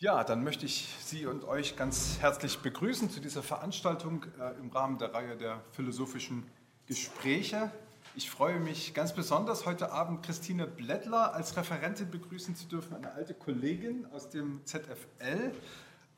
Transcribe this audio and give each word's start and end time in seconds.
Ja, 0.00 0.22
dann 0.22 0.44
möchte 0.44 0.64
ich 0.64 0.94
Sie 1.00 1.26
und 1.26 1.42
euch 1.42 1.74
ganz 1.74 2.18
herzlich 2.20 2.60
begrüßen 2.60 3.10
zu 3.10 3.18
dieser 3.18 3.42
Veranstaltung 3.42 4.24
äh, 4.38 4.56
im 4.60 4.70
Rahmen 4.70 4.96
der 4.98 5.12
Reihe 5.12 5.36
der 5.36 5.60
philosophischen 5.72 6.48
Gespräche. 6.86 7.72
Ich 8.14 8.30
freue 8.30 8.60
mich 8.60 8.94
ganz 8.94 9.12
besonders, 9.12 9.66
heute 9.66 9.90
Abend 9.90 10.24
Christine 10.24 10.68
Blättler 10.68 11.34
als 11.34 11.56
Referentin 11.56 12.12
begrüßen 12.12 12.54
zu 12.54 12.68
dürfen, 12.68 12.94
eine 12.94 13.12
alte 13.12 13.34
Kollegin 13.34 14.06
aus 14.12 14.30
dem 14.30 14.64
ZFL, 14.64 15.50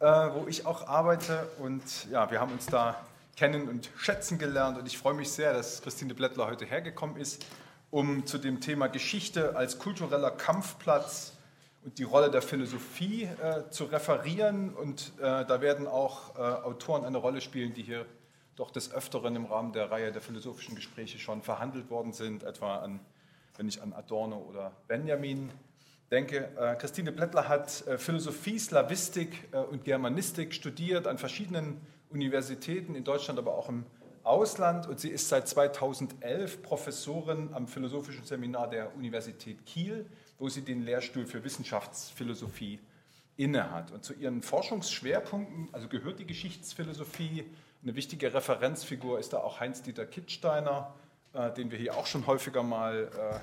äh, 0.01 0.05
wo 0.05 0.47
ich 0.47 0.67
auch 0.67 0.87
arbeite. 0.87 1.49
Und 1.59 1.83
ja, 2.11 2.31
wir 2.31 2.39
haben 2.39 2.53
uns 2.53 2.67
da 2.67 3.03
kennen 3.35 3.67
und 3.67 3.89
schätzen 3.97 4.37
gelernt. 4.37 4.77
Und 4.77 4.87
ich 4.89 4.99
freue 4.99 5.15
mich 5.15 5.31
sehr, 5.31 5.55
dass 5.55 5.81
Christine 5.81 6.15
Blättler 6.15 6.49
heute 6.49 6.67
hergekommen 6.67 7.17
ist, 7.17 7.47
um 7.91 8.27
zu 8.27 8.37
dem 8.37 8.61
Thema 8.61 8.89
Geschichte 8.89 9.57
als 9.57 9.79
kultureller 9.79 10.33
Kampfplatz 10.33 11.33
und 11.85 11.99
die 11.99 12.03
Rolle 12.05 12.31
der 12.31 12.43
Philosophie 12.43 13.25
äh, 13.25 13.71
zu 13.71 13.85
referieren. 13.85 14.75
Und 14.75 15.13
äh, 15.19 15.45
da 15.45 15.61
werden 15.61 15.87
auch 15.87 16.37
äh, 16.37 16.41
Autoren 16.41 17.05
eine 17.05 17.19
Rolle 17.19 17.41
spielen, 17.41 17.75
die 17.75 17.83
hier 17.83 18.07
doch 18.57 18.71
des 18.71 18.93
Öfteren 18.93 19.37
im 19.37 19.47
Rahmen 19.47 19.73
der 19.73 19.91
Reihe 19.91 20.13
der 20.13 20.21
philosophischen 20.21 20.75
Gespräche 20.75 21.19
schon 21.19 21.43
verhandelt 21.43 21.89
worden 21.91 22.13
sind, 22.13 22.43
etwa 22.43 22.77
an, 22.77 23.01
wenn 23.57 23.69
ich 23.69 23.81
an 23.81 23.93
Adorno 23.93 24.37
oder 24.37 24.73
Benjamin 24.87 25.51
denke. 26.11 26.51
Äh, 26.59 26.77
Christine 26.77 27.13
Blättler 27.13 27.49
hat 27.49 27.87
äh, 27.87 27.97
Philosophie, 27.97 28.59
Slavistik 28.59 29.49
äh, 29.53 29.59
und 29.59 29.85
Germanistik 29.85 30.53
studiert 30.53 31.07
an 31.07 31.17
verschiedenen 31.17 31.81
Universitäten 32.11 32.95
in 32.95 33.05
Deutschland, 33.05 33.39
aber 33.39 33.55
auch 33.55 33.69
im 33.69 33.87
Ausland 34.23 34.87
und 34.87 35.01
sie 35.01 35.09
ist 35.09 35.29
seit 35.29 35.49
2011 35.49 36.63
Professorin 36.63 37.51
am 37.55 37.67
Philosophischen 37.67 38.25
Seminar 38.25 38.69
der 38.69 38.95
Universität 38.95 39.65
Kiel 39.65 40.05
wo 40.41 40.49
sie 40.49 40.63
den 40.63 40.83
Lehrstuhl 40.83 41.27
für 41.27 41.45
Wissenschaftsphilosophie 41.45 42.81
innehat. 43.37 43.93
Und 43.93 44.05
zu 44.05 44.15
ihren 44.15 44.43
Forschungsschwerpunkten, 44.43 45.69
also 45.73 45.87
gehört 45.87 46.19
die 46.19 46.27
Geschichtsphilosophie, 46.27 47.45
eine 47.83 47.95
wichtige 47.95 48.35
Referenzfigur 48.35 49.19
ist 49.19 49.33
da 49.33 49.39
auch 49.39 49.61
Heinz-Dieter 49.61 50.05
Kittsteiner, 50.07 50.93
äh, 51.33 51.53
den 51.53 51.71
wir 51.71 51.79
hier 51.79 51.97
auch 51.97 52.07
schon 52.07 52.27
häufiger 52.27 52.63
mal 52.63 53.11
äh, 53.17 53.39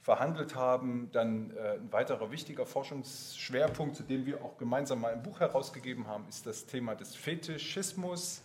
verhandelt 0.00 0.54
haben. 0.54 1.10
Dann 1.12 1.50
äh, 1.56 1.74
ein 1.74 1.92
weiterer 1.92 2.30
wichtiger 2.30 2.64
Forschungsschwerpunkt, 2.64 3.96
zu 3.96 4.02
dem 4.02 4.24
wir 4.24 4.42
auch 4.42 4.56
gemeinsam 4.56 5.00
mal 5.00 5.12
ein 5.12 5.22
Buch 5.22 5.40
herausgegeben 5.40 6.06
haben, 6.06 6.26
ist 6.28 6.46
das 6.46 6.66
Thema 6.66 6.94
des 6.94 7.14
Fetischismus. 7.14 8.42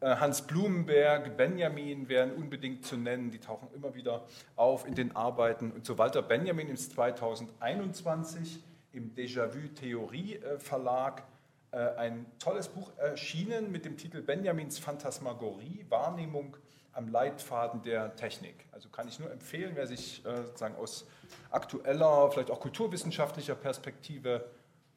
Äh, 0.00 0.16
Hans 0.16 0.42
Blumenberg, 0.42 1.36
Benjamin 1.36 2.08
wären 2.08 2.32
unbedingt 2.32 2.86
zu 2.86 2.96
nennen, 2.96 3.30
die 3.30 3.38
tauchen 3.38 3.68
immer 3.74 3.94
wieder 3.94 4.24
auf 4.56 4.86
in 4.86 4.94
den 4.94 5.14
Arbeiten. 5.14 5.70
Und 5.72 5.84
zu 5.84 5.98
Walter 5.98 6.22
Benjamin 6.22 6.70
ist 6.70 6.92
2021 6.92 8.64
im 8.92 9.14
Déjà-vu 9.14 9.68
Theorie 9.74 10.36
äh, 10.36 10.58
Verlag 10.58 11.22
äh, 11.70 11.76
ein 11.76 12.24
tolles 12.38 12.68
Buch 12.68 12.90
erschienen 12.96 13.70
mit 13.70 13.84
dem 13.84 13.98
Titel 13.98 14.22
Benjamins 14.22 14.78
Phantasmagorie, 14.78 15.84
Wahrnehmung 15.90 16.56
am 16.92 17.08
Leitfaden 17.08 17.82
der 17.82 18.16
Technik. 18.16 18.66
Also 18.72 18.88
kann 18.88 19.06
ich 19.06 19.20
nur 19.20 19.30
empfehlen, 19.30 19.72
wer 19.74 19.86
sich 19.86 20.22
sozusagen 20.24 20.74
aus 20.74 21.06
aktueller, 21.52 22.28
vielleicht 22.32 22.50
auch 22.50 22.58
kulturwissenschaftlicher 22.58 23.54
Perspektive 23.54 24.44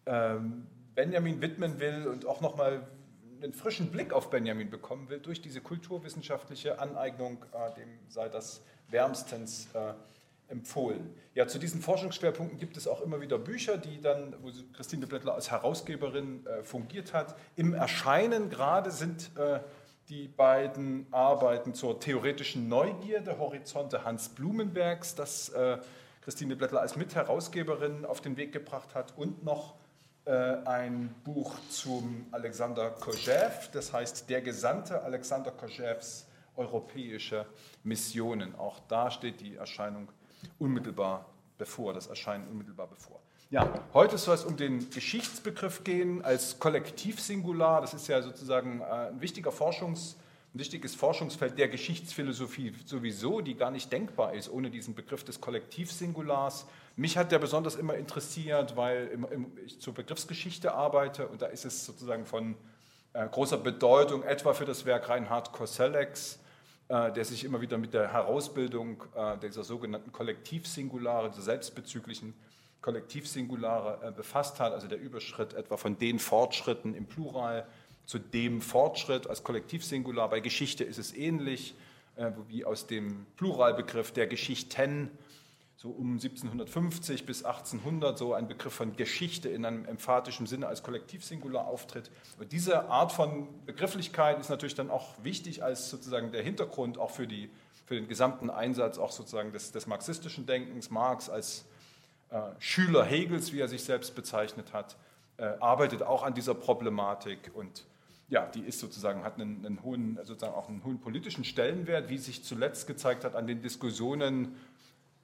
ähm, 0.08 0.66
Benjamin 0.96 1.40
widmen 1.40 1.80
will 1.80 2.08
und 2.08 2.26
auch 2.26 2.42
nochmal 2.42 2.88
einen 3.44 3.54
frischen 3.54 3.92
Blick 3.92 4.14
auf 4.14 4.30
Benjamin 4.30 4.70
bekommen 4.70 5.10
will 5.10 5.20
durch 5.20 5.42
diese 5.42 5.62
kulturwissenschaftliche 5.62 6.80
Aneignung, 6.80 7.44
äh, 7.54 7.74
dem 7.76 7.90
sei 8.08 8.30
das 8.30 8.62
wärmstens 8.90 9.68
äh, 9.74 9.94
empfohlen. 10.48 11.14
Ja, 11.36 11.48
zu 11.48 11.60
diesen 11.60 11.82
Forschungsschwerpunkten 11.82 12.58
gibt 12.60 12.78
es 12.78 12.88
auch 12.88 13.02
immer 13.02 13.20
wieder 13.22 13.38
Bücher, 13.38 13.78
die 13.78 14.00
dann, 14.02 14.36
wo 14.42 14.52
Christine 14.74 15.08
Blättler 15.08 15.34
als 15.34 15.52
Herausgeberin 15.52 16.46
äh, 16.46 16.64
fungiert 16.64 17.14
hat. 17.14 17.36
Im 17.56 17.74
Erscheinen 17.74 18.50
gerade 18.50 18.92
sind 18.92 19.32
äh, 19.38 19.60
die 20.10 20.28
beiden 20.28 21.08
Arbeiten 21.12 21.74
zur 21.74 22.00
theoretischen 22.00 22.70
Neugierde, 22.70 23.40
Horizonte 23.40 24.04
Hans 24.04 24.30
Blumenbergs, 24.30 25.16
das 25.16 25.50
äh, 25.50 25.78
Christine 26.22 26.56
Blättler 26.56 26.82
als 26.82 26.96
Mitherausgeberin 26.96 28.06
auf 28.06 28.22
den 28.22 28.38
Weg 28.38 28.52
gebracht 28.52 28.96
hat, 28.96 29.18
und 29.18 29.44
noch 29.44 29.76
ein 30.26 31.14
Buch 31.24 31.54
zum 31.70 32.28
Alexander 32.32 32.92
Kojew, 32.92 33.52
das 33.74 33.92
heißt 33.92 34.30
Der 34.30 34.42
Gesandte 34.42 35.02
Alexander 35.02 35.52
Kojews 35.52 36.26
europäische 36.56 37.46
Missionen. 37.84 38.56
Auch 38.56 38.80
da 38.88 39.12
steht 39.12 39.42
die 39.42 39.56
Erscheinung 39.56 40.10
unmittelbar 40.60 41.26
bevor, 41.58 41.94
das 41.94 42.08
Erscheinen 42.08 42.48
unmittelbar 42.48 42.88
bevor. 42.88 43.20
Ja, 43.50 43.70
heute 43.94 44.18
soll 44.18 44.36
es 44.36 44.46
um 44.46 44.58
den 44.58 44.90
Geschichtsbegriff 44.90 45.84
gehen 45.84 46.24
als 46.24 46.58
Kollektivsingular. 46.58 47.82
Das 47.82 47.94
ist 47.94 48.08
ja 48.08 48.22
sozusagen 48.22 48.82
äh, 48.82 48.84
ein 48.84 49.22
wichtiger 49.22 49.52
Forschungs- 49.52 50.16
ein 50.16 50.18
wichtiges 50.54 50.94
Forschungsfeld 50.94 51.58
der 51.58 51.68
Geschichtsphilosophie 51.68 52.74
sowieso, 52.86 53.42
die 53.42 53.56
gar 53.56 53.72
nicht 53.72 53.92
denkbar 53.92 54.34
ist 54.34 54.50
ohne 54.50 54.70
diesen 54.70 54.94
Begriff 54.94 55.24
des 55.24 55.42
Kollektivsingulars. 55.42 56.68
Mich 56.96 57.18
hat 57.18 57.32
der 57.32 57.40
besonders 57.40 57.76
immer 57.76 57.96
interessiert, 57.96 58.76
weil 58.78 59.18
ich 59.66 59.80
zur 59.80 59.96
Begriffsgeschichte 59.96 60.74
arbeite 60.74 61.28
und 61.28 61.42
da 61.42 61.48
ist 61.48 61.66
es 61.66 61.86
sozusagen 61.86 62.26
von 62.26 62.56
äh, 63.14 63.28
großer 63.28 63.58
Bedeutung, 63.58 64.24
etwa 64.24 64.54
für 64.54 64.66
das 64.66 64.86
Werk 64.86 65.10
Reinhard 65.10 65.52
Kosellecks, 65.52 66.40
äh, 66.88 67.12
der 67.12 67.26
sich 67.26 67.44
immer 67.44 67.62
wieder 67.62 67.78
mit 67.78 67.94
der 67.94 68.12
Herausbildung 68.12 69.04
äh, 69.16 69.38
dieser 69.38 69.64
sogenannten 69.64 70.12
Kollektivsingulare, 70.12 71.30
dieser 71.30 71.44
selbstbezüglichen 71.44 72.36
Kollektivsingulare 72.82 74.12
befasst 74.12 74.60
hat, 74.60 74.74
also 74.74 74.88
der 74.88 75.00
Überschritt 75.00 75.54
etwa 75.54 75.78
von 75.78 75.98
den 75.98 76.20
Fortschritten 76.20 76.96
im 76.96 77.06
Plural 77.06 77.66
zu 78.06 78.20
dem 78.20 78.62
Fortschritt 78.62 79.28
als 79.28 79.44
Kollektivsingular. 79.44 80.30
Bei 80.30 80.40
Geschichte 80.40 80.84
ist 80.84 80.98
es 80.98 81.14
ähnlich, 81.14 81.76
wie 82.48 82.64
aus 82.64 82.86
dem 82.86 83.26
Pluralbegriff 83.38 84.12
der 84.12 84.28
Geschichten 84.28 85.10
so 85.84 85.90
um 85.90 86.14
1750 86.14 87.26
bis 87.26 87.44
1800 87.44 88.18
so 88.18 88.34
ein 88.34 88.48
Begriff 88.48 88.74
von 88.74 88.96
Geschichte 88.96 89.50
in 89.50 89.66
einem 89.66 89.84
emphatischen 89.84 90.48
Sinne 90.48 90.68
als 90.68 90.82
Kollektivsingular 90.82 91.68
auftritt. 91.68 92.10
Und 92.40 92.54
diese 92.54 92.86
Art 92.88 93.12
von 93.12 93.50
Begrifflichkeit 93.66 94.40
ist 94.40 94.50
natürlich 94.50 94.76
dann 94.76 94.90
auch 94.90 95.16
wichtig 95.24 95.62
als 95.62 95.90
sozusagen 95.90 96.32
der 96.32 96.42
Hintergrund 96.42 96.98
auch 96.98 97.12
für, 97.12 97.28
die, 97.28 97.50
für 97.86 97.96
den 97.96 98.08
gesamten 98.08 98.50
Einsatz 98.50 98.98
auch 98.98 99.12
sozusagen 99.12 99.52
des, 99.52 99.74
des 99.74 99.86
marxistischen 99.86 100.46
Denkens. 100.46 100.90
Marx 100.90 101.30
als 101.30 101.66
äh, 102.30 102.40
Schüler 102.60 103.04
Hegels, 103.04 103.52
wie 103.52 103.60
er 103.60 103.68
sich 103.68 103.84
selbst 103.84 104.16
bezeichnet 104.16 104.72
hat, 104.72 104.96
äh, 105.36 105.48
arbeitet 105.60 106.02
auch 106.02 106.24
an 106.24 106.34
dieser 106.34 106.54
Problematik 106.54 107.52
und 107.54 107.84
ja, 108.30 108.46
die 108.48 108.62
ist 108.62 108.80
sozusagen, 108.80 109.24
hat 109.24 109.40
einen, 109.40 109.66
einen, 109.66 109.84
hohen, 109.84 110.18
sozusagen 110.24 110.56
auch 110.56 110.70
einen 110.70 110.84
hohen 110.84 111.00
politischen 111.00 111.44
Stellenwert, 111.44 112.10
wie 112.10 112.18
sich 112.18 112.44
zuletzt 112.44 112.88
gezeigt 112.88 113.24
hat 113.24 113.36
an 113.36 113.48
den 113.48 113.62
Diskussionen 113.62 114.56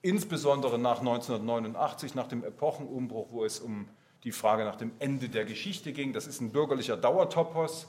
insbesondere 0.01 0.79
nach 0.79 0.99
1989, 0.99 2.15
nach 2.15 2.27
dem 2.27 2.43
Epochenumbruch, 2.43 3.27
wo 3.31 3.43
es 3.43 3.59
um 3.59 3.87
die 4.23 4.31
Frage 4.31 4.63
nach 4.63 4.75
dem 4.75 4.91
Ende 4.99 5.29
der 5.29 5.45
Geschichte 5.45 5.93
ging. 5.93 6.13
Das 6.13 6.27
ist 6.27 6.41
ein 6.41 6.51
bürgerlicher 6.51 6.97
Dauertopos, 6.97 7.87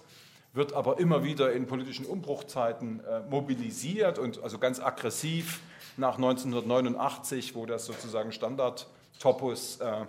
wird 0.52 0.72
aber 0.72 0.98
immer 0.98 1.24
wieder 1.24 1.52
in 1.52 1.66
politischen 1.66 2.06
Umbruchzeiten 2.06 3.00
äh, 3.04 3.20
mobilisiert 3.28 4.18
und 4.18 4.42
also 4.42 4.58
ganz 4.58 4.80
aggressiv 4.80 5.60
nach 5.96 6.16
1989, 6.16 7.54
wo 7.54 7.66
das 7.66 7.86
sozusagen 7.86 8.32
Standardtopos 8.32 9.80
äh, 9.80 10.06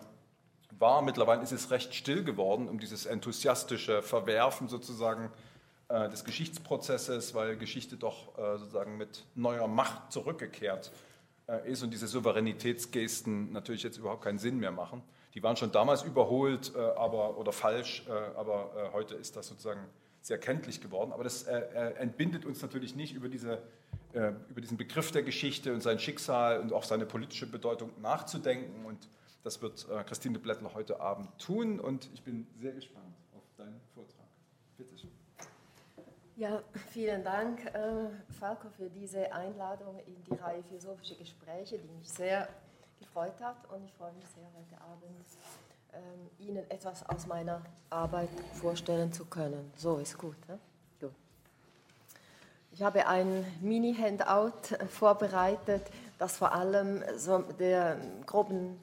war. 0.82 1.02
Mittlerweile 1.02 1.42
ist 1.44 1.52
es 1.52 1.72
recht 1.72 1.94
still 1.94 2.24
geworden 2.24 2.68
um 2.68 2.80
dieses 2.80 3.06
enthusiastische 3.06 4.02
Verwerfen 4.02 4.68
sozusagen 4.68 5.32
äh, 5.88 6.10
des 6.10 6.26
Geschichtsprozesses, 6.26 7.34
weil 7.34 7.56
Geschichte 7.56 7.96
doch 7.96 8.38
äh, 8.38 8.58
sozusagen 8.58 8.98
mit 8.98 9.24
neuer 9.36 9.68
Macht 9.68 10.12
zurückgekehrt 10.12 10.88
ist 10.88 10.92
äh, 11.52 11.70
ist 11.70 11.84
und 11.84 11.92
diese 11.92 12.08
Souveränitätsgesten 12.08 13.52
natürlich 13.52 13.84
jetzt 13.84 13.98
überhaupt 13.98 14.24
keinen 14.24 14.40
Sinn 14.40 14.58
mehr 14.58 14.72
machen. 14.72 15.02
Die 15.34 15.44
waren 15.44 15.56
schon 15.56 15.72
damals 15.72 16.04
überholt 16.04 16.74
äh, 16.76 16.80
aber, 16.80 17.38
oder 17.38 17.52
falsch, 17.52 18.04
äh, 18.08 18.12
aber 18.38 18.92
heute 18.94 19.16
ist 19.16 19.36
das 19.36 19.48
sozusagen 19.48 19.82
sehr 20.22 20.38
kenntlich 20.38 20.82
geworden. 20.82 21.12
Aber 21.14 21.24
das 21.24 21.44
entbindet 21.44 22.46
uns 22.46 22.62
natürlich 22.62 22.96
nicht 22.96 23.16
über, 23.16 23.28
diese, 23.28 23.58
über 24.14 24.62
diesen 24.62 24.78
Begriff 24.78 25.12
der 25.12 25.24
Geschichte 25.24 25.74
und 25.74 25.82
sein 25.82 25.98
Schicksal 25.98 26.60
und 26.60 26.74
auch 26.74 26.84
seine 26.84 27.08
politische 27.08 27.48
Bedeutung 27.48 27.90
nachzudenken. 28.00 28.86
Und 28.86 29.10
das 29.44 29.62
wird 29.62 29.88
Christine 30.06 30.40
Blättler 30.40 30.74
heute 30.74 31.00
Abend 31.00 31.30
tun. 31.40 31.80
Und 31.80 32.10
ich 32.14 32.24
bin 32.24 32.48
sehr 32.60 32.74
gespannt 32.74 33.16
auf 33.36 33.44
deinen 33.58 33.82
Vortrag. 33.94 34.28
Bitte 34.78 34.98
schön. 34.98 35.12
Ja, 36.36 36.64
vielen 36.92 37.24
Dank, 37.24 37.66
äh, 37.66 38.10
Falco, 38.40 38.70
für 38.70 38.90
diese 38.90 39.32
Einladung 39.32 40.00
in 40.08 40.24
die 40.24 40.34
Reihe 40.34 40.64
Philosophische 40.64 41.16
Gespräche, 41.16 41.78
die 41.78 41.88
mich 41.90 42.10
sehr 42.10 42.48
gefreut 43.00 43.40
hat. 43.42 43.58
Und 43.72 43.84
ich 43.86 43.94
freue 43.94 44.14
mich 44.14 44.26
sehr, 44.28 44.48
heute 44.58 44.82
Abend 44.82 45.26
ähm, 45.94 46.30
Ihnen 46.40 46.70
etwas 46.72 47.08
aus 47.08 47.28
meiner 47.28 47.62
Arbeit 47.90 48.30
vorstellen 48.54 49.12
zu 49.12 49.26
können. 49.26 49.72
So 49.76 49.98
ist 49.98 50.18
gut. 50.18 50.38
Ne? 50.48 50.58
Ich 52.74 52.82
habe 52.82 53.06
ein 53.06 53.46
Mini-Handout 53.60 54.78
vorbereitet, 54.90 55.84
das 56.18 56.38
vor 56.38 56.54
allem 56.54 57.04
so 57.18 57.40
der 57.40 57.98
groben 58.26 58.80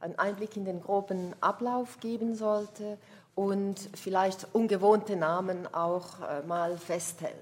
einen 0.00 0.18
Einblick 0.18 0.56
in 0.56 0.64
den 0.64 0.82
groben 0.82 1.34
Ablauf 1.40 2.00
geben 2.00 2.34
sollte 2.34 2.98
und 3.34 3.76
vielleicht 3.94 4.48
ungewohnte 4.54 5.16
Namen 5.16 5.72
auch 5.72 6.20
äh, 6.20 6.42
mal 6.42 6.76
festhält, 6.78 7.34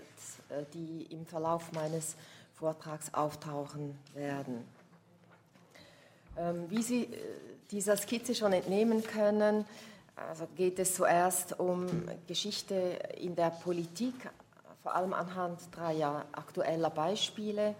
äh, 0.49 0.65
die 0.75 1.07
im 1.11 1.25
Verlauf 1.25 1.73
meines 1.73 2.17
Vortrags 2.55 3.15
auftauchen 3.15 3.97
werden. 4.15 4.65
Ähm, 6.37 6.65
wie 6.69 6.83
Sie 6.83 7.05
äh, 7.05 7.19
dieser 7.71 7.97
Skizze 7.97 8.35
schon 8.35 8.53
entnehmen 8.53 9.03
können, 9.05 9.65
also 10.17 10.49
geht 10.57 10.79
es 10.79 10.95
zuerst 10.95 11.59
um 11.61 11.87
Geschichte 12.27 12.75
in 13.19 13.37
der 13.37 13.51
Politik, 13.51 14.15
vor 14.83 14.95
allem 14.95 15.13
anhand 15.13 15.61
dreier 15.71 16.25
aktueller 16.33 16.91
Beispiele, 16.91 17.75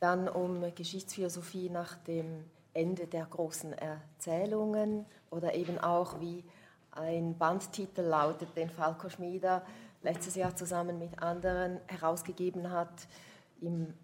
dann 0.00 0.28
um 0.28 0.74
Geschichtsphilosophie 0.74 1.70
nach 1.70 1.94
dem 1.98 2.44
Ende 2.74 3.06
der 3.06 3.26
großen 3.26 3.72
Erzählungen 3.72 5.06
oder 5.30 5.54
eben 5.54 5.78
auch 5.78 6.20
wie 6.20 6.44
ein 6.90 7.36
Bandtitel 7.38 8.02
lautet, 8.02 8.56
den 8.56 8.70
Falco 8.70 9.08
Schmieder 9.08 9.62
letztes 10.02 10.34
Jahr 10.34 10.54
zusammen 10.56 10.98
mit 10.98 11.22
anderen 11.22 11.80
herausgegeben 11.86 12.70
hat, 12.70 13.06
im 13.60 13.94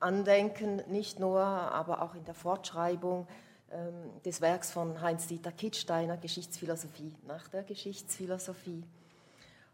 Andenken 0.00 0.82
nicht 0.90 1.20
nur, 1.20 1.40
aber 1.40 2.02
auch 2.02 2.14
in 2.14 2.24
der 2.24 2.34
Fortschreibung 2.34 3.28
ähm, 3.70 4.20
des 4.24 4.40
Werks 4.40 4.72
von 4.72 5.00
Heinz-Dieter 5.00 5.52
Kittsteiner, 5.52 6.16
Geschichtsphilosophie 6.16 7.14
nach 7.26 7.48
der 7.48 7.62
Geschichtsphilosophie. 7.62 8.84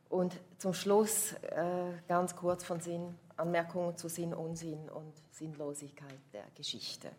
Und 0.08 0.34
zum 0.58 0.74
Schluss 0.74 1.32
äh, 1.32 1.92
ganz 2.08 2.36
kurz 2.36 2.64
von 2.64 2.80
Sinn, 2.80 3.14
Anmerkungen 3.36 3.96
zu 3.96 4.08
Sinn, 4.08 4.34
Unsinn 4.34 4.88
und 4.88 5.12
Sinnlosigkeit 5.30 6.18
der 6.32 6.44
Geschichte. 6.54 7.10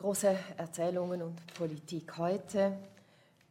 Große 0.00 0.34
Erzählungen 0.56 1.20
und 1.20 1.46
Politik 1.52 2.16
heute. 2.16 2.74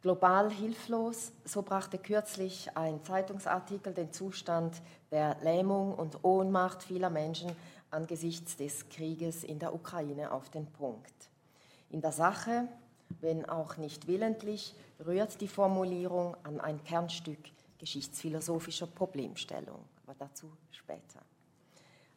Global 0.02 0.50
hilflos, 0.50 1.32
so 1.46 1.62
brachte 1.62 2.00
kürzlich 2.00 2.76
ein 2.76 3.04
Zeitungsartikel 3.04 3.94
den 3.94 4.12
Zustand 4.12 4.82
der 5.12 5.38
Lähmung 5.44 5.94
und 5.94 6.24
Ohnmacht 6.24 6.82
vieler 6.82 7.12
Menschen 7.12 7.52
angesichts 7.92 8.58
des 8.58 8.90
Krieges 8.90 9.44
in 9.44 9.60
der 9.60 9.76
Ukraine 9.76 10.32
auf 10.32 10.50
den 10.50 10.66
Punkt. 10.66 11.14
In 11.92 12.02
der 12.02 12.14
Sache, 12.14 12.68
wenn 13.22 13.48
auch 13.48 13.78
nicht 13.78 14.08
willentlich, 14.08 14.74
rührt 15.06 15.42
die 15.42 15.48
Formulierung 15.48 16.36
an 16.42 16.60
ein 16.60 16.84
Kernstück 16.84 17.52
geschichtsphilosophischer 17.78 18.88
Problemstellung, 18.88 19.86
aber 20.04 20.16
dazu 20.18 20.52
später. 20.72 21.22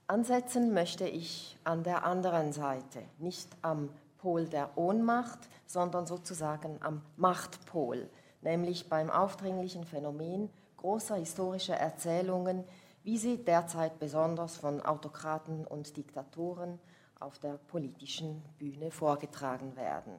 Ansetzen 0.07 0.73
möchte 0.73 1.07
ich 1.07 1.59
an 1.65 1.85
der 1.85 2.07
anderen 2.07 2.55
Seite, 2.55 3.03
nicht 3.19 3.51
am 3.61 3.91
Pol 4.23 4.47
der 4.47 4.79
Ohnmacht, 4.79 5.41
sondern 5.67 6.07
sozusagen 6.07 6.79
am 6.81 7.03
Machtpol, 7.17 8.09
nämlich 8.41 8.89
beim 8.89 9.11
aufdringlichen 9.11 9.85
Phänomen 9.85 10.49
großer 10.77 11.17
historischer 11.17 11.75
Erzählungen, 11.75 12.65
wie 13.03 13.19
sie 13.19 13.45
derzeit 13.45 13.99
besonders 13.99 14.57
von 14.57 14.81
Autokraten 14.81 15.67
und 15.67 15.97
Diktatoren 15.97 16.79
auf 17.19 17.41
der 17.41 17.55
politischen 17.67 18.43
Bühne 18.59 18.93
vorgetragen 18.93 19.75
werden. 19.75 20.15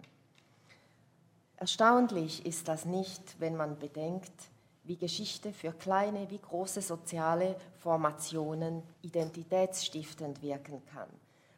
Erstaunlich 1.55 2.45
ist 2.45 2.67
das 2.67 2.83
nicht, 2.83 3.39
wenn 3.39 3.55
man 3.55 3.79
bedenkt, 3.79 4.33
wie 4.83 4.97
Geschichte 4.97 5.53
für 5.53 5.71
kleine 5.71 6.29
wie 6.29 6.39
große 6.39 6.81
soziale 6.81 7.55
Formationen 7.79 8.83
identitätsstiftend 9.01 10.41
wirken 10.41 10.83
kann. 10.87 11.07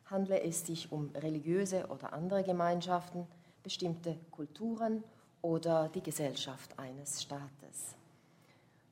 Handle 0.06 0.42
es 0.42 0.66
sich 0.66 0.92
um 0.92 1.10
religiöse 1.16 1.88
oder 1.88 2.14
andere 2.14 2.44
Gemeinschaften, 2.44 3.28
bestimmte 3.64 4.18
Kulturen 4.32 5.04
oder 5.42 5.90
die 5.90 6.02
Gesellschaft 6.02 6.78
eines 6.78 7.22
Staates. 7.22 7.96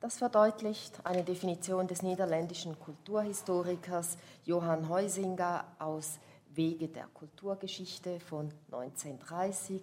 Das 0.00 0.18
verdeutlicht 0.18 1.00
eine 1.04 1.24
Definition 1.24 1.86
des 1.86 2.02
niederländischen 2.02 2.78
Kulturhistorikers 2.78 4.18
Johann 4.44 4.88
Heusinger 4.88 5.64
aus 5.78 6.18
Wege 6.50 6.88
der 6.88 7.06
Kulturgeschichte 7.06 8.20
von 8.20 8.52
1930. 8.70 9.80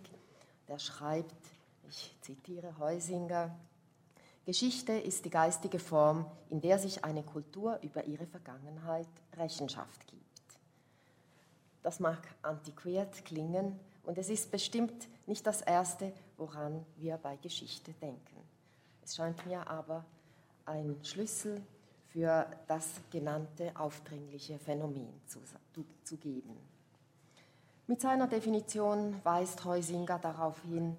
Der 0.68 0.80
schreibt, 0.80 1.34
ich 1.89 2.16
zitiere 2.22 2.77
Heusinger, 2.77 3.56
Geschichte 4.45 4.94
ist 4.94 5.25
die 5.25 5.30
geistige 5.30 5.80
Form, 5.80 6.25
in 6.50 6.62
der 6.62 6.80
sich 6.80 7.04
eine 7.04 7.24
Kultur 7.24 7.80
über 7.81 8.06
ihre 8.06 8.25
Vergangenheit 8.25 9.07
Rechenschaft 9.38 10.07
gibt. 10.07 10.20
Das 11.83 12.00
mag 12.00 12.19
antiquiert 12.42 13.25
klingen 13.25 13.80
und 14.04 14.18
es 14.18 14.30
ist 14.30 14.51
bestimmt 14.51 15.07
nicht 15.25 15.45
das 15.45 15.62
Erste, 15.62 16.13
woran 16.38 16.86
wir 16.98 17.18
bei 17.18 17.38
Geschichte 17.38 17.94
denken. 17.94 18.38
Es 19.04 19.16
scheint 19.16 19.45
mir 19.45 19.68
aber 19.68 20.06
ein 20.66 20.98
Schlüssel 21.04 21.62
für 22.10 22.45
das 22.68 22.88
genannte 23.10 23.72
aufdringliche 23.75 24.60
Phänomen 24.60 25.10
zu, 25.28 25.39
zu 26.04 26.18
geben. 26.18 26.57
Mit 27.88 28.01
seiner 28.01 28.27
Definition 28.27 29.16
weist 29.24 29.63
Heusinger 29.66 30.19
darauf 30.19 30.62
hin, 30.63 30.98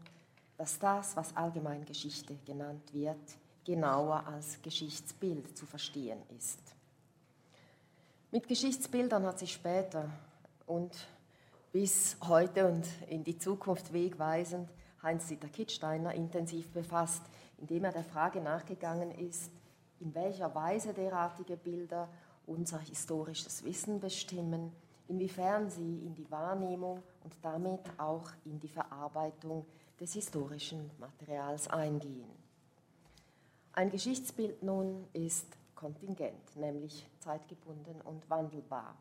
dass 0.57 0.79
das, 0.79 1.17
was 1.17 1.37
allgemein 1.37 1.85
Geschichte 1.85 2.37
genannt 2.45 2.93
wird, 2.93 3.19
genauer 3.65 4.27
als 4.27 4.61
Geschichtsbild 4.63 5.57
zu 5.57 5.67
verstehen 5.67 6.19
ist. 6.37 6.61
Mit 8.31 8.49
Geschichtsbildern 8.49 9.27
hat 9.27 9.39
sich 9.39 9.53
später 9.53 10.11
und 10.67 11.07
bis 11.73 12.17
heute 12.27 12.67
und 12.67 12.87
in 13.09 13.25
die 13.25 13.39
Zukunft 13.39 13.93
wegweisend 13.93 14.69
Heinz-Dieter 15.03 15.49
Kittsteiner 15.49 16.15
intensiv 16.15 16.71
befasst, 16.71 17.23
indem 17.59 17.85
er 17.85 17.93
der 17.93 18.05
Frage 18.05 18.41
nachgegangen 18.41 19.11
ist, 19.11 19.51
in 20.01 20.15
welcher 20.15 20.55
Weise 20.55 20.93
derartige 20.93 21.57
Bilder 21.57 22.09
unser 22.47 22.79
historisches 22.79 23.65
Wissen 23.65 24.01
bestimmen, 24.01 24.73
inwiefern 25.09 25.71
sie 25.71 26.05
in 26.05 26.15
die 26.15 26.31
Wahrnehmung 26.31 27.03
und 27.25 27.35
damit 27.43 27.81
auch 27.99 28.31
in 28.45 28.59
die 28.61 28.69
Verarbeitung 28.69 29.67
des 30.01 30.15
historischen 30.15 30.91
Materials 30.99 31.69
eingehen. 31.69 32.31
Ein 33.73 33.91
Geschichtsbild 33.91 34.63
nun 34.63 35.07
ist 35.13 35.47
kontingent, 35.75 36.57
nämlich 36.57 37.07
zeitgebunden 37.21 38.01
und 38.03 38.29
wandelbar. 38.29 38.97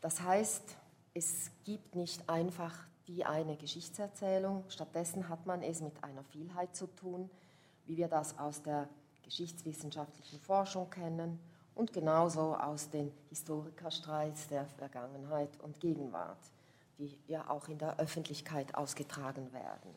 Das 0.00 0.20
heißt, 0.20 0.76
es 1.14 1.50
gibt 1.64 1.94
nicht 1.94 2.28
einfach 2.28 2.74
die 3.06 3.24
eine 3.24 3.56
Geschichtserzählung, 3.56 4.64
stattdessen 4.68 5.28
hat 5.28 5.44
man 5.46 5.62
es 5.62 5.80
mit 5.80 6.02
einer 6.04 6.22
Vielheit 6.24 6.74
zu 6.76 6.86
tun, 6.86 7.28
wie 7.86 7.96
wir 7.96 8.08
das 8.08 8.38
aus 8.38 8.62
der 8.62 8.88
geschichtswissenschaftlichen 9.24 10.40
Forschung 10.40 10.88
kennen 10.90 11.40
und 11.74 11.92
genauso 11.92 12.54
aus 12.54 12.88
den 12.90 13.12
Historikerstreits 13.28 14.48
der 14.48 14.66
Vergangenheit 14.66 15.50
und 15.62 15.80
Gegenwart, 15.80 16.38
die 16.98 17.16
ja 17.26 17.48
auch 17.48 17.68
in 17.68 17.78
der 17.78 17.98
Öffentlichkeit 17.98 18.74
ausgetragen 18.74 19.52
werden. 19.52 19.94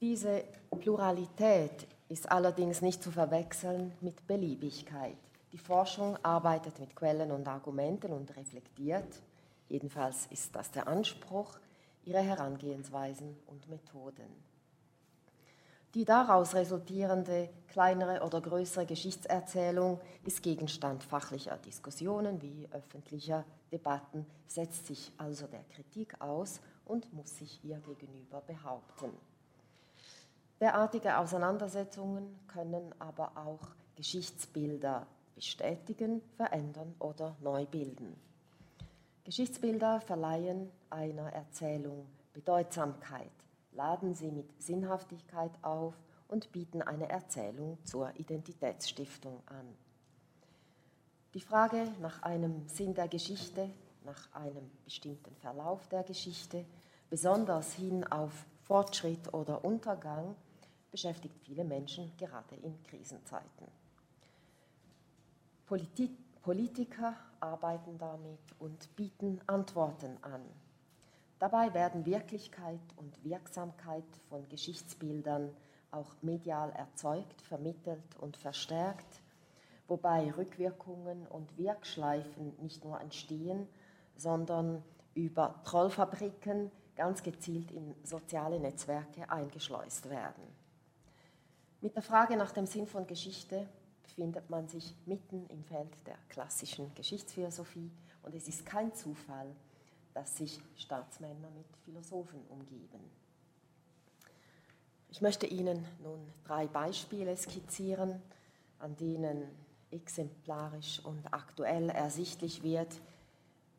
Diese 0.00 0.44
Pluralität 0.80 1.86
ist 2.08 2.30
allerdings 2.30 2.82
nicht 2.82 3.02
zu 3.02 3.10
verwechseln 3.10 3.92
mit 4.00 4.26
Beliebigkeit. 4.26 5.16
Die 5.52 5.58
Forschung 5.58 6.16
arbeitet 6.24 6.80
mit 6.80 6.96
Quellen 6.96 7.30
und 7.30 7.46
Argumenten 7.46 8.12
und 8.14 8.34
reflektiert, 8.36 9.20
jedenfalls 9.68 10.26
ist 10.26 10.56
das 10.56 10.70
der 10.70 10.88
Anspruch, 10.88 11.58
ihre 12.04 12.20
Herangehensweisen 12.20 13.36
und 13.46 13.68
Methoden. 13.68 14.52
Die 15.94 16.06
daraus 16.06 16.54
resultierende 16.54 17.50
kleinere 17.68 18.22
oder 18.24 18.40
größere 18.40 18.86
Geschichtserzählung 18.86 20.00
ist 20.24 20.42
Gegenstand 20.42 21.04
fachlicher 21.04 21.58
Diskussionen 21.58 22.40
wie 22.40 22.66
öffentlicher 22.72 23.44
Debatten, 23.70 24.24
setzt 24.46 24.86
sich 24.86 25.12
also 25.18 25.46
der 25.48 25.64
Kritik 25.64 26.18
aus 26.18 26.62
und 26.86 27.12
muss 27.12 27.36
sich 27.36 27.62
ihr 27.62 27.78
gegenüber 27.98 28.40
behaupten. 28.40 29.12
Derartige 30.60 31.18
Auseinandersetzungen 31.18 32.38
können 32.48 32.94
aber 32.98 33.32
auch 33.36 33.68
Geschichtsbilder 33.96 35.06
bestätigen, 35.34 36.22
verändern 36.36 36.94
oder 36.98 37.36
neu 37.40 37.66
bilden. 37.66 38.16
Geschichtsbilder 39.24 40.00
verleihen 40.00 40.70
einer 40.90 41.32
Erzählung 41.32 42.06
Bedeutsamkeit, 42.32 43.30
laden 43.72 44.14
sie 44.14 44.30
mit 44.30 44.60
Sinnhaftigkeit 44.60 45.52
auf 45.62 45.94
und 46.28 46.50
bieten 46.50 46.82
eine 46.82 47.08
Erzählung 47.08 47.78
zur 47.84 48.10
Identitätsstiftung 48.16 49.42
an. 49.46 49.66
Die 51.34 51.40
Frage 51.40 51.88
nach 52.00 52.22
einem 52.22 52.66
Sinn 52.68 52.94
der 52.94 53.08
Geschichte, 53.08 53.70
nach 54.04 54.32
einem 54.34 54.70
bestimmten 54.84 55.34
Verlauf 55.36 55.86
der 55.88 56.02
Geschichte, 56.02 56.64
besonders 57.08 57.74
hin 57.74 58.04
auf 58.04 58.32
Fortschritt 58.62 59.32
oder 59.32 59.64
Untergang, 59.64 60.34
beschäftigt 60.90 61.38
viele 61.40 61.64
Menschen 61.64 62.12
gerade 62.16 62.56
in 62.56 62.82
Krisenzeiten. 62.82 63.81
Politik, 65.72 66.10
Politiker 66.42 67.14
arbeiten 67.40 67.96
damit 67.96 68.40
und 68.58 68.94
bieten 68.94 69.40
Antworten 69.46 70.18
an. 70.20 70.42
Dabei 71.38 71.72
werden 71.72 72.04
Wirklichkeit 72.04 72.78
und 72.96 73.24
Wirksamkeit 73.24 74.04
von 74.28 74.46
Geschichtsbildern 74.50 75.48
auch 75.90 76.12
medial 76.20 76.72
erzeugt, 76.72 77.40
vermittelt 77.40 78.04
und 78.20 78.36
verstärkt, 78.36 79.22
wobei 79.88 80.30
Rückwirkungen 80.32 81.26
und 81.26 81.56
Wirkschleifen 81.56 82.52
nicht 82.60 82.84
nur 82.84 83.00
entstehen, 83.00 83.66
sondern 84.14 84.84
über 85.14 85.54
Trollfabriken 85.64 86.70
ganz 86.96 87.22
gezielt 87.22 87.70
in 87.70 87.94
soziale 88.04 88.60
Netzwerke 88.60 89.30
eingeschleust 89.30 90.10
werden. 90.10 90.44
Mit 91.80 91.96
der 91.96 92.02
Frage 92.02 92.36
nach 92.36 92.52
dem 92.52 92.66
Sinn 92.66 92.86
von 92.86 93.06
Geschichte 93.06 93.66
befindet 94.02 94.50
man 94.50 94.68
sich 94.68 94.94
mitten 95.06 95.46
im 95.48 95.64
Feld 95.64 95.90
der 96.06 96.16
klassischen 96.28 96.94
Geschichtsphilosophie 96.94 97.90
und 98.22 98.34
es 98.34 98.48
ist 98.48 98.66
kein 98.66 98.94
Zufall, 98.94 99.54
dass 100.14 100.36
sich 100.36 100.60
Staatsmänner 100.76 101.50
mit 101.50 101.66
Philosophen 101.84 102.40
umgeben. 102.48 103.00
Ich 105.10 105.20
möchte 105.20 105.46
Ihnen 105.46 105.84
nun 106.02 106.20
drei 106.44 106.66
Beispiele 106.66 107.36
skizzieren, 107.36 108.20
an 108.78 108.96
denen 108.96 109.42
exemplarisch 109.90 111.00
und 111.04 111.32
aktuell 111.32 111.90
ersichtlich 111.90 112.62
wird, 112.62 113.00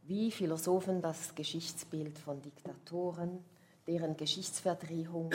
wie 0.04 0.32
Philosophen 0.32 1.02
das 1.02 1.34
Geschichtsbild 1.34 2.20
von 2.20 2.42
Diktatoren, 2.42 3.44
deren 3.88 4.16
Geschichtsverdrehungen 4.16 5.34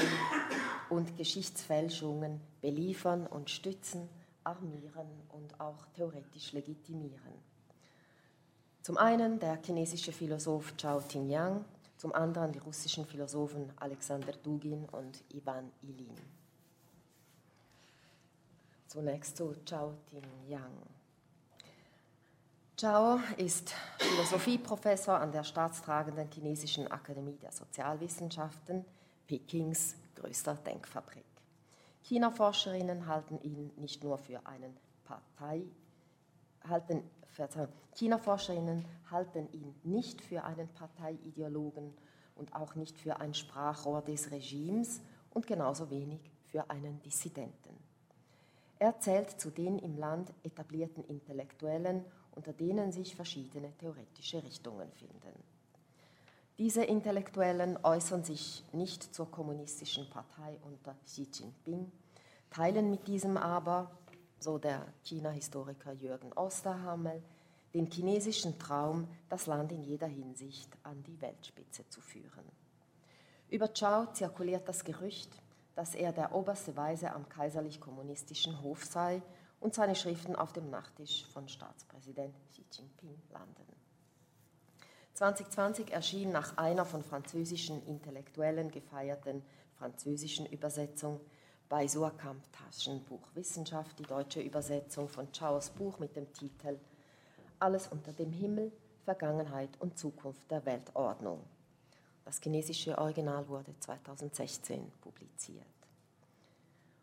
und 0.90 1.16
Geschichtsfälschungen 1.16 2.40
beliefern 2.61 3.26
und 3.26 3.50
stützen, 3.50 4.09
armieren 4.49 5.09
und 5.28 5.61
auch 5.61 5.87
theoretisch 5.95 6.52
legitimieren. 6.52 7.35
Zum 8.83 8.97
einen 8.97 9.38
der 9.38 9.59
chinesische 9.62 10.12
Philosoph 10.12 10.75
Zhao 10.78 11.00
Tingyang, 11.00 11.64
zum 11.99 12.14
anderen 12.14 12.52
die 12.52 12.59
russischen 12.59 13.05
Philosophen 13.05 13.71
Alexander 13.76 14.33
Dugin 14.33 14.87
und 14.87 15.23
Ivan 15.35 15.71
Ilin. 15.83 16.17
Zunächst 18.87 19.37
zu 19.37 19.55
Zhao 19.67 19.95
Tingyang. 20.09 20.73
Zhao 22.76 23.21
ist 23.37 23.75
Philosophieprofessor 23.99 25.19
an 25.19 25.33
der 25.33 25.45
staatstragenden 25.45 26.31
Chinesischen 26.31 26.90
Akademie 26.90 27.37
der 27.37 27.52
Sozialwissenschaften, 27.52 28.85
Pekings 29.26 29.97
größter 30.14 30.55
Denkfabrik. 30.55 31.25
China-Forscherinnen 32.09 33.07
halten 33.07 33.38
ihn 33.43 33.71
nicht 33.77 34.03
nur 34.03 34.17
für 34.17 34.47
einen 34.47 34.75
Partei, 35.05 35.62
halten, 36.67 37.03
China-Forscherinnen 37.95 38.83
halten 39.11 39.53
ihn 39.53 39.75
nicht 39.83 40.23
für 40.23 40.43
einen 40.43 40.69
Parteiideologen 40.69 41.93
und 42.35 42.55
auch 42.55 42.75
nicht 42.77 42.97
für 42.97 43.21
ein 43.21 43.35
Sprachrohr 43.35 44.00
des 44.00 44.31
Regimes 44.31 45.03
und 45.35 45.47
genauso 45.47 45.91
wenig 45.91 46.33
für 46.47 46.71
einen 46.71 47.03
Dissidenten. 47.03 47.77
Er 48.79 48.99
zählt 49.00 49.38
zu 49.38 49.50
den 49.50 49.79
im 49.79 49.99
Land 49.99 50.33
etablierten 50.45 51.05
Intellektuellen, 51.05 52.07
unter 52.35 52.55
denen 52.55 52.91
sich 52.91 53.15
verschiedene 53.15 53.77
theoretische 53.77 54.43
Richtungen 54.43 54.91
finden. 54.93 55.58
Diese 56.59 56.83
Intellektuellen 56.83 57.79
äußern 57.85 58.25
sich 58.25 58.65
nicht 58.73 59.15
zur 59.15 59.31
kommunistischen 59.31 60.11
Partei 60.11 60.59
unter 60.65 60.97
Xi 61.05 61.29
Jinping, 61.33 61.93
teilen 62.50 62.91
mit 62.91 63.07
diesem 63.07 63.37
aber, 63.37 63.97
so 64.41 64.59
der 64.59 64.85
China-Historiker 65.05 65.93
Jürgen 65.93 66.33
Osterhammel, 66.33 67.23
den 67.75 67.88
chinesischen 67.88 68.59
Traum, 68.59 69.07
das 69.29 69.47
Land 69.47 69.71
in 69.71 69.85
jeder 69.85 70.09
Hinsicht 70.09 70.69
an 70.83 71.00
die 71.05 71.21
Weltspitze 71.21 71.88
zu 71.91 72.00
führen. 72.00 72.45
Über 73.50 73.73
Zhao 73.73 74.12
zirkuliert 74.12 74.69
das 74.69 74.83
Gerücht, 74.83 75.31
dass 75.77 75.95
er 75.95 76.11
der 76.12 76.35
oberste 76.35 76.77
Weise 76.77 77.12
am 77.12 77.29
kaiserlich-kommunistischen 77.29 78.62
Hof 78.62 78.85
sei 78.85 79.23
und 79.61 79.75
seine 79.75 79.95
Schriften 79.95 80.35
auf 80.35 80.53
dem 80.53 80.71
Nachttisch 80.71 81.25
von 81.29 81.49
Staatspräsident 81.49 82.35
Xi 82.50 82.65
Jinping 82.73 83.23
landen. 83.31 83.77
2020 85.18 85.92
erschien 85.92 86.30
nach 86.30 86.56
einer 86.58 86.84
von 86.84 87.02
französischen 87.02 87.84
Intellektuellen 87.87 88.70
gefeierten 88.70 89.42
französischen 89.75 90.46
Übersetzung 90.46 91.18
bei 91.68 91.88
Surkamp 91.88 92.40
Taschenbuch 92.52 93.28
Wissenschaft 93.34 93.98
die 93.98 94.04
deutsche 94.04 94.40
Übersetzung 94.40 95.08
von 95.08 95.26
Chaos 95.32 95.70
Buch 95.70 95.98
mit 95.98 96.14
dem 96.14 96.32
Titel 96.32 96.78
Alles 97.58 97.88
unter 97.88 98.12
dem 98.12 98.30
Himmel, 98.30 98.70
Vergangenheit 99.04 99.70
und 99.80 99.98
Zukunft 99.98 100.48
der 100.52 100.64
Weltordnung. 100.64 101.42
Das 102.25 102.40
chinesische 102.40 102.96
Original 102.96 103.48
wurde 103.48 103.75
2016 103.80 104.88
publiziert. 105.00 105.66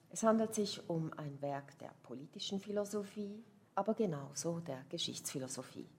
Es 0.09 0.23
handelt 0.23 0.55
sich 0.55 0.89
um 0.89 1.11
ein 1.17 1.41
Werk 1.41 1.77
der 1.79 1.91
politischen 2.03 2.61
Philosophie, 2.61 3.43
aber 3.75 3.93
genauso 3.93 4.61
der 4.61 4.85
Geschichtsphilosophie. 4.87 5.89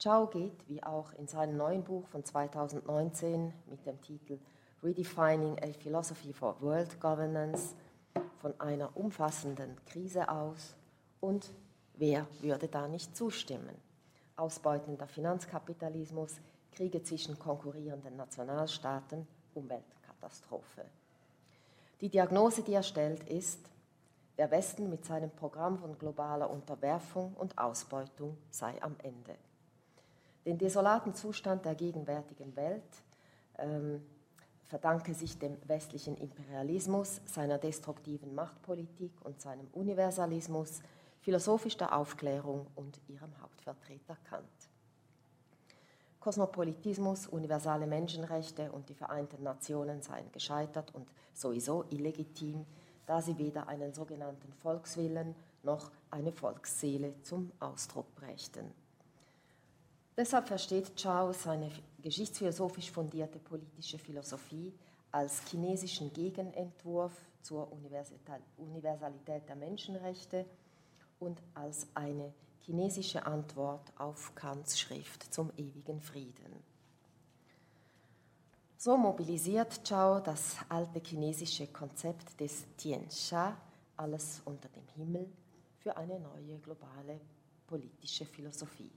Zhao 0.00 0.28
geht, 0.28 0.66
wie 0.66 0.82
auch 0.82 1.12
in 1.12 1.28
seinem 1.28 1.58
neuen 1.58 1.84
Buch 1.84 2.06
von 2.06 2.24
2019 2.24 3.52
mit 3.66 3.84
dem 3.84 4.00
Titel 4.00 4.38
Redefining 4.82 5.58
a 5.62 5.74
Philosophy 5.78 6.32
for 6.32 6.56
World 6.62 6.98
Governance, 6.98 7.74
von 8.40 8.58
einer 8.58 8.96
umfassenden 8.96 9.76
Krise 9.84 10.30
aus 10.30 10.74
und 11.20 11.50
wer 11.96 12.26
würde 12.40 12.66
da 12.66 12.88
nicht 12.88 13.14
zustimmen? 13.14 13.76
Ausbeutender 14.36 15.06
Finanzkapitalismus, 15.06 16.40
Kriege 16.72 17.02
zwischen 17.02 17.38
konkurrierenden 17.38 18.16
Nationalstaaten, 18.16 19.26
Umweltkatastrophe. 19.52 20.86
Die 22.00 22.08
Diagnose, 22.08 22.62
die 22.62 22.72
er 22.72 22.82
stellt, 22.82 23.28
ist, 23.28 23.60
der 24.38 24.50
Westen 24.50 24.88
mit 24.88 25.04
seinem 25.04 25.30
Programm 25.30 25.78
von 25.78 25.98
globaler 25.98 26.48
Unterwerfung 26.48 27.34
und 27.34 27.58
Ausbeutung 27.58 28.38
sei 28.48 28.80
am 28.80 28.96
Ende. 29.02 29.36
Den 30.44 30.58
desolaten 30.58 31.14
Zustand 31.14 31.64
der 31.64 31.74
gegenwärtigen 31.74 32.56
Welt 32.56 32.82
ähm, 33.58 34.02
verdanke 34.64 35.14
sich 35.14 35.38
dem 35.38 35.56
westlichen 35.66 36.16
Imperialismus, 36.16 37.20
seiner 37.26 37.58
destruktiven 37.58 38.34
Machtpolitik 38.34 39.12
und 39.24 39.40
seinem 39.40 39.66
Universalismus, 39.72 40.80
philosophisch 41.20 41.76
der 41.76 41.94
Aufklärung 41.96 42.66
und 42.76 43.00
ihrem 43.08 43.30
Hauptvertreter 43.42 44.16
Kant. 44.24 44.46
Kosmopolitismus, 46.20 47.26
universale 47.26 47.86
Menschenrechte 47.86 48.70
und 48.72 48.88
die 48.88 48.94
Vereinten 48.94 49.42
Nationen 49.42 50.02
seien 50.02 50.30
gescheitert 50.32 50.94
und 50.94 51.10
sowieso 51.32 51.84
illegitim, 51.90 52.66
da 53.06 53.20
sie 53.20 53.38
weder 53.38 53.68
einen 53.68 53.92
sogenannten 53.92 54.52
Volkswillen 54.52 55.34
noch 55.62 55.90
eine 56.10 56.30
Volksseele 56.30 57.14
zum 57.22 57.50
Ausdruck 57.58 58.14
brächten. 58.14 58.72
Deshalb 60.20 60.48
versteht 60.48 60.94
Chao 60.96 61.32
seine 61.32 61.70
geschichtsphilosophisch 62.02 62.90
fundierte 62.90 63.38
politische 63.38 63.98
Philosophie 63.98 64.70
als 65.10 65.40
chinesischen 65.48 66.12
Gegenentwurf 66.12 67.12
zur 67.40 67.72
Universalität 67.72 69.48
der 69.48 69.56
Menschenrechte 69.56 70.44
und 71.20 71.40
als 71.54 71.86
eine 71.94 72.34
chinesische 72.58 73.24
Antwort 73.24 73.90
auf 73.96 74.34
Kants 74.34 74.78
Schrift 74.78 75.32
zum 75.32 75.52
ewigen 75.56 76.02
Frieden. 76.02 76.52
So 78.76 78.98
mobilisiert 78.98 79.86
Zhao 79.86 80.20
das 80.20 80.58
alte 80.68 81.00
chinesische 81.00 81.68
Konzept 81.68 82.38
des 82.38 82.66
Tiansha, 82.76 83.56
alles 83.96 84.42
unter 84.44 84.68
dem 84.68 84.86
Himmel, 84.96 85.32
für 85.78 85.96
eine 85.96 86.20
neue 86.20 86.58
globale 86.58 87.22
politische 87.66 88.26
Philosophie. 88.26 88.92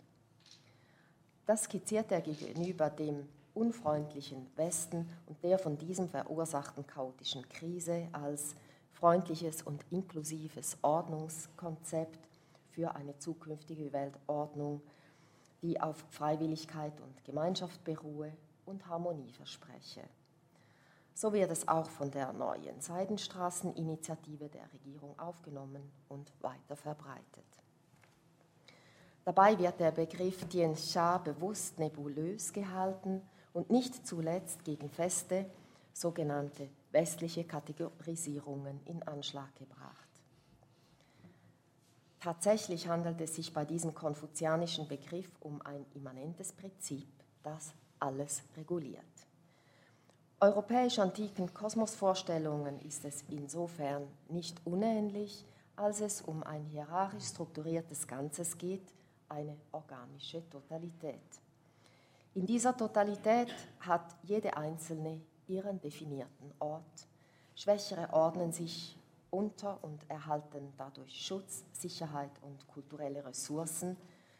Das 1.45 1.63
skizziert 1.63 2.11
er 2.11 2.21
gegenüber 2.21 2.89
dem 2.89 3.27
unfreundlichen 3.53 4.47
Westen 4.55 5.09
und 5.27 5.43
der 5.43 5.59
von 5.59 5.77
diesem 5.77 6.07
verursachten 6.07 6.87
chaotischen 6.87 7.47
Krise 7.49 8.07
als 8.13 8.55
freundliches 8.93 9.61
und 9.61 9.83
inklusives 9.91 10.77
Ordnungskonzept 10.81 12.19
für 12.71 12.95
eine 12.95 13.17
zukünftige 13.19 13.91
Weltordnung, 13.91 14.81
die 15.61 15.79
auf 15.79 15.97
Freiwilligkeit 16.09 16.99
und 17.01 17.23
Gemeinschaft 17.25 17.83
beruhe 17.83 18.31
und 18.65 18.87
Harmonie 18.87 19.31
verspreche. 19.31 20.01
So 21.13 21.31
wird 21.33 21.51
es 21.51 21.67
auch 21.67 21.89
von 21.89 22.09
der 22.09 22.33
neuen 22.33 22.81
Seidenstraßeninitiative 22.81 24.49
der 24.49 24.71
Regierung 24.73 25.19
aufgenommen 25.19 25.91
und 26.09 26.31
weiter 26.41 26.75
verbreitet. 26.75 27.45
Dabei 29.25 29.57
wird 29.57 29.79
der 29.79 29.91
Begriff 29.91 30.43
Tien 30.49 30.75
Sha 30.75 31.17
bewusst 31.17 31.79
nebulös 31.79 32.51
gehalten 32.51 33.21
und 33.53 33.69
nicht 33.69 34.05
zuletzt 34.05 34.65
gegen 34.65 34.89
feste, 34.89 35.45
sogenannte 35.93 36.69
westliche 36.91 37.45
Kategorisierungen 37.45 38.81
in 38.85 39.01
Anschlag 39.03 39.55
gebracht. 39.55 40.09
Tatsächlich 42.19 42.87
handelt 42.87 43.19
es 43.21 43.35
sich 43.35 43.53
bei 43.53 43.65
diesem 43.65 43.93
konfuzianischen 43.93 44.87
Begriff 44.87 45.29
um 45.39 45.61
ein 45.61 45.85
immanentes 45.93 46.51
Prinzip, 46.51 47.07
das 47.43 47.73
alles 47.99 48.43
reguliert. 48.57 49.03
Europäisch-antiken 50.39 51.53
Kosmosvorstellungen 51.53 52.81
ist 52.81 53.05
es 53.05 53.23
insofern 53.29 54.07
nicht 54.27 54.59
unähnlich, 54.65 55.45
als 55.75 56.01
es 56.01 56.21
um 56.21 56.43
ein 56.43 56.65
hierarchisch 56.65 57.25
strukturiertes 57.25 58.07
Ganzes 58.07 58.57
geht, 58.57 58.93
eine 59.33 59.57
organische 59.71 60.47
Totalität. 60.49 61.41
In 62.35 62.45
dieser 62.45 62.75
Totalität 62.75 63.53
hat 63.79 64.15
jede 64.23 64.55
einzelne 64.55 65.21
ihren 65.47 65.79
definierten 65.81 66.53
Ort. 66.59 67.07
Schwächere 67.55 68.11
ordnen 68.13 68.51
sich 68.51 68.97
unter 69.29 69.83
und 69.83 70.09
erhalten 70.09 70.73
dadurch 70.77 71.25
Schutz, 71.25 71.63
Sicherheit 71.73 72.31
und 72.41 72.67
kulturelle 72.67 73.25
Ressourcen 73.25 73.97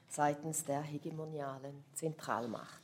seitens 0.08 0.64
der 0.64 0.82
hegemonialen 0.82 1.84
Zentralmacht. 1.94 2.84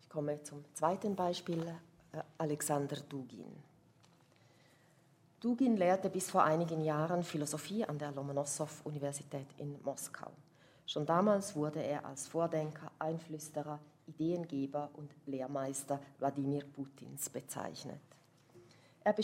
Ich 0.00 0.08
komme 0.08 0.42
zum 0.42 0.64
zweiten 0.74 1.16
Beispiel, 1.16 1.66
äh, 2.12 2.22
Alexander 2.38 2.96
Dugin. 2.96 3.71
Dugin 5.42 5.76
lehrte 5.76 6.08
bis 6.08 6.30
vor 6.30 6.44
einigen 6.44 6.84
Jahren 6.84 7.24
Philosophie 7.24 7.84
an 7.84 7.98
der 7.98 8.12
Lomonossow-Universität 8.12 9.48
in 9.58 9.76
Moskau. 9.82 10.30
Schon 10.86 11.04
damals 11.04 11.56
wurde 11.56 11.82
er 11.82 12.06
als 12.06 12.28
Vordenker, 12.28 12.92
Einflüsterer, 13.00 13.80
Ideengeber 14.06 14.88
und 14.92 15.10
Lehrmeister 15.26 15.98
Wladimir 16.20 16.62
Putins 16.64 17.28
bezeichnet. 17.28 17.98
Er, 19.02 19.16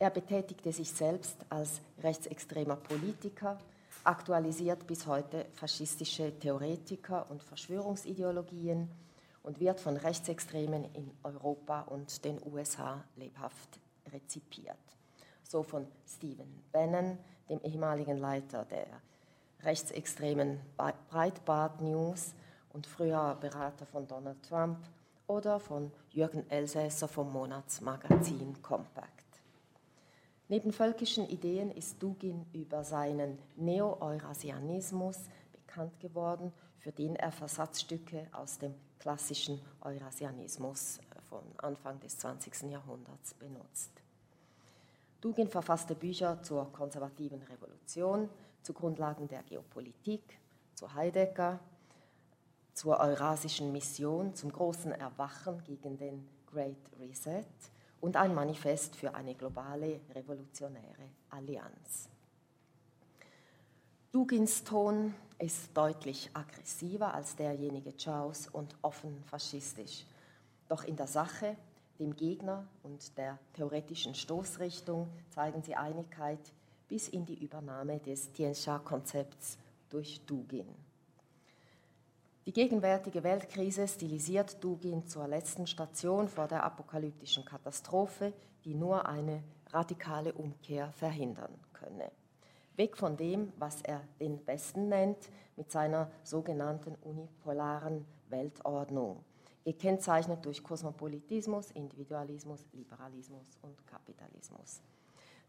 er, 0.00 0.10
betätigte 0.10 0.72
sich 0.72 0.90
selbst 0.90 1.36
als 1.48 1.80
rechtsextremer 2.02 2.74
Politiker, 2.74 3.56
aktualisiert 4.02 4.84
bis 4.84 5.06
heute 5.06 5.46
faschistische 5.52 6.36
Theoretiker 6.40 7.30
und 7.30 7.40
Verschwörungsideologien 7.44 8.90
und 9.44 9.60
wird 9.60 9.78
von 9.78 9.96
Rechtsextremen 9.96 10.86
in 10.92 11.08
Europa 11.22 11.82
und 11.82 12.24
den 12.24 12.40
USA 12.44 13.04
lebhaft 13.14 13.78
rezipiert 14.12 14.95
so 15.50 15.62
von 15.62 15.86
Stephen 16.06 16.62
Bannon, 16.72 17.18
dem 17.48 17.60
ehemaligen 17.62 18.18
Leiter 18.18 18.64
der 18.64 18.86
rechtsextremen 19.62 20.60
Breitbart 21.08 21.80
News 21.80 22.34
und 22.72 22.86
früherer 22.86 23.36
Berater 23.36 23.86
von 23.86 24.06
Donald 24.06 24.42
Trump, 24.42 24.78
oder 25.26 25.58
von 25.58 25.90
Jürgen 26.10 26.48
Elsässer 26.50 27.08
vom 27.08 27.32
Monatsmagazin 27.32 28.62
Compact. 28.62 29.24
Neben 30.48 30.72
völkischen 30.72 31.28
Ideen 31.28 31.72
ist 31.72 32.00
Dugin 32.00 32.46
über 32.52 32.84
seinen 32.84 33.38
Neo-Eurasianismus 33.56 35.18
bekannt 35.52 35.98
geworden, 35.98 36.52
für 36.78 36.92
den 36.92 37.16
er 37.16 37.32
Versatzstücke 37.32 38.28
aus 38.30 38.58
dem 38.58 38.74
klassischen 39.00 39.60
Eurasianismus 39.80 41.00
von 41.28 41.42
Anfang 41.58 41.98
des 41.98 42.18
20. 42.18 42.70
Jahrhunderts 42.70 43.34
benutzt. 43.34 43.90
Dugin 45.26 45.48
verfasste 45.48 45.96
Bücher 45.96 46.40
zur 46.40 46.72
konservativen 46.72 47.42
Revolution, 47.42 48.30
zu 48.62 48.72
Grundlagen 48.72 49.26
der 49.26 49.42
Geopolitik, 49.42 50.22
zu 50.72 50.94
Heidegger, 50.94 51.58
zur 52.74 53.00
Eurasischen 53.00 53.72
Mission, 53.72 54.36
zum 54.36 54.52
großen 54.52 54.92
Erwachen 54.92 55.64
gegen 55.64 55.98
den 55.98 56.28
Great 56.46 56.76
Reset 57.00 57.44
und 58.00 58.16
ein 58.16 58.36
Manifest 58.36 58.94
für 58.94 59.16
eine 59.16 59.34
globale 59.34 60.00
revolutionäre 60.14 61.10
Allianz. 61.30 62.08
Dugins 64.12 64.62
Ton 64.62 65.12
ist 65.40 65.76
deutlich 65.76 66.30
aggressiver 66.34 67.12
als 67.12 67.34
derjenige 67.34 67.92
Chaos 67.94 68.46
und 68.46 68.76
offen 68.80 69.24
faschistisch. 69.24 70.06
Doch 70.68 70.84
in 70.84 70.94
der 70.94 71.08
Sache 71.08 71.56
dem 71.98 72.14
Gegner 72.16 72.66
und 72.82 73.16
der 73.18 73.38
theoretischen 73.54 74.14
Stoßrichtung 74.14 75.08
zeigen 75.30 75.62
sie 75.62 75.74
Einigkeit 75.74 76.40
bis 76.88 77.08
in 77.08 77.26
die 77.26 77.42
Übernahme 77.42 77.98
des 77.98 78.32
Tianxia-Konzepts 78.32 79.58
durch 79.88 80.20
Dugin. 80.26 80.66
Die 82.46 82.52
gegenwärtige 82.52 83.24
Weltkrise 83.24 83.88
stilisiert 83.88 84.62
Dugin 84.62 85.06
zur 85.06 85.26
letzten 85.26 85.66
Station 85.66 86.28
vor 86.28 86.46
der 86.46 86.62
apokalyptischen 86.62 87.44
Katastrophe, 87.44 88.32
die 88.64 88.74
nur 88.74 89.06
eine 89.06 89.42
radikale 89.72 90.32
Umkehr 90.32 90.92
verhindern 90.92 91.52
könne. 91.72 92.12
Weg 92.76 92.96
von 92.96 93.16
dem, 93.16 93.52
was 93.58 93.82
er 93.82 94.00
den 94.20 94.46
Westen 94.46 94.88
nennt, 94.88 95.28
mit 95.56 95.72
seiner 95.72 96.10
sogenannten 96.22 96.94
unipolaren 97.02 98.04
Weltordnung 98.28 99.24
gekennzeichnet 99.66 100.44
durch 100.46 100.62
Kosmopolitismus, 100.62 101.72
Individualismus, 101.72 102.64
Liberalismus 102.72 103.58
und 103.62 103.84
Kapitalismus. 103.84 104.80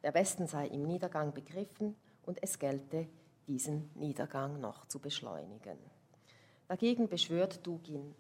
Der 0.02 0.12
Westen 0.16 0.48
sei 0.48 0.66
im 0.70 0.88
Niedergang 0.88 1.36
begriffen 1.36 1.96
und 2.24 2.42
es 2.42 2.58
gelte, 2.58 3.08
diesen 3.46 3.92
Niedergang 3.94 4.60
noch 4.60 4.88
zu 4.88 4.98
beschleunigen. 4.98 5.78
Dagegen 6.68 7.08
beschwört 7.08 7.66
Dugin 7.66 8.16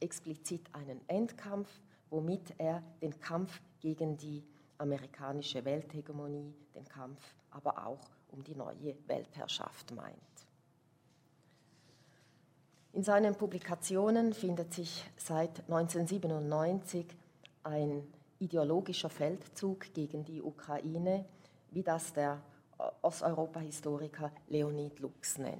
explizit 0.00 0.74
einen 0.74 1.06
Endkampf, 1.08 1.68
womit 2.08 2.54
er 2.56 2.82
den 3.02 3.20
Kampf 3.20 3.60
gegen 3.80 4.16
die 4.16 4.42
amerikanische 4.78 5.62
Welthegemonie, 5.62 6.54
den 6.74 6.88
Kampf 6.88 7.20
aber 7.50 7.86
auch 7.86 8.08
um 8.28 8.42
die 8.42 8.54
neue 8.54 8.96
Weltherrschaft 9.06 9.94
meint. 9.94 10.33
In 12.94 13.02
seinen 13.02 13.34
Publikationen 13.34 14.32
findet 14.32 14.72
sich 14.72 15.04
seit 15.16 15.58
1997 15.68 17.04
ein 17.64 18.06
ideologischer 18.38 19.10
Feldzug 19.10 19.92
gegen 19.92 20.24
die 20.24 20.40
Ukraine, 20.40 21.24
wie 21.72 21.82
das 21.82 22.12
der 22.12 22.40
Osteuropa-Historiker 23.02 24.30
Leonid 24.46 25.00
Lux 25.00 25.38
nennt. 25.38 25.58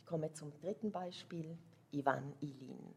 Ich 0.00 0.04
komme 0.04 0.32
zum 0.32 0.52
dritten 0.52 0.90
Beispiel, 0.90 1.56
Ivan 1.92 2.32
Ilin. 2.40 2.92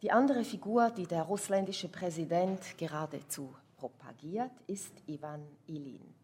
Die 0.00 0.12
andere 0.12 0.44
Figur, 0.44 0.90
die 0.90 1.08
der 1.08 1.24
russländische 1.24 1.88
Präsident 1.88 2.78
geradezu 2.78 3.52
propagiert, 3.76 4.52
ist 4.68 4.92
Ivan 5.08 5.44
Ilin 5.66 6.19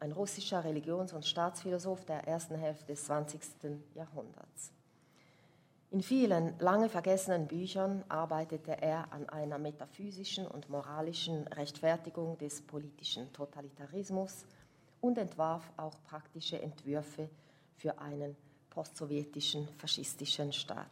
ein 0.00 0.12
russischer 0.12 0.64
Religions- 0.64 1.12
und 1.12 1.26
Staatsphilosoph 1.26 2.04
der 2.04 2.26
ersten 2.26 2.56
Hälfte 2.56 2.86
des 2.86 3.04
20. 3.04 3.40
Jahrhunderts. 3.94 4.72
In 5.90 6.02
vielen 6.02 6.58
lange 6.58 6.90
vergessenen 6.90 7.46
Büchern 7.46 8.04
arbeitete 8.08 8.82
er 8.82 9.10
an 9.10 9.28
einer 9.30 9.58
metaphysischen 9.58 10.46
und 10.46 10.68
moralischen 10.68 11.46
Rechtfertigung 11.48 12.36
des 12.36 12.60
politischen 12.60 13.32
Totalitarismus 13.32 14.44
und 15.00 15.16
entwarf 15.16 15.72
auch 15.78 15.94
praktische 16.04 16.60
Entwürfe 16.60 17.30
für 17.76 17.98
einen 17.98 18.36
postsowjetischen 18.68 19.66
faschistischen 19.78 20.52
Staat. 20.52 20.90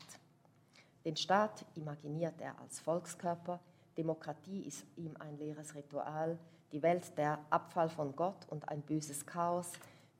Den 1.04 1.16
Staat 1.16 1.64
imaginiert 1.74 2.40
er 2.40 2.58
als 2.58 2.80
Volkskörper, 2.80 3.60
Demokratie 3.96 4.62
ist 4.62 4.84
ihm 4.96 5.14
ein 5.18 5.38
leeres 5.38 5.74
Ritual, 5.74 6.38
die 6.72 6.82
Welt 6.82 7.16
der 7.16 7.38
Abfall 7.50 7.88
von 7.88 8.14
Gott 8.16 8.46
und 8.48 8.68
ein 8.68 8.82
böses 8.82 9.26
Chaos, 9.26 9.72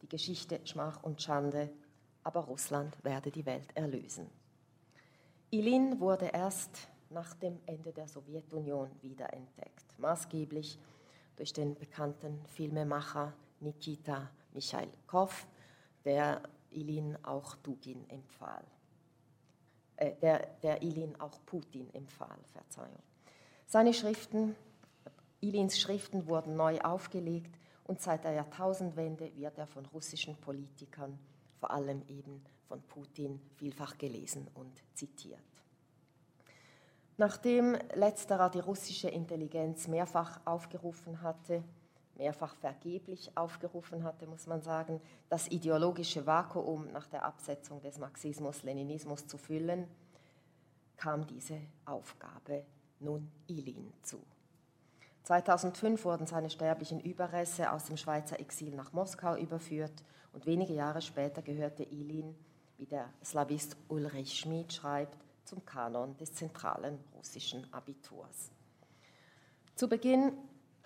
die 0.03 0.09
Geschichte 0.09 0.61
Schmach 0.65 1.03
und 1.03 1.21
Schande, 1.23 1.71
aber 2.23 2.41
Russland 2.41 2.97
werde 3.05 3.31
die 3.31 3.47
Welt 3.47 3.69
erlösen. 3.75 4.31
Ilin 5.51 6.01
wurde 6.01 6.27
erst 6.27 6.89
nach 7.11 7.35
dem 7.35 7.59
Ende 7.67 7.93
der 7.93 8.09
Sowjetunion 8.09 8.91
wiederentdeckt, 9.01 9.99
maßgeblich 9.99 10.79
durch 11.37 11.53
den 11.53 11.75
bekannten 11.75 12.45
Filmemacher 12.47 13.33
Nikita 13.61 14.31
Michailkov, 14.53 15.47
der 16.05 16.43
Ilin 16.71 17.17
auch 17.25 17.57
Dugin 17.57 18.09
empfahl. 18.11 18.65
Äh, 19.97 20.15
der, 20.21 20.47
der 20.63 20.83
Ilin 20.83 21.19
auch 21.21 21.39
Putin 21.47 21.93
empfahl, 21.95 22.39
Verzeihung. 22.53 23.03
Seine 23.67 23.95
Schriften 23.95 24.55
Ilins 25.47 25.79
Schriften 25.79 26.27
wurden 26.27 26.57
neu 26.57 26.81
aufgelegt 26.81 27.57
und 27.85 28.01
seit 28.01 28.25
der 28.25 28.33
Jahrtausendwende 28.33 29.31
wird 29.37 29.57
er 29.59 29.69
von 29.69 29.87
russischen 29.87 30.35
Politikern, 30.37 31.17
vor 31.61 31.71
allem 31.71 32.03
eben 32.09 32.45
von 32.67 32.83
Putin, 32.83 33.41
vielfach 33.55 33.97
gelesen 33.97 34.49
und 34.55 34.83
zitiert. 34.95 35.39
Nachdem 37.17 37.79
letzterer 37.95 38.51
die 38.51 38.59
russische 38.59 39.09
Intelligenz 39.09 39.87
mehrfach 39.87 40.41
aufgerufen 40.45 41.23
hatte, 41.23 41.63
mehrfach 42.17 42.57
vergeblich 42.57 43.31
aufgerufen 43.37 44.03
hatte, 44.03 44.27
muss 44.27 44.49
man 44.49 44.63
sagen, 44.63 45.01
das 45.29 45.47
ideologische 45.47 46.27
Vakuum 46.27 46.91
nach 46.91 47.07
der 47.07 47.25
Absetzung 47.25 47.81
des 47.83 47.99
Marxismus-Leninismus 47.99 49.29
zu 49.29 49.39
füllen, 49.39 49.87
kam 50.97 51.25
diese 51.25 51.61
Aufgabe 51.85 52.65
nun 52.99 53.31
Ilin 53.47 53.93
zu. 54.03 54.21
2005 55.27 56.05
wurden 56.05 56.29
seine 56.29 56.51
sterblichen 56.51 57.01
Überreste 57.01 57.73
aus 57.73 57.87
dem 57.87 57.97
Schweizer 57.97 58.39
Exil 58.39 58.77
nach 58.77 58.93
Moskau 58.93 59.35
überführt 59.35 60.05
und 60.33 60.47
wenige 60.47 60.73
Jahre 60.73 61.03
später 61.03 61.43
gehörte 61.43 61.83
Ilin, 61.83 62.37
wie 62.77 62.87
der 62.87 63.13
Slavist 63.25 63.77
Ulrich 63.89 64.39
Schmid 64.39 64.73
schreibt, 64.73 65.19
zum 65.43 65.65
Kanon 65.65 66.17
des 66.17 66.33
zentralen 66.33 67.03
russischen 67.17 67.73
Abiturs. 67.73 68.53
Zu 69.75 69.89
Beginn 69.89 70.33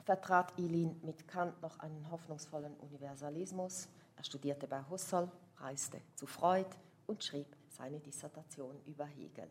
vertrat 0.05 0.59
Ilin 0.59 0.99
mit 1.03 1.29
Kant 1.29 1.61
noch 1.61 1.79
einen 1.79 2.11
hoffnungsvollen 2.11 2.75
Universalismus. 2.79 3.89
Er 4.17 4.25
studierte 4.25 4.67
bei 4.67 4.83
Husserl, 4.89 5.31
reiste 5.59 6.01
zu 6.15 6.27
Freud 6.27 6.71
und 7.07 7.23
schrieb 7.23 7.55
seine 7.69 8.01
Dissertation 8.01 8.81
über 8.87 9.05
Hegel. 9.05 9.51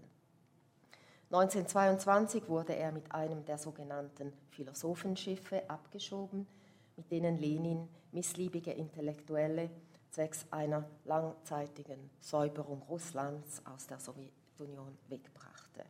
1922 1.32 2.50
wurde 2.50 2.76
er 2.76 2.92
mit 2.92 3.12
einem 3.12 3.46
der 3.46 3.60
sogenannten 3.60 4.34
Philosophenschiffe 4.50 5.70
abgeschoben, 5.70 6.48
mit 6.98 7.12
denen 7.12 7.38
Lenin 7.38 7.88
missliebige 8.12 8.72
Intellektuelle 8.72 9.70
zwecks 10.10 10.48
einer 10.50 10.90
langzeitigen 11.06 12.10
Säuberung 12.20 12.82
Russlands 12.90 13.64
aus 13.64 13.86
der 13.86 14.00
Sowjetunion 14.00 14.98
wegbrachte. 15.08 15.86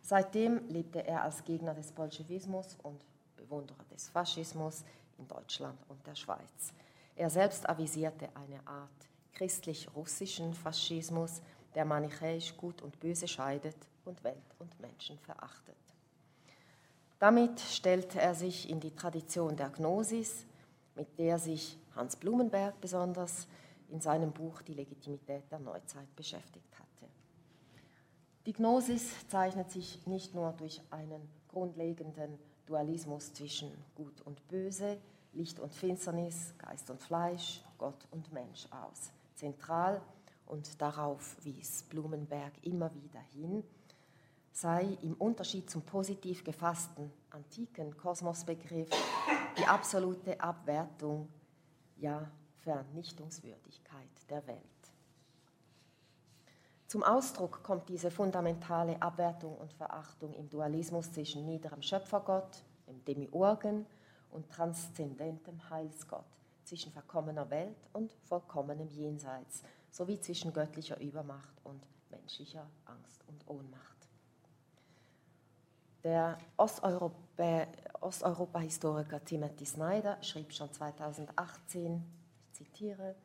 Seitdem 0.00 0.66
lebte 0.68 1.06
er 1.06 1.24
als 1.24 1.44
Gegner 1.44 1.74
des 1.74 1.92
Bolschewismus 1.92 2.78
und 2.82 3.04
Bewunderer 3.36 3.84
des 3.92 4.08
Faschismus 4.08 4.84
in 5.18 5.28
Deutschland 5.28 5.78
und 5.88 6.06
der 6.06 6.14
Schweiz. 6.14 6.72
Er 7.14 7.28
selbst 7.28 7.68
avisierte 7.68 8.30
eine 8.34 8.66
Art 8.66 8.88
christlich-russischen 9.34 10.54
Faschismus, 10.54 11.42
der 11.74 11.84
manichäisch 11.84 12.56
Gut 12.56 12.80
und 12.80 12.98
Böse 13.00 13.28
scheidet 13.28 13.76
und 14.06 14.22
Welt 14.24 14.54
und 14.58 14.78
Menschen 14.80 15.18
verachtet. 15.18 15.76
Damit 17.18 17.60
stellte 17.60 18.20
er 18.20 18.34
sich 18.34 18.68
in 18.68 18.80
die 18.80 18.94
Tradition 18.94 19.56
der 19.56 19.70
Gnosis, 19.70 20.44
mit 20.94 21.18
der 21.18 21.38
sich 21.38 21.78
Hans 21.94 22.16
Blumenberg 22.16 22.80
besonders 22.80 23.46
in 23.88 24.00
seinem 24.00 24.32
Buch 24.32 24.62
Die 24.62 24.74
Legitimität 24.74 25.50
der 25.50 25.58
Neuzeit 25.58 26.14
beschäftigt 26.14 26.78
hatte. 26.78 27.10
Die 28.44 28.52
Gnosis 28.52 29.26
zeichnet 29.28 29.70
sich 29.70 30.06
nicht 30.06 30.34
nur 30.34 30.52
durch 30.52 30.80
einen 30.90 31.28
grundlegenden 31.48 32.38
Dualismus 32.66 33.32
zwischen 33.32 33.72
Gut 33.94 34.20
und 34.22 34.46
Böse, 34.48 34.98
Licht 35.32 35.58
und 35.58 35.72
Finsternis, 35.72 36.54
Geist 36.58 36.90
und 36.90 37.00
Fleisch, 37.00 37.62
Gott 37.78 38.06
und 38.10 38.32
Mensch 38.32 38.66
aus. 38.70 39.10
Zentral, 39.34 40.00
und 40.46 40.80
darauf 40.80 41.36
wies 41.44 41.82
Blumenberg 41.84 42.52
immer 42.62 42.94
wieder 42.94 43.20
hin, 43.34 43.64
sei 44.56 44.96
im 45.02 45.12
Unterschied 45.14 45.68
zum 45.68 45.82
positiv 45.82 46.42
gefassten 46.42 47.12
antiken 47.28 47.94
Kosmosbegriff 47.94 48.88
die 49.58 49.66
absolute 49.66 50.40
Abwertung, 50.40 51.28
ja 51.98 52.30
Vernichtungswürdigkeit 52.62 54.08
der 54.30 54.46
Welt. 54.46 54.60
Zum 56.86 57.02
Ausdruck 57.02 57.62
kommt 57.62 57.88
diese 57.90 58.10
fundamentale 58.10 59.00
Abwertung 59.02 59.58
und 59.58 59.74
Verachtung 59.74 60.32
im 60.32 60.48
Dualismus 60.48 61.12
zwischen 61.12 61.44
niederem 61.44 61.82
Schöpfergott, 61.82 62.64
dem 62.86 63.04
Demiurgen, 63.04 63.84
und 64.30 64.50
transzendentem 64.50 65.68
Heilsgott, 65.68 66.24
zwischen 66.64 66.92
verkommener 66.92 67.48
Welt 67.50 67.88
und 67.92 68.12
vollkommenem 68.24 68.88
Jenseits, 68.88 69.62
sowie 69.90 70.18
zwischen 70.18 70.52
göttlicher 70.52 70.98
Übermacht 70.98 71.54
und 71.64 71.86
menschlicher 72.10 72.66
Angst 72.86 73.22
und 73.28 73.46
Ohnmacht. 73.48 73.95
Der 76.06 76.38
Osteuropa-Historiker 76.56 79.24
Timothy 79.24 79.66
Snyder 79.66 80.16
schrieb 80.22 80.52
schon 80.52 80.72
2018, 80.72 82.00
ich 82.44 82.52
zitiere, 82.52 83.16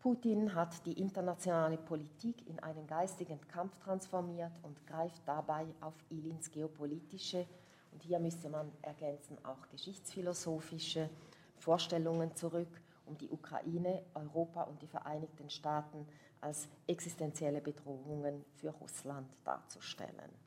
Putin 0.00 0.54
hat 0.54 0.84
die 0.84 1.00
internationale 1.00 1.78
Politik 1.78 2.46
in 2.46 2.58
einen 2.58 2.86
geistigen 2.86 3.40
Kampf 3.48 3.78
transformiert 3.78 4.52
und 4.62 4.86
greift 4.86 5.22
dabei 5.24 5.64
auf 5.80 5.94
Ilins 6.10 6.50
geopolitische 6.50 7.46
und 7.92 8.02
hier 8.02 8.18
müsste 8.18 8.50
man 8.50 8.70
ergänzen 8.82 9.42
auch 9.42 9.66
geschichtsphilosophische 9.70 11.08
Vorstellungen 11.56 12.36
zurück, 12.36 12.78
um 13.06 13.16
die 13.16 13.30
Ukraine, 13.30 14.02
Europa 14.12 14.64
und 14.64 14.82
die 14.82 14.86
Vereinigten 14.86 15.48
Staaten 15.48 16.06
als 16.42 16.68
existenzielle 16.86 17.62
Bedrohungen 17.62 18.44
für 18.52 18.68
Russland 18.68 19.34
darzustellen. 19.44 20.45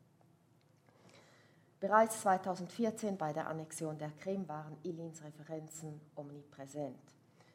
Bereits 1.79 2.19
2014 2.21 3.17
bei 3.17 3.31
der 3.31 3.47
Annexion 3.47 3.97
der 3.97 4.11
Krim 4.11 4.49
waren 4.49 4.75
Ilins 4.83 5.23
Referenzen 5.23 6.01
omnipräsent. 6.13 6.99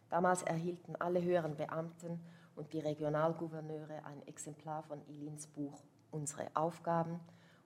Damals 0.09 0.43
erhielten 0.43 0.97
alle 0.97 1.23
höheren 1.23 1.57
Beamten 1.57 2.25
und 2.57 2.73
die 2.73 2.81
Regionalgouverneure 2.81 4.03
ein 4.07 4.27
Exemplar 4.27 4.83
von 4.83 5.07
Ilins 5.09 5.47
Buch 5.47 5.83
Unsere 6.11 6.49
Aufgaben 6.55 7.21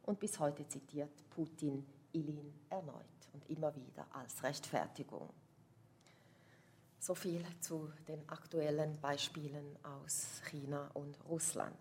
und 0.04 0.18
bis 0.18 0.40
heute 0.40 0.66
zitiert 0.66 1.10
Putin 1.30 1.86
Ilin 2.12 2.54
erneut 2.70 3.04
und 3.34 3.48
immer 3.50 3.76
wieder 3.76 4.06
als 4.12 4.42
Rechtfertigung. 4.42 5.28
So 6.98 7.14
viel 7.14 7.44
zu 7.60 7.92
den 8.08 8.28
aktuellen 8.28 8.98
Beispielen 9.00 9.78
aus 9.84 10.40
China 10.50 10.90
und 10.94 11.18
Russland. 11.28 11.76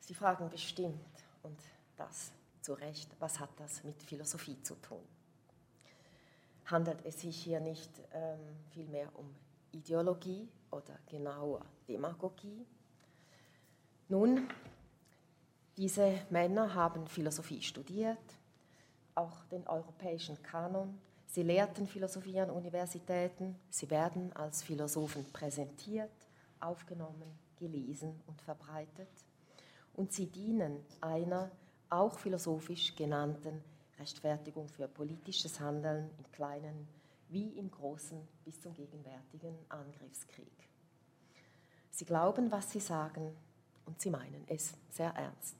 Sie 0.00 0.14
fragen 0.14 0.48
bestimmt, 0.48 1.04
und 1.42 1.58
das 1.96 2.32
zu 2.64 2.74
Recht, 2.74 3.10
was 3.20 3.38
hat 3.38 3.50
das 3.58 3.84
mit 3.84 4.02
Philosophie 4.02 4.60
zu 4.62 4.74
tun? 4.76 5.06
handelt 6.66 7.04
es 7.04 7.20
sich 7.20 7.36
hier 7.36 7.60
nicht 7.60 7.90
ähm, 8.12 8.38
vielmehr 8.70 9.08
um 9.14 9.34
Ideologie 9.72 10.48
oder 10.70 10.98
genauer 11.06 11.64
Demagogie? 11.88 12.66
Nun, 14.08 14.48
diese 15.76 16.20
Männer 16.30 16.74
haben 16.74 17.06
Philosophie 17.06 17.62
studiert, 17.62 18.18
auch 19.14 19.44
den 19.46 19.66
europäischen 19.66 20.40
Kanon. 20.42 20.98
Sie 21.26 21.42
lehrten 21.42 21.86
Philosophie 21.86 22.40
an 22.40 22.50
Universitäten. 22.50 23.56
Sie 23.68 23.90
werden 23.90 24.32
als 24.34 24.62
Philosophen 24.62 25.24
präsentiert, 25.32 26.10
aufgenommen, 26.60 27.38
gelesen 27.56 28.20
und 28.26 28.40
verbreitet. 28.40 29.08
Und 29.94 30.12
sie 30.12 30.26
dienen 30.26 30.84
einer 31.00 31.50
auch 31.94 32.18
philosophisch 32.18 32.94
genannten 32.94 33.62
Rechtfertigung 33.98 34.68
für 34.68 34.88
politisches 34.88 35.60
Handeln 35.60 36.10
im 36.18 36.32
Kleinen 36.32 36.88
wie 37.28 37.50
im 37.58 37.70
Großen 37.70 38.20
bis 38.44 38.60
zum 38.60 38.74
gegenwärtigen 38.74 39.56
Angriffskrieg. 39.68 40.68
Sie 41.90 42.04
glauben, 42.04 42.50
was 42.50 42.70
sie 42.70 42.80
sagen 42.80 43.34
und 43.86 44.00
sie 44.00 44.10
meinen 44.10 44.44
es 44.48 44.74
sehr 44.90 45.10
ernst. 45.10 45.56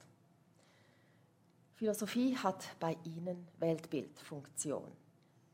Philosophie 1.75 2.37
hat 2.37 2.65
bei 2.79 2.97
ihnen 3.03 3.47
Weltbildfunktion. 3.59 4.91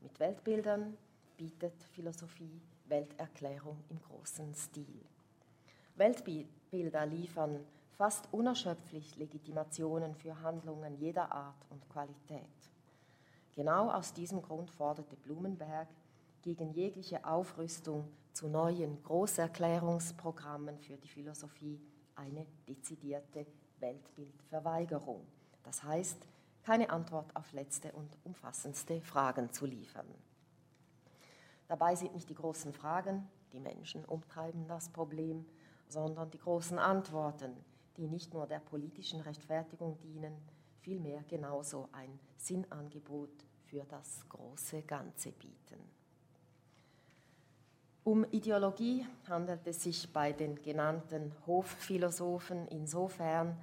Mit 0.02 0.20
Weltbildern 0.20 0.98
bietet 1.38 1.84
Philosophie 1.94 2.62
Welterklärung 2.88 3.84
im 3.90 4.00
großen 4.02 4.54
Stil. 4.54 5.02
Weltbilder 5.96 7.06
liefern 7.06 7.66
fast 8.02 8.28
unerschöpflich 8.34 9.16
Legitimationen 9.18 10.16
für 10.16 10.42
Handlungen 10.42 10.98
jeder 10.98 11.32
Art 11.32 11.64
und 11.70 11.88
Qualität. 11.88 12.50
Genau 13.54 13.92
aus 13.92 14.12
diesem 14.12 14.42
Grund 14.42 14.72
forderte 14.72 15.16
Blumenberg 15.16 15.88
gegen 16.42 16.72
jegliche 16.72 17.24
Aufrüstung 17.24 18.12
zu 18.34 18.48
neuen 18.48 19.04
Großerklärungsprogrammen 19.04 20.80
für 20.80 20.98
die 20.98 21.10
Philosophie 21.10 21.80
eine 22.16 22.48
dezidierte 22.68 23.46
Weltbildverweigerung. 23.78 25.24
Das 25.62 25.84
heißt, 25.84 26.26
keine 26.64 26.90
Antwort 26.90 27.36
auf 27.36 27.54
letzte 27.54 27.92
und 27.92 28.18
umfassendste 28.24 29.00
Fragen 29.02 29.52
zu 29.52 29.68
liefern. 29.68 30.08
Dabei 31.68 31.94
sind 31.94 32.16
nicht 32.16 32.32
die 32.32 32.34
großen 32.34 32.74
Fragen, 32.74 33.30
die 33.54 33.60
Menschen 33.60 34.04
umtreiben 34.06 34.68
das 34.68 34.90
Problem, 34.90 35.46
sondern 35.88 36.32
die 36.32 36.40
großen 36.40 36.80
Antworten, 36.80 37.64
die 37.98 38.08
nicht 38.08 38.34
nur 38.34 38.48
der 38.48 38.60
politischen 38.60 39.22
Rechtfertigung 39.22 40.00
dienen, 40.00 40.34
vielmehr 40.80 41.24
genauso 41.28 41.90
ein 41.92 42.20
Sinnangebot 42.38 43.46
für 43.66 43.84
das 43.86 44.28
große 44.30 44.82
Ganze 44.84 45.32
bieten. 45.32 45.80
Um 48.04 48.26
Ideologie 48.32 49.06
handelt 49.28 49.68
es 49.68 49.84
sich 49.84 50.12
bei 50.12 50.34
den 50.34 50.60
genannten 50.62 51.34
Hofphilosophen 51.46 52.68
insofern, 52.68 53.56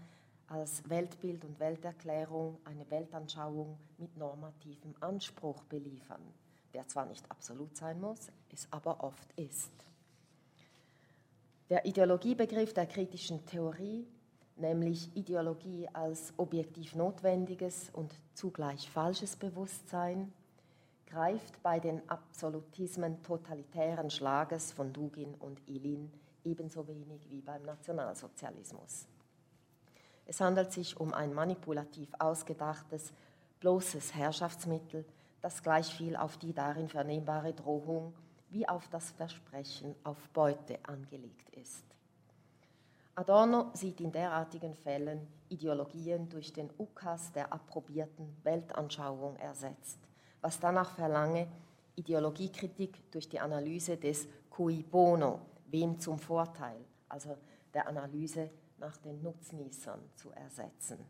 als 0.47 0.88
Weltbild 0.88 1.45
und 1.45 1.59
Welterklärung 1.59 2.59
eine 2.64 2.88
Weltanschauung 2.91 3.77
mit 3.99 4.17
normativem 4.17 4.95
Anspruch 5.01 5.64
beliefern, 5.64 6.23
der 6.73 6.87
zwar 6.87 7.07
nicht 7.07 7.29
absolut 7.31 7.77
sein 7.77 8.01
muss, 8.01 8.31
es 8.51 8.67
aber 8.71 9.03
oft 9.03 9.33
ist. 9.33 9.73
Der 11.69 11.85
Ideologiebegriff 11.85 12.73
der 12.73 12.87
kritischen 12.87 13.45
Theorie 13.45 14.07
nämlich 14.61 15.14
Ideologie 15.16 15.88
als 15.92 16.33
objektiv 16.37 16.94
notwendiges 16.94 17.90
und 17.92 18.14
zugleich 18.35 18.90
falsches 18.90 19.37
Bewusstsein 19.37 20.33
greift 21.07 21.62
bei 21.62 21.81
den 21.81 22.09
Absolutismen 22.09 23.23
totalitären 23.23 24.11
Schlages 24.11 24.73
von 24.73 24.92
Dugin 24.92 25.35
und 25.35 25.66
Ilin 25.66 26.11
ebenso 26.44 26.87
wenig 26.87 27.29
wie 27.31 27.40
beim 27.40 27.62
Nationalsozialismus. 27.62 29.07
Es 30.27 30.40
handelt 30.40 30.73
sich 30.73 31.01
um 31.01 31.14
ein 31.14 31.33
manipulativ 31.33 32.11
ausgedachtes, 32.18 33.12
bloßes 33.61 34.14
Herrschaftsmittel, 34.14 35.07
das 35.40 35.62
gleich 35.62 35.94
viel 35.94 36.16
auf 36.16 36.37
die 36.37 36.53
darin 36.53 36.88
vernehmbare 36.88 37.55
Drohung 37.55 38.12
wie 38.51 38.68
auf 38.68 38.88
das 38.88 39.11
Versprechen 39.12 39.94
auf 40.05 40.29
Beute 40.31 40.79
angelegt 40.85 41.49
ist. 41.51 41.88
Adorno 43.19 43.73
sieht 43.75 44.01
in 44.01 44.13
derartigen 44.13 44.77
Fällen 44.77 45.27
Ideologien 45.49 46.29
durch 46.29 46.53
den 46.53 46.71
Ukas 46.79 47.33
der 47.33 47.53
approbierten 47.53 48.37
Weltanschauung 48.45 49.35
ersetzt, 49.39 49.99
was 50.41 50.61
danach 50.61 50.93
verlange, 50.93 51.49
Ideologiekritik 51.97 53.11
durch 53.11 53.29
die 53.29 53.41
Analyse 53.41 53.97
des 53.97 54.29
cui 54.49 54.85
bono, 54.85 55.41
wem 55.67 55.99
zum 55.99 56.21
Vorteil, 56.21 56.77
also 57.09 57.37
der 57.75 57.89
Analyse 57.89 58.51
nach 58.79 58.97
den 58.99 59.21
Nutznießern 59.21 59.99
zu 60.15 60.31
ersetzen. 60.31 61.05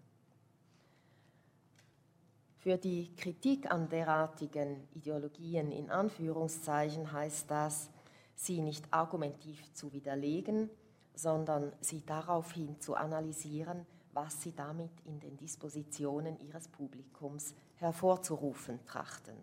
Für 2.57 2.79
die 2.79 3.15
Kritik 3.17 3.71
an 3.71 3.87
derartigen 3.87 4.89
Ideologien 4.95 5.71
in 5.73 5.91
Anführungszeichen 5.91 7.13
heißt 7.13 7.51
das, 7.51 7.91
sie 8.35 8.63
nicht 8.63 8.87
argumentiv 8.95 9.75
zu 9.75 9.93
widerlegen, 9.93 10.71
sondern 11.19 11.73
sie 11.81 12.07
daraufhin 12.07 12.81
zu 12.81 12.95
analysieren, 12.95 13.85
was 14.13 14.41
sie 14.41 14.55
damit 14.55 14.93
in 15.05 15.19
den 15.19 15.37
Dispositionen 15.37 16.39
ihres 16.39 16.69
Publikums 16.69 17.55
hervorzurufen 17.75 18.85
trachten. 18.85 19.37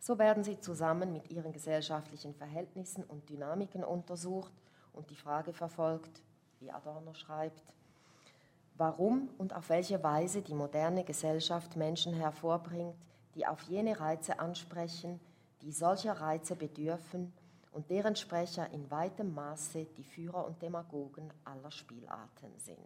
So 0.00 0.18
werden 0.18 0.42
sie 0.42 0.58
zusammen 0.58 1.12
mit 1.12 1.30
ihren 1.30 1.52
gesellschaftlichen 1.52 2.34
Verhältnissen 2.34 3.04
und 3.04 3.28
Dynamiken 3.28 3.84
untersucht 3.84 4.52
und 4.92 5.10
die 5.10 5.16
Frage 5.16 5.52
verfolgt, 5.52 6.22
wie 6.58 6.72
Adorno 6.72 7.14
schreibt, 7.14 7.62
warum 8.76 9.28
und 9.38 9.54
auf 9.54 9.68
welche 9.68 10.02
Weise 10.02 10.42
die 10.42 10.54
moderne 10.54 11.04
Gesellschaft 11.04 11.76
Menschen 11.76 12.14
hervorbringt, 12.14 12.96
die 13.36 13.46
auf 13.46 13.62
jene 13.62 14.00
Reize 14.00 14.40
ansprechen, 14.40 15.20
die 15.60 15.70
solcher 15.70 16.14
Reize 16.14 16.56
bedürfen 16.56 17.32
und 17.72 17.90
deren 17.90 18.16
Sprecher 18.16 18.70
in 18.70 18.90
weitem 18.90 19.34
Maße 19.34 19.86
die 19.96 20.04
Führer 20.04 20.46
und 20.46 20.60
Demagogen 20.62 21.32
aller 21.44 21.70
Spielarten 21.70 22.58
sind. 22.58 22.78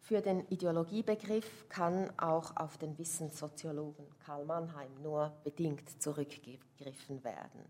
Für 0.00 0.20
den 0.20 0.46
Ideologiebegriff 0.48 1.68
kann 1.70 2.12
auch 2.18 2.56
auf 2.56 2.76
den 2.76 2.98
Wissenssoziologen 2.98 4.06
Karl 4.24 4.44
Mannheim 4.44 4.90
nur 5.02 5.32
bedingt 5.44 6.02
zurückgegriffen 6.02 7.24
werden. 7.24 7.64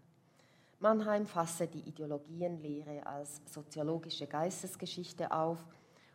Mannheim 0.80 1.26
fasste 1.26 1.68
die 1.68 1.88
Ideologienlehre 1.88 3.06
als 3.06 3.40
soziologische 3.46 4.26
Geistesgeschichte 4.26 5.30
auf 5.30 5.64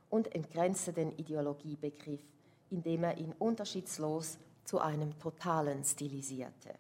und 0.10 0.36
entgrenzte 0.36 0.92
den 0.92 1.14
Ideologiebegriff, 1.14 2.22
indem 2.70 3.06
er 3.06 3.18
ihn 3.18 3.34
unterschiedslos 3.40 4.38
zu 4.66 4.80
einem 4.80 5.18
Totalen 5.20 5.84
stilisierte. 5.86 6.76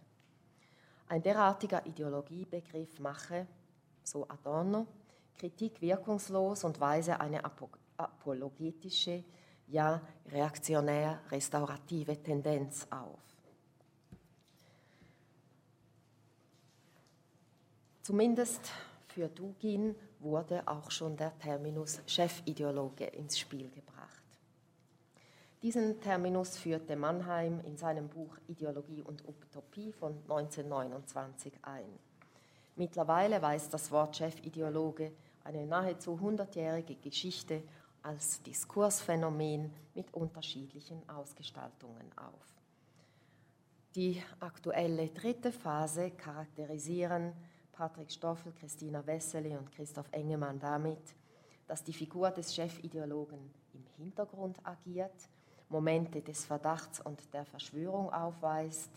Ein 1.09 1.23
derartiger 1.23 1.83
Ideologiebegriff 1.87 2.99
mache, 2.99 3.47
so 4.03 4.29
Adorno, 4.29 4.85
Kritik 5.35 5.81
wirkungslos 5.81 6.63
und 6.63 6.79
weise 6.79 7.19
eine 7.19 7.41
apologetische, 7.97 9.23
ja 9.67 10.01
reaktionär-restaurative 10.27 12.21
Tendenz 12.21 12.87
auf. 12.91 13.19
Zumindest 18.03 18.71
für 19.07 19.29
Dugin 19.29 19.95
wurde 20.19 20.67
auch 20.67 20.91
schon 20.91 21.17
der 21.17 21.37
Terminus 21.39 22.01
Chefideologe 22.05 23.05
ins 23.05 23.39
Spiel 23.39 23.69
gebracht. 23.71 24.18
Diesen 25.61 25.99
Terminus 25.99 26.57
führte 26.57 26.95
Mannheim 26.95 27.59
in 27.65 27.75
seinem 27.75 28.07
Buch 28.07 28.37
Ideologie 28.47 29.01
und 29.01 29.27
Utopie 29.27 29.91
von 29.91 30.13
1929 30.21 31.51
ein. 31.63 31.99
Mittlerweile 32.77 33.41
weist 33.41 33.73
das 33.73 33.91
Wort 33.91 34.15
Chefideologe 34.15 35.11
eine 35.43 35.65
nahezu 35.65 36.17
hundertjährige 36.17 36.95
Geschichte 36.95 37.61
als 38.01 38.41
Diskursphänomen 38.43 39.73
mit 39.95 40.13
unterschiedlichen 40.13 41.01
Ausgestaltungen 41.09 42.09
auf. 42.15 42.55
Die 43.95 44.23
aktuelle 44.39 45.09
dritte 45.09 45.51
Phase 45.51 46.11
charakterisieren 46.11 47.33
Patrick 47.73 48.11
Stoffel, 48.13 48.53
Christina 48.53 49.05
Wessely 49.05 49.57
und 49.57 49.69
Christoph 49.73 50.07
Engemann 50.13 50.57
damit, 50.57 51.15
dass 51.67 51.83
die 51.83 51.91
Figur 51.91 52.31
des 52.31 52.55
Chefideologen 52.55 53.53
im 53.73 53.85
Hintergrund 53.97 54.57
agiert 54.65 55.27
Momente 55.69 56.21
des 56.21 56.45
Verdachts 56.45 56.99
und 56.99 57.21
der 57.33 57.45
Verschwörung 57.45 58.11
aufweist, 58.11 58.89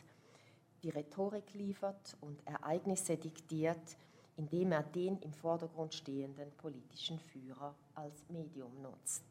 die 0.83 0.91
Rhetorik 0.91 1.53
liefert 1.55 2.17
und 2.21 2.45
Ereignisse 2.47 3.17
diktiert, 3.17 3.97
indem 4.37 4.73
er 4.73 4.83
den 4.83 5.19
im 5.21 5.33
Vordergrund 5.33 5.95
stehenden 5.95 6.51
politischen 6.57 7.21
Führer 7.21 7.75
als 7.95 8.29
Medium 8.29 8.73
nutzt. 8.83 9.23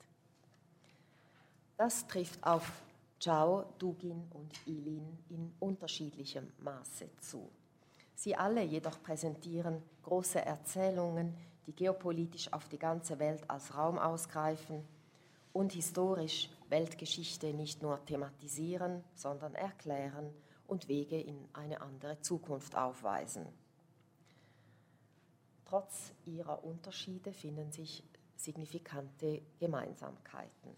Das 1.77 2.05
trifft 2.07 2.43
auf 2.45 2.71
Zhao, 3.19 3.65
Dugin 3.79 4.27
und 4.33 4.67
Ilin 4.67 5.17
in 5.29 5.51
unterschiedlichem 5.59 6.51
Maße 6.59 7.09
zu. 7.19 7.49
Sie 8.15 8.35
alle 8.35 8.63
jedoch 8.63 9.01
präsentieren 9.01 9.81
große 10.03 10.45
Erzählungen, 10.45 11.35
die 11.65 11.73
geopolitisch 11.73 12.53
auf 12.53 12.69
die 12.69 12.77
ganze 12.77 13.17
Welt 13.17 13.43
als 13.49 13.75
Raum 13.75 13.97
ausgreifen 13.97 14.83
und 15.53 15.73
historisch 15.73 16.49
Weltgeschichte 16.71 17.53
nicht 17.53 17.81
nur 17.81 18.03
thematisieren, 18.05 19.03
sondern 19.13 19.53
erklären 19.53 20.33
und 20.67 20.87
Wege 20.87 21.19
in 21.19 21.47
eine 21.53 21.81
andere 21.81 22.19
Zukunft 22.21 22.75
aufweisen. 22.75 23.45
Trotz 25.65 26.13
ihrer 26.25 26.63
Unterschiede 26.63 27.33
finden 27.33 27.71
sich 27.71 28.03
signifikante 28.35 29.41
Gemeinsamkeiten. 29.59 30.75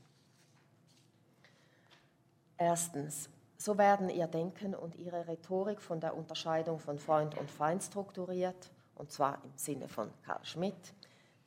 Erstens, 2.58 3.30
so 3.58 3.78
werden 3.78 4.10
ihr 4.10 4.28
Denken 4.28 4.76
und 4.76 4.96
ihre 4.96 5.28
Rhetorik 5.28 5.82
von 5.82 6.00
der 6.00 6.16
Unterscheidung 6.16 6.80
von 6.80 7.00
Freund 7.00 7.38
und 7.38 7.50
Feind 7.50 7.84
strukturiert, 7.84 8.72
und 8.96 9.12
zwar 9.12 9.44
im 9.44 9.52
Sinne 9.56 9.88
von 9.88 10.12
Karl 10.24 10.44
Schmidt, 10.44 10.94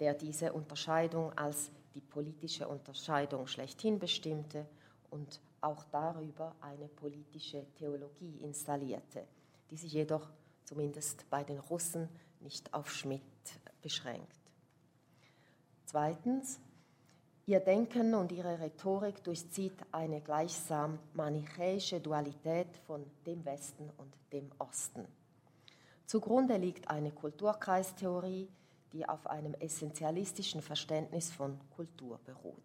der 0.01 0.15
diese 0.15 0.53
Unterscheidung 0.53 1.33
als 1.37 1.71
die 1.97 2.03
politische 2.03 2.69
Unterscheidung 2.69 3.47
schlechthin 3.47 3.99
bestimmte 3.99 4.67
und 5.09 5.41
auch 5.63 5.83
darüber 5.85 6.55
eine 6.61 6.89
politische 6.89 7.65
Theologie 7.75 8.37
installierte, 8.43 9.27
die 9.71 9.79
sich 9.79 9.95
jedoch 9.95 10.29
zumindest 10.65 11.29
bei 11.31 11.43
den 11.43 11.59
Russen 11.59 12.11
nicht 12.41 12.75
auf 12.75 12.91
Schmidt 12.91 13.23
beschränkt. 13.81 14.37
Zweitens, 15.87 16.61
ihr 17.47 17.61
Denken 17.61 18.15
und 18.15 18.31
ihre 18.31 18.61
Rhetorik 18.61 19.25
durchzieht 19.25 19.79
eine 19.91 20.21
gleichsam 20.21 20.99
manichäische 21.15 21.99
Dualität 21.99 22.77
von 22.87 23.07
dem 23.25 23.43
Westen 23.47 23.89
und 23.97 24.13
dem 24.35 24.51
Osten. 24.59 25.07
Zugrunde 26.05 26.59
liegt 26.59 26.91
eine 26.91 27.11
Kulturkreistheorie, 27.11 28.51
die 28.93 29.09
auf 29.09 29.27
einem 29.27 29.55
essentialistischen 29.55 30.63
Verständnis 30.63 31.33
von 31.33 31.59
Kultur 31.75 32.19
beruht. 32.25 32.57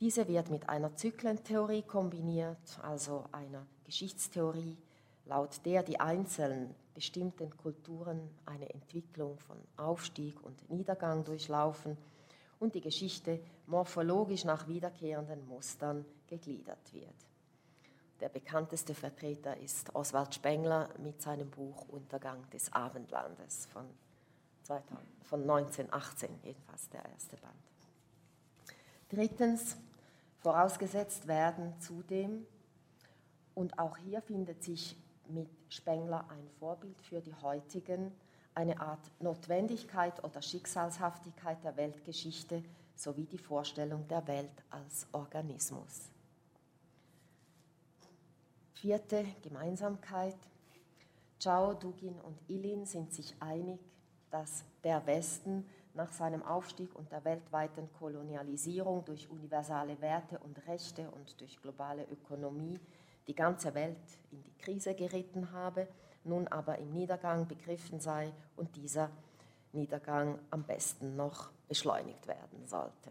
Diese 0.00 0.28
wird 0.28 0.50
mit 0.50 0.68
einer 0.68 0.94
Zyklentheorie 0.94 1.82
kombiniert, 1.82 2.78
also 2.82 3.24
einer 3.32 3.66
Geschichtstheorie, 3.84 4.76
laut 5.24 5.64
der 5.64 5.82
die 5.82 5.98
einzelnen 5.98 6.74
bestimmten 6.94 7.56
Kulturen 7.56 8.30
eine 8.44 8.68
Entwicklung 8.72 9.38
von 9.38 9.56
Aufstieg 9.76 10.42
und 10.42 10.70
Niedergang 10.70 11.24
durchlaufen 11.24 11.96
und 12.58 12.74
die 12.74 12.80
Geschichte 12.80 13.40
morphologisch 13.66 14.44
nach 14.44 14.68
wiederkehrenden 14.68 15.46
Mustern 15.46 16.04
gegliedert 16.26 16.92
wird. 16.92 17.14
Der 18.20 18.28
bekannteste 18.30 18.94
Vertreter 18.94 19.56
ist 19.58 19.94
Oswald 19.94 20.34
Spengler 20.34 20.88
mit 20.98 21.20
seinem 21.20 21.50
Buch 21.50 21.86
Untergang 21.88 22.48
des 22.50 22.72
Abendlandes 22.72 23.66
von 23.66 23.84
von 24.66 25.42
1918, 25.42 26.30
jedenfalls 26.42 26.88
der 26.90 27.04
erste 27.06 27.36
Band. 27.36 27.54
Drittens, 29.08 29.76
vorausgesetzt 30.38 31.26
werden 31.26 31.74
zudem, 31.80 32.46
und 33.54 33.78
auch 33.78 33.96
hier 33.96 34.20
findet 34.20 34.62
sich 34.62 34.96
mit 35.28 35.48
Spengler 35.70 36.28
ein 36.28 36.48
Vorbild 36.58 37.00
für 37.00 37.20
die 37.20 37.34
heutigen, 37.34 38.12
eine 38.54 38.80
Art 38.80 39.10
Notwendigkeit 39.20 40.22
oder 40.24 40.42
Schicksalshaftigkeit 40.42 41.62
der 41.64 41.76
Weltgeschichte 41.76 42.62
sowie 42.94 43.24
die 43.24 43.38
Vorstellung 43.38 44.06
der 44.08 44.26
Welt 44.26 44.62
als 44.70 45.06
Organismus. 45.12 46.10
Vierte 48.74 49.24
Gemeinsamkeit. 49.42 50.36
Chao, 51.38 51.74
Dugin 51.74 52.18
und 52.20 52.38
Ilin 52.48 52.86
sind 52.86 53.12
sich 53.12 53.34
einig, 53.40 53.80
dass 54.30 54.64
der 54.84 55.06
Westen 55.06 55.64
nach 55.94 56.12
seinem 56.12 56.42
Aufstieg 56.42 56.94
und 56.94 57.10
der 57.10 57.24
weltweiten 57.24 57.88
Kolonialisierung 57.98 59.04
durch 59.04 59.30
universale 59.30 60.00
Werte 60.00 60.38
und 60.38 60.66
Rechte 60.66 61.10
und 61.10 61.40
durch 61.40 61.60
globale 61.60 62.04
Ökonomie 62.04 62.78
die 63.26 63.34
ganze 63.34 63.74
Welt 63.74 63.96
in 64.30 64.42
die 64.42 64.56
Krise 64.58 64.94
geritten 64.94 65.50
habe, 65.52 65.88
nun 66.24 66.46
aber 66.48 66.78
im 66.78 66.92
Niedergang 66.92 67.48
begriffen 67.48 68.00
sei 68.00 68.32
und 68.56 68.76
dieser 68.76 69.10
Niedergang 69.72 70.38
am 70.50 70.64
besten 70.64 71.16
noch 71.16 71.50
beschleunigt 71.68 72.26
werden 72.26 72.66
sollte. 72.66 73.10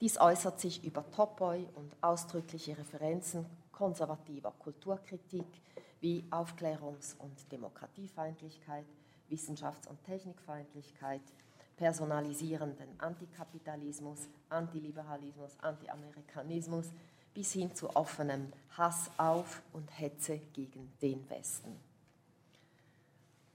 Dies 0.00 0.20
äußert 0.20 0.60
sich 0.60 0.84
über 0.84 1.10
Topoi 1.10 1.66
und 1.74 1.96
ausdrückliche 2.02 2.76
Referenzen 2.76 3.46
konservativer 3.72 4.52
Kulturkritik 4.58 5.46
wie 6.00 6.24
Aufklärungs- 6.30 7.16
und 7.18 7.50
Demokratiefeindlichkeit, 7.50 8.84
Wissenschafts- 9.30 9.88
und 9.88 10.02
Technikfeindlichkeit, 10.04 11.22
personalisierenden 11.76 12.88
Antikapitalismus, 12.98 14.28
Antiliberalismus, 14.48 15.52
Antiamerikanismus 15.60 16.86
bis 17.34 17.52
hin 17.52 17.74
zu 17.74 17.94
offenem 17.94 18.52
Hass 18.78 19.10
auf 19.18 19.62
und 19.72 19.90
Hetze 19.98 20.38
gegen 20.54 20.90
den 21.02 21.28
Westen. 21.28 21.78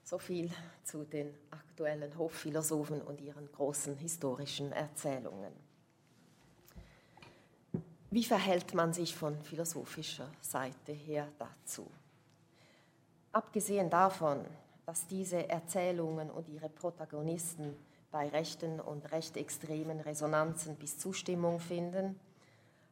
So 0.04 0.20
viel 0.20 0.52
zu 0.84 1.04
den 1.04 1.34
aktuellen 1.50 2.16
Hofphilosophen 2.18 3.02
und 3.02 3.22
ihren 3.22 3.52
großen 3.52 3.96
historischen 3.98 4.72
Erzählungen. 4.72 5.54
Wie 8.12 8.26
verhält 8.26 8.74
man 8.74 8.94
sich 8.94 9.16
von 9.16 9.42
philosophischer 9.42 10.30
Seite 10.42 10.92
her 10.92 11.30
dazu? 11.40 11.90
Abgesehen 13.32 13.90
davon, 13.90 14.46
dass 14.92 15.08
diese 15.08 15.48
Erzählungen 15.48 16.30
und 16.30 16.50
ihre 16.50 16.68
Protagonisten 16.68 17.78
bei 18.12 18.28
rechten 18.28 18.82
und 18.82 19.10
recht 19.14 19.38
extremen 19.38 20.02
Resonanzen 20.02 20.76
bis 20.76 20.98
Zustimmung 20.98 21.62
finden, 21.62 22.20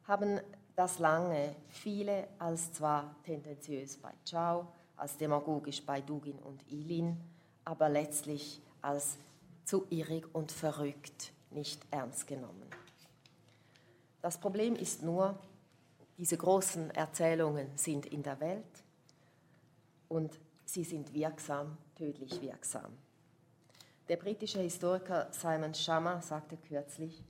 haben 0.04 0.40
das 0.76 0.98
lange 0.98 1.54
viele 1.68 2.26
als 2.38 2.72
zwar 2.72 3.14
tendenziös 3.24 3.98
bei 3.98 4.12
Chao, 4.24 4.66
als 4.96 5.18
demagogisch 5.18 5.84
bei 5.84 6.00
Dugin 6.00 6.38
und 6.38 6.66
Ilin, 6.72 7.18
aber 7.66 7.90
letztlich 7.90 8.62
als 8.80 9.18
zu 9.66 9.84
irrig 9.90 10.24
und 10.34 10.52
verrückt 10.52 11.32
nicht 11.50 11.82
ernst 11.90 12.26
genommen. 12.26 12.70
Das 14.22 14.38
Problem 14.38 14.74
ist 14.74 15.02
nur, 15.02 15.38
diese 16.16 16.38
großen 16.38 16.92
Erzählungen 16.92 17.66
sind 17.76 18.06
in 18.06 18.22
der 18.22 18.40
Welt 18.40 18.84
und 20.08 20.40
sie 20.64 20.84
sind 20.84 21.12
wirksam, 21.12 21.76
tödlich 22.00 22.40
wirksam. 22.40 22.96
Der 24.08 24.16
britische 24.16 24.60
Historiker 24.60 25.28
Simon 25.32 25.74
Schama 25.74 26.22
sagte 26.22 26.56
kürzlich, 26.56 27.22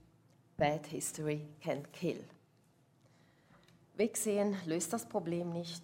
Bad 0.56 0.86
History 0.86 1.44
can 1.60 1.90
kill. 1.90 2.24
Wegsehen 3.94 4.56
löst 4.66 4.92
das 4.92 5.08
Problem 5.08 5.50
nicht 5.50 5.82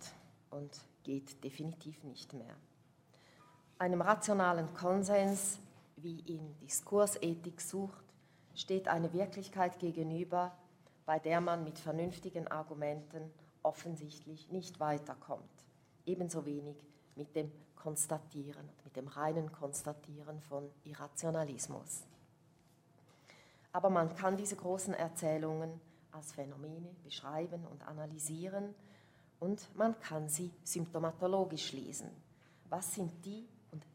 und 0.51 0.71
geht 1.03 1.43
definitiv 1.43 2.05
nicht 2.05 2.33
mehr. 2.33 2.55
Einem 3.79 4.03
rationalen 4.03 4.73
Konsens, 4.75 5.59
wie 5.97 6.21
ihn 6.21 6.57
Diskursethik 6.61 7.61
sucht, 7.61 8.05
steht 8.55 8.87
eine 8.87 9.13
Wirklichkeit 9.13 9.81
gegenüber, 9.81 10.57
bei 11.07 11.19
der 11.19 11.41
man 11.41 11.65
mit 11.65 11.81
vernünftigen 11.81 12.47
Argumenten 12.47 13.33
offensichtlich 13.65 14.53
nicht 14.53 14.79
weiterkommt. 14.79 15.51
Ebenso 16.07 16.47
wenig 16.47 16.77
mit 17.17 17.35
dem 17.35 17.51
Konstatieren, 17.87 18.69
mit 18.83 18.97
dem 18.97 19.07
reinen 19.07 19.53
Konstatieren 19.53 20.41
von 20.41 20.69
Irrationalismus. 20.83 22.03
Aber 23.71 23.91
man 23.91 24.13
kann 24.17 24.37
diese 24.37 24.57
großen 24.57 24.93
Erzählungen 24.93 25.81
als 26.11 26.33
Phänomene 26.33 26.97
beschreiben 27.05 27.65
und 27.65 27.87
analysieren 27.87 28.75
und 29.39 29.73
man 29.77 30.01
kann 30.01 30.29
sie 30.29 30.51
symptomatologisch 30.65 31.75
lesen. 31.75 32.11
Was 32.69 32.93
sind 32.93 33.25
die 33.25 33.47
und, 33.71 33.87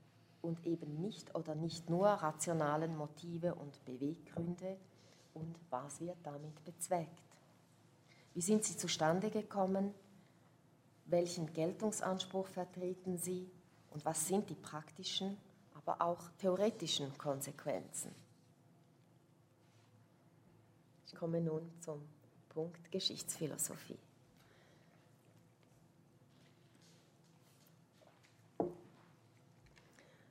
und 0.41 0.65
eben 0.65 1.01
nicht 1.01 1.35
oder 1.35 1.53
nicht 1.53 1.89
nur 1.89 2.07
rationalen 2.07 2.95
Motive 2.95 3.55
und 3.55 3.83
Beweggründe, 3.83 4.77
und 5.33 5.53
was 5.69 5.99
wird 5.99 6.17
damit 6.23 6.63
bezweckt? 6.63 7.23
Wie 8.33 8.41
sind 8.41 8.63
sie 8.63 8.77
zustande 8.77 9.29
gekommen? 9.29 9.93
Welchen 11.07 11.51
Geltungsanspruch 11.51 12.47
vertreten 12.47 13.17
sie? 13.17 13.51
Und 13.91 14.03
was 14.05 14.27
sind 14.27 14.49
die 14.49 14.55
praktischen, 14.55 15.37
aber 15.73 16.01
auch 16.01 16.29
theoretischen 16.39 17.15
Konsequenzen? 17.17 18.13
Ich 21.05 21.15
komme 21.15 21.41
nun 21.41 21.69
zum 21.81 22.01
Punkt 22.49 22.91
Geschichtsphilosophie. 22.91 23.99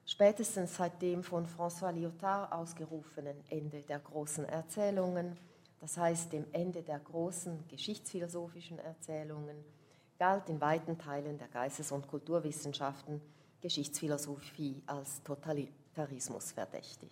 Spätestens 0.06 0.76
seit 0.76 1.00
dem 1.00 1.22
von 1.22 1.46
François 1.46 1.92
Lyotard 1.92 2.52
ausgerufenen 2.52 3.36
Ende 3.48 3.80
der 3.82 4.00
großen 4.00 4.44
Erzählungen, 4.44 5.36
das 5.80 5.96
heißt 5.96 6.32
dem 6.32 6.46
Ende 6.52 6.82
der 6.82 6.98
großen 6.98 7.68
geschichtsphilosophischen 7.68 8.78
Erzählungen, 8.80 9.56
galt 10.18 10.48
in 10.48 10.60
weiten 10.60 10.98
Teilen 10.98 11.38
der 11.38 11.48
Geistes- 11.48 11.92
und 11.92 12.08
Kulturwissenschaften 12.08 13.20
Geschichtsphilosophie 13.60 14.82
als 14.86 15.22
Totalitarismus 15.22 16.52
verdächtig. 16.52 17.10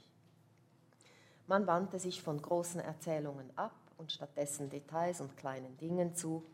Man 1.46 1.66
wandte 1.66 1.98
sich 1.98 2.20
von 2.22 2.40
großen 2.40 2.80
Erzählungen 2.80 3.50
ab 3.56 3.74
und 3.96 4.12
stattdessen 4.12 4.68
Details 4.68 5.20
und 5.20 5.36
kleinen 5.36 5.76
Dingen 5.78 6.14
zu 6.14 6.44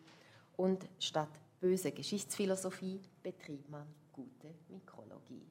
und 0.57 0.87
statt 0.99 1.31
böse 1.61 1.93
Geschichtsphilosophie 1.93 3.01
betrieb 3.23 3.69
man 3.69 3.87
gute 4.13 4.55
Mikrologie. 4.69 5.51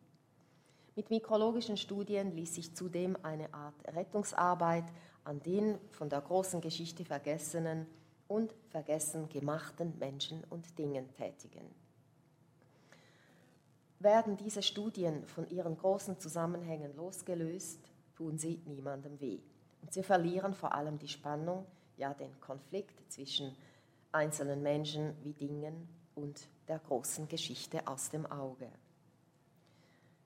Mit 0.95 1.10
mikrologischen 1.10 1.75
Studien 1.75 2.36
ließ 2.36 2.56
sich 2.56 2.75
zudem 2.75 3.17
eine 3.23 3.53
Art 3.53 3.75
Rettungsarbeit 3.88 4.86
an 5.23 5.41
den 5.41 5.79
von 5.89 6.10
der 6.10 6.21
großen 6.21 6.62
Geschichte 6.62 7.03
vergessenen 7.03 7.88
und 8.27 8.53
vergessen 8.69 9.27
gemachten 9.29 9.97
Menschen 9.97 10.43
und 10.49 10.77
Dingen 10.77 11.12
tätigen. 11.15 11.65
Werden 14.03 14.35
diese 14.35 14.61
Studien 14.61 15.25
von 15.25 15.49
ihren 15.49 15.77
großen 15.77 16.19
Zusammenhängen 16.19 16.93
losgelöst, 16.93 17.79
tun 18.15 18.37
sie 18.37 18.61
niemandem 18.65 19.17
weh. 19.21 19.39
Und 19.81 19.93
sie 19.93 20.03
verlieren 20.03 20.53
vor 20.53 20.73
allem 20.73 20.99
die 20.99 21.07
Spannung, 21.07 21.65
ja 21.95 22.13
den 22.13 22.37
Konflikt 22.41 22.99
zwischen 23.09 23.55
einzelnen 24.11 24.61
Menschen 24.61 25.15
wie 25.23 25.31
Dingen 25.31 25.87
und 26.15 26.49
der 26.67 26.79
großen 26.79 27.29
Geschichte 27.29 27.87
aus 27.87 28.09
dem 28.09 28.25
Auge. 28.25 28.67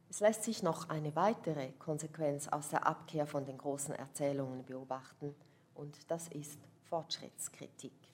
Es 0.10 0.22
lässt 0.22 0.42
sich 0.42 0.64
noch 0.64 0.90
eine 0.90 1.16
weitere 1.16 1.72
Konsequenz 1.74 2.48
aus 2.48 2.70
der 2.70 2.88
Abkehr 2.88 3.28
von 3.28 3.46
den 3.46 3.60
großen 3.60 3.94
Erzählungen 3.94 4.66
beobachten, 4.66 5.36
und 5.76 6.10
das 6.10 6.30
ist 6.30 6.60
Fortschrittskritik. 6.86 8.07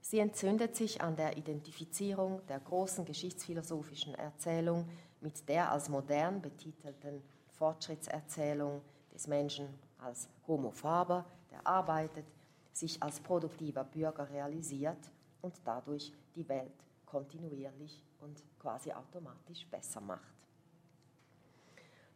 Sie 0.00 0.18
entzündet 0.18 0.74
sich 0.76 1.00
an 1.02 1.16
der 1.16 1.36
Identifizierung 1.36 2.44
der 2.46 2.60
großen 2.60 3.04
geschichtsphilosophischen 3.04 4.14
Erzählung 4.14 4.88
mit 5.20 5.48
der 5.48 5.70
als 5.70 5.88
modern 5.88 6.40
betitelten 6.40 7.22
Fortschrittserzählung 7.52 8.80
des 9.12 9.26
Menschen 9.26 9.68
als 9.98 10.28
Homo 10.46 10.70
faber, 10.70 11.26
der 11.50 11.66
arbeitet, 11.66 12.24
sich 12.72 13.02
als 13.02 13.20
produktiver 13.20 13.84
Bürger 13.84 14.30
realisiert 14.30 15.10
und 15.42 15.54
dadurch 15.64 16.12
die 16.34 16.48
Welt 16.48 16.72
kontinuierlich 17.04 18.02
und 18.20 18.42
quasi 18.58 18.92
automatisch 18.92 19.66
besser 19.66 20.00
macht. 20.00 20.34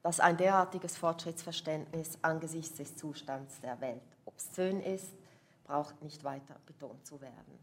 Dass 0.02 0.20
ein 0.20 0.36
derartiges 0.36 0.96
Fortschrittsverständnis 0.96 2.18
angesichts 2.22 2.76
des 2.76 2.96
Zustands 2.96 3.60
der 3.60 3.80
Welt 3.80 4.02
obszön 4.24 4.80
ist, 4.80 5.12
braucht 5.64 6.02
nicht 6.02 6.24
weiter 6.24 6.56
betont 6.66 7.06
zu 7.06 7.20
werden. 7.20 7.58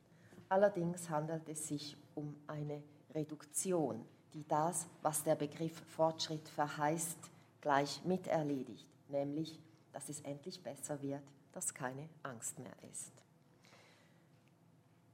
Allerdings 0.51 1.09
handelt 1.09 1.47
es 1.47 1.69
sich 1.69 1.95
um 2.13 2.35
eine 2.45 2.83
Reduktion, 3.15 4.03
die 4.33 4.45
das, 4.49 4.85
was 5.01 5.23
der 5.23 5.35
Begriff 5.35 5.81
Fortschritt 5.87 6.49
verheißt, 6.49 7.17
gleich 7.61 8.03
miterledigt, 8.03 8.85
nämlich, 9.07 9.57
dass 9.93 10.09
es 10.09 10.19
endlich 10.19 10.61
besser 10.61 11.01
wird, 11.01 11.21
dass 11.53 11.73
keine 11.73 12.09
Angst 12.23 12.59
mehr 12.59 12.75
ist. 12.91 13.13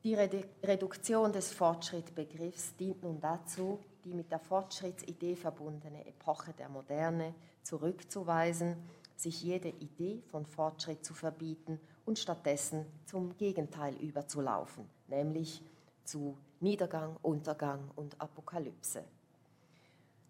Die 0.04 0.16
Reduktion 0.16 1.32
des 1.32 1.54
Fortschrittbegriffs 1.54 2.76
dient 2.76 3.04
nun 3.04 3.20
dazu, 3.20 3.78
die 4.06 4.16
mit 4.16 4.32
der 4.32 4.40
Fortschrittsidee 4.40 5.36
verbundene 5.36 6.04
Epoche 6.08 6.52
der 6.54 6.70
Moderne 6.70 7.36
zurückzuweisen, 7.62 8.76
sich 9.16 9.44
jede 9.44 9.70
Idee 9.70 10.24
von 10.30 10.48
Fortschritt 10.48 11.06
zu 11.06 11.14
verbieten 11.14 11.80
und 12.06 12.18
stattdessen 12.18 12.88
zum 13.06 13.38
Gegenteil 13.38 13.94
überzulaufen, 13.98 14.97
nämlich 15.08 15.64
zu 16.04 16.38
Niedergang, 16.60 17.18
Untergang 17.22 17.92
und 17.96 18.20
Apokalypse. 18.20 19.04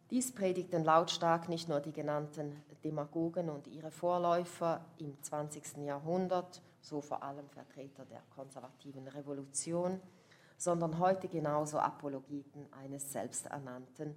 Dies 0.09 0.31
predigten 0.31 0.83
lautstark 0.83 1.49
nicht 1.49 1.67
nur 1.67 1.79
die 1.79 1.91
genannten 1.91 2.63
Demagogen 2.83 3.49
und 3.49 3.67
ihre 3.67 3.91
Vorläufer 3.91 4.85
im 4.97 5.21
20. 5.21 5.77
Jahrhundert, 5.85 6.61
so 6.81 7.01
vor 7.01 7.23
allem 7.23 7.49
Vertreter 7.49 8.05
der 8.05 8.21
konservativen 8.33 9.07
Revolution, 9.09 9.99
sondern 10.57 10.97
heute 10.99 11.27
genauso 11.27 11.79
Apologeten 11.79 12.65
eines 12.71 13.11
selbsternannten, 13.11 14.15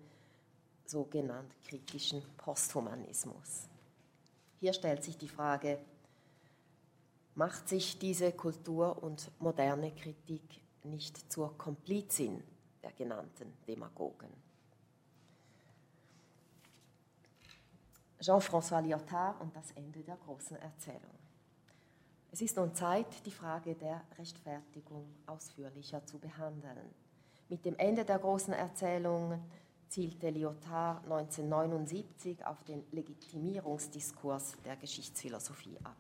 sogenannt 0.84 1.52
kritischen 1.66 2.22
Posthumanismus. 2.36 3.68
Hier 4.60 4.72
stellt 4.72 5.02
sich 5.02 5.16
die 5.16 5.28
Frage, 5.28 5.78
macht 7.34 7.68
sich 7.68 7.98
diese 7.98 8.32
Kultur- 8.32 9.02
und 9.02 9.30
moderne 9.40 9.92
Kritik 9.92 10.60
nicht 10.84 11.32
zur 11.32 11.56
Komplizin 11.56 12.42
der 12.82 12.92
genannten 12.92 13.52
Demagogen? 13.66 14.30
Jean-François 18.20 18.82
Lyotard 18.82 19.40
und 19.40 19.56
das 19.56 19.70
Ende 19.72 20.00
der 20.00 20.16
großen 20.16 20.56
Erzählung. 20.58 21.18
Es 22.32 22.42
ist 22.42 22.56
nun 22.56 22.74
Zeit, 22.74 23.26
die 23.26 23.30
Frage 23.30 23.74
der 23.74 24.02
Rechtfertigung 24.18 25.06
ausführlicher 25.26 26.04
zu 26.04 26.18
behandeln. 26.18 26.94
Mit 27.48 27.64
dem 27.64 27.76
Ende 27.78 28.04
der 28.04 28.18
großen 28.18 28.52
Erzählung 28.52 29.40
zielte 29.88 30.30
Lyotard 30.30 31.02
1979 31.04 32.46
auf 32.46 32.62
den 32.62 32.84
Legitimierungsdiskurs 32.92 34.56
der 34.64 34.76
Geschichtsphilosophie 34.76 35.78
ab. 35.82 35.96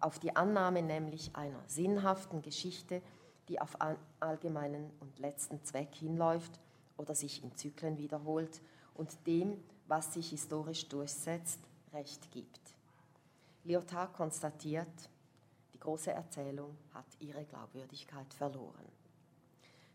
Auf 0.00 0.18
die 0.18 0.34
Annahme 0.36 0.82
nämlich 0.82 1.34
einer 1.34 1.62
sinnhaften 1.66 2.42
Geschichte, 2.42 3.02
die 3.48 3.60
auf 3.60 3.80
einen 3.80 3.98
allgemeinen 4.20 4.90
und 5.00 5.18
letzten 5.18 5.62
Zweck 5.64 5.94
hinläuft 5.94 6.60
oder 6.96 7.14
sich 7.14 7.42
in 7.42 7.54
Zyklen 7.56 7.98
wiederholt 7.98 8.60
und 8.94 9.26
dem, 9.26 9.62
was 9.86 10.14
sich 10.14 10.30
historisch 10.30 10.88
durchsetzt, 10.88 11.60
Recht 11.92 12.30
gibt. 12.30 12.60
Lyotard 13.64 14.12
konstatiert, 14.12 15.08
die 15.72 15.80
große 15.80 16.10
Erzählung 16.10 16.76
hat 16.92 17.06
ihre 17.20 17.44
Glaubwürdigkeit 17.44 18.32
verloren. 18.34 18.84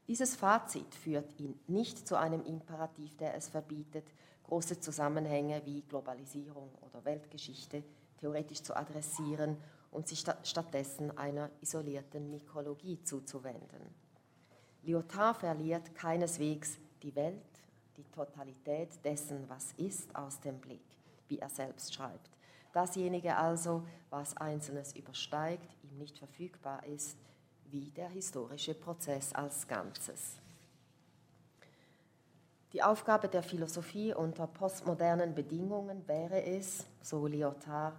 Dieses 0.07 0.35
Fazit 0.35 0.95
führt 0.95 1.39
ihn 1.39 1.59
nicht 1.67 2.07
zu 2.07 2.17
einem 2.17 2.43
Imperativ, 2.43 3.15
der 3.17 3.35
es 3.35 3.49
verbietet, 3.49 4.05
große 4.43 4.79
Zusammenhänge 4.79 5.61
wie 5.65 5.83
Globalisierung 5.83 6.69
oder 6.81 7.05
Weltgeschichte 7.05 7.83
theoretisch 8.17 8.61
zu 8.61 8.75
adressieren 8.75 9.57
und 9.91 10.07
sich 10.07 10.23
stattdessen 10.43 11.17
einer 11.17 11.51
isolierten 11.61 12.31
Mikrologie 12.31 13.03
zuzuwenden. 13.03 13.93
Lyotard 14.83 15.37
verliert 15.37 15.93
keineswegs 15.93 16.77
die 17.03 17.15
Welt, 17.15 17.43
die 17.97 18.05
Totalität 18.05 19.03
dessen, 19.03 19.47
was 19.47 19.73
ist, 19.73 20.15
aus 20.15 20.39
dem 20.39 20.59
Blick, 20.59 20.85
wie 21.27 21.39
er 21.39 21.49
selbst 21.49 21.93
schreibt. 21.93 22.31
Dasjenige 22.73 23.35
also, 23.35 23.85
was 24.09 24.35
Einzelnes 24.37 24.95
übersteigt, 24.95 25.75
ihm 25.83 25.97
nicht 25.97 26.17
verfügbar 26.17 26.85
ist, 26.85 27.17
wie 27.65 27.91
der 27.91 28.09
historische 28.09 28.73
Prozess 28.73 29.33
als 29.33 29.67
Ganzes. 29.67 30.37
Die 32.73 32.81
Aufgabe 32.81 33.27
der 33.27 33.43
Philosophie 33.43 34.13
unter 34.13 34.47
postmodernen 34.47 35.35
Bedingungen 35.35 36.07
wäre 36.07 36.41
es, 36.41 36.85
so 37.01 37.27
Lyotard, 37.27 37.95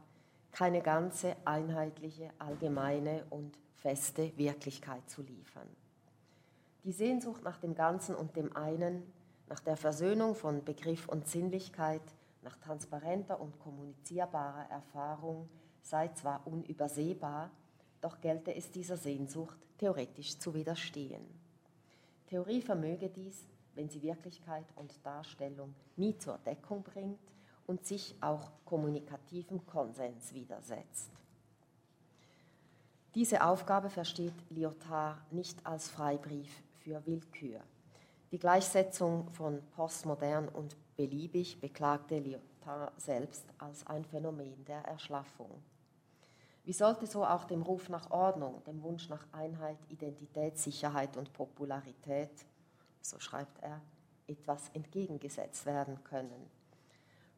keine 0.52 0.82
ganze, 0.82 1.34
einheitliche, 1.44 2.30
allgemeine 2.38 3.24
und 3.30 3.58
feste 3.74 4.36
Wirklichkeit 4.36 5.08
zu 5.10 5.22
liefern. 5.22 5.68
Die 6.84 6.92
Sehnsucht 6.92 7.42
nach 7.42 7.58
dem 7.58 7.74
Ganzen 7.74 8.14
und 8.14 8.36
dem 8.36 8.54
einen, 8.54 9.02
nach 9.48 9.60
der 9.60 9.76
Versöhnung 9.76 10.34
von 10.34 10.64
Begriff 10.64 11.08
und 11.08 11.26
Sinnlichkeit, 11.26 12.02
nach 12.42 12.56
transparenter 12.56 13.40
und 13.40 13.58
kommunizierbarer 13.60 14.68
Erfahrung 14.70 15.48
sei 15.80 16.08
zwar 16.08 16.46
unübersehbar, 16.46 17.50
doch 18.00 18.20
gelte 18.20 18.54
es 18.54 18.70
dieser 18.70 18.96
Sehnsucht 18.96 19.56
theoretisch 19.78 20.38
zu 20.38 20.54
widerstehen. 20.54 21.24
Theorie 22.26 22.60
vermöge 22.60 23.08
dies, 23.08 23.46
wenn 23.74 23.88
sie 23.88 24.02
Wirklichkeit 24.02 24.66
und 24.76 24.94
Darstellung 25.04 25.74
nie 25.96 26.16
zur 26.18 26.38
Deckung 26.38 26.82
bringt 26.82 27.20
und 27.66 27.86
sich 27.86 28.14
auch 28.20 28.50
kommunikativem 28.64 29.64
Konsens 29.66 30.32
widersetzt. 30.32 31.10
Diese 33.14 33.44
Aufgabe 33.44 33.90
versteht 33.90 34.32
Lyotard 34.48 35.32
nicht 35.32 35.66
als 35.66 35.90
Freibrief 35.90 36.62
für 36.78 37.04
Willkür. 37.06 37.60
Die 38.30 38.38
Gleichsetzung 38.38 39.30
von 39.32 39.62
postmodern 39.76 40.48
und 40.48 40.74
beliebig 40.96 41.60
beklagte 41.60 42.18
Lyotard 42.18 42.98
selbst 42.98 43.44
als 43.58 43.86
ein 43.86 44.04
Phänomen 44.06 44.64
der 44.64 44.82
Erschlaffung. 44.86 45.62
Wie 46.64 46.72
sollte 46.72 47.06
so 47.06 47.24
auch 47.24 47.44
dem 47.44 47.60
Ruf 47.60 47.88
nach 47.88 48.10
Ordnung, 48.10 48.62
dem 48.64 48.82
Wunsch 48.82 49.08
nach 49.10 49.26
Einheit, 49.32 49.78
Identität, 49.90 50.56
Sicherheit 50.56 51.16
und 51.16 51.32
Popularität, 51.32 52.46
so 53.00 53.18
schreibt 53.18 53.62
er, 53.62 53.82
etwas 54.26 54.70
entgegengesetzt 54.72 55.66
werden 55.66 56.02
können? 56.04 56.48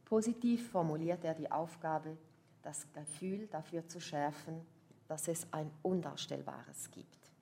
Positiv 0.05 0.71
formuliert 0.71 1.25
er 1.25 1.35
die 1.35 1.51
Aufgabe, 1.51 2.17
das 2.63 2.87
Gefühl 2.93 3.47
dafür 3.49 3.87
zu 3.87 4.01
schärfen, 4.01 4.67
dass 5.09 5.29
es 5.29 5.47
ein 5.53 5.71
Undarstellbares 5.83 6.91
gibt. 6.91 7.33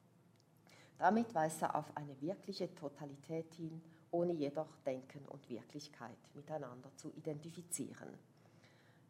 Damit 0.98 1.34
weist 1.34 1.62
er 1.62 1.74
auf 1.74 1.96
eine 1.96 2.20
wirkliche 2.20 2.72
Totalität 2.74 3.52
hin, 3.54 3.82
ohne 4.10 4.32
jedoch 4.32 4.76
Denken 4.86 5.24
und 5.26 5.48
Wirklichkeit 5.48 6.16
miteinander 6.34 6.94
zu 6.96 7.10
identifizieren. 7.16 8.08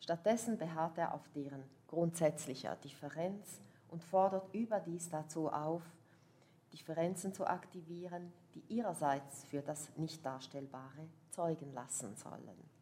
Stattdessen 0.00 0.57
beharrt 0.57 0.98
er 0.98 1.14
auf 1.14 1.28
deren 1.34 1.64
grundsätzlicher 1.86 2.76
Differenz 2.76 3.61
und 3.88 4.03
fordert 4.03 4.53
überdies 4.55 5.11
dazu 5.11 5.48
auf, 5.50 5.82
Differenzen 6.72 7.34
zu 7.34 7.46
aktivieren, 7.46 8.32
die 8.55 8.64
ihrerseits 8.74 9.44
für 9.44 9.61
das 9.61 9.94
Nicht-Darstellbare 9.96 11.07
zeugen 11.30 11.72
lassen 11.74 12.16
sollen. 12.16 12.82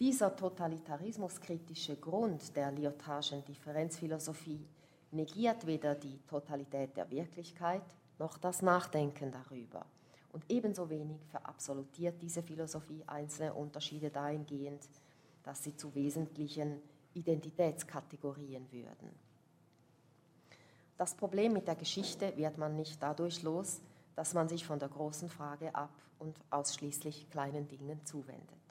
Dieser 0.00 0.34
totalitarismuskritische 0.34 1.96
Grund 1.96 2.56
der 2.56 2.72
Lyotardschen 2.72 3.44
Differenzphilosophie 3.44 4.66
negiert 5.12 5.64
weder 5.66 5.94
die 5.94 6.18
Totalität 6.26 6.96
der 6.96 7.08
Wirklichkeit 7.10 7.84
noch 8.18 8.36
das 8.38 8.60
Nachdenken 8.60 9.30
darüber. 9.30 9.86
Und 10.32 10.44
ebenso 10.48 10.90
wenig 10.90 11.24
verabsolutiert 11.30 12.20
diese 12.20 12.42
Philosophie 12.42 13.04
einzelne 13.06 13.54
Unterschiede 13.54 14.10
dahingehend, 14.10 14.82
dass 15.44 15.62
sie 15.62 15.76
zu 15.76 15.94
wesentlichen 15.94 16.82
Identitätskategorien 17.12 18.66
würden. 18.72 19.10
Das 20.96 21.14
Problem 21.14 21.52
mit 21.52 21.68
der 21.68 21.76
Geschichte 21.76 22.36
wird 22.36 22.58
man 22.58 22.74
nicht 22.74 23.00
dadurch 23.00 23.44
los, 23.44 23.80
dass 24.16 24.34
man 24.34 24.48
sich 24.48 24.66
von 24.66 24.80
der 24.80 24.88
großen 24.88 25.28
Frage 25.28 25.72
ab 25.72 25.90
und 26.18 26.36
ausschließlich 26.50 27.30
kleinen 27.30 27.68
Dingen 27.68 28.04
zuwendet. 28.04 28.63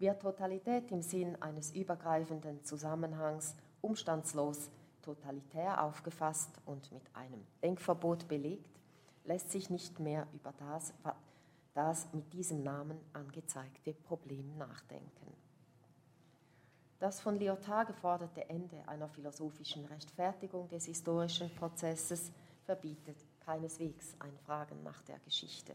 Wird 0.00 0.22
Totalität 0.22 0.90
im 0.92 1.02
Sinn 1.02 1.36
eines 1.42 1.72
übergreifenden 1.72 2.64
Zusammenhangs 2.64 3.54
umstandslos 3.82 4.70
totalitär 5.02 5.84
aufgefasst 5.84 6.50
und 6.64 6.90
mit 6.90 7.02
einem 7.14 7.46
Denkverbot 7.62 8.26
belegt, 8.26 8.80
lässt 9.24 9.50
sich 9.50 9.68
nicht 9.68 10.00
mehr 10.00 10.26
über 10.32 10.54
das, 10.56 10.94
das 11.74 12.10
mit 12.14 12.32
diesem 12.32 12.62
Namen 12.62 12.98
angezeigte 13.12 13.92
Problem 13.92 14.56
nachdenken. 14.56 15.36
Das 16.98 17.20
von 17.20 17.38
Lyotard 17.38 17.88
geforderte 17.88 18.48
Ende 18.48 18.82
einer 18.88 19.10
philosophischen 19.10 19.84
Rechtfertigung 19.84 20.66
des 20.70 20.86
historischen 20.86 21.54
Prozesses 21.54 22.32
verbietet 22.64 23.16
keineswegs 23.40 24.16
ein 24.18 24.38
Fragen 24.46 24.82
nach 24.82 25.02
der 25.02 25.18
Geschichte. 25.18 25.74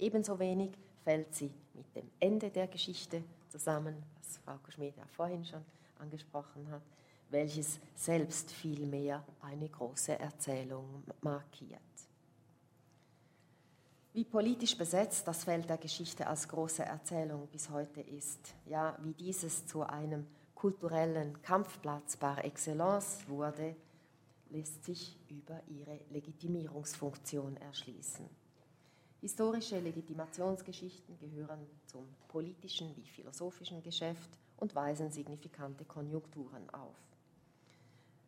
Ebenso 0.00 0.40
wenig 0.40 0.76
fällt 1.04 1.32
sie 1.32 1.54
mit 1.74 1.94
dem 1.94 2.10
Ende 2.18 2.50
der 2.50 2.66
Geschichte 2.66 3.22
zusammen, 3.52 4.02
was 4.18 4.38
Frau 4.38 4.58
Schmid 4.70 4.96
ja 4.96 5.04
vorhin 5.06 5.44
schon 5.44 5.64
angesprochen 5.98 6.68
hat, 6.70 6.82
welches 7.28 7.78
selbst 7.94 8.50
vielmehr 8.50 9.22
eine 9.42 9.68
große 9.68 10.18
Erzählung 10.18 11.04
markiert. 11.20 11.80
Wie 14.14 14.24
politisch 14.24 14.76
besetzt 14.76 15.26
das 15.28 15.44
Feld 15.44 15.68
der 15.68 15.78
Geschichte 15.78 16.26
als 16.26 16.48
große 16.48 16.84
Erzählung 16.84 17.46
bis 17.48 17.70
heute 17.70 18.00
ist, 18.00 18.54
ja, 18.66 18.96
wie 19.02 19.14
dieses 19.14 19.66
zu 19.66 19.82
einem 19.84 20.26
kulturellen 20.54 21.40
Kampfplatz 21.42 22.16
par 22.16 22.44
excellence 22.44 23.26
wurde, 23.26 23.74
lässt 24.50 24.84
sich 24.84 25.18
über 25.28 25.62
ihre 25.66 25.98
Legitimierungsfunktion 26.10 27.56
erschließen. 27.56 28.41
Historische 29.22 29.78
Legitimationsgeschichten 29.78 31.16
gehören 31.16 31.64
zum 31.86 32.08
politischen 32.26 32.96
wie 32.96 33.06
philosophischen 33.06 33.80
Geschäft 33.80 34.28
und 34.56 34.74
weisen 34.74 35.12
signifikante 35.12 35.84
Konjunkturen 35.84 36.68
auf. 36.70 36.96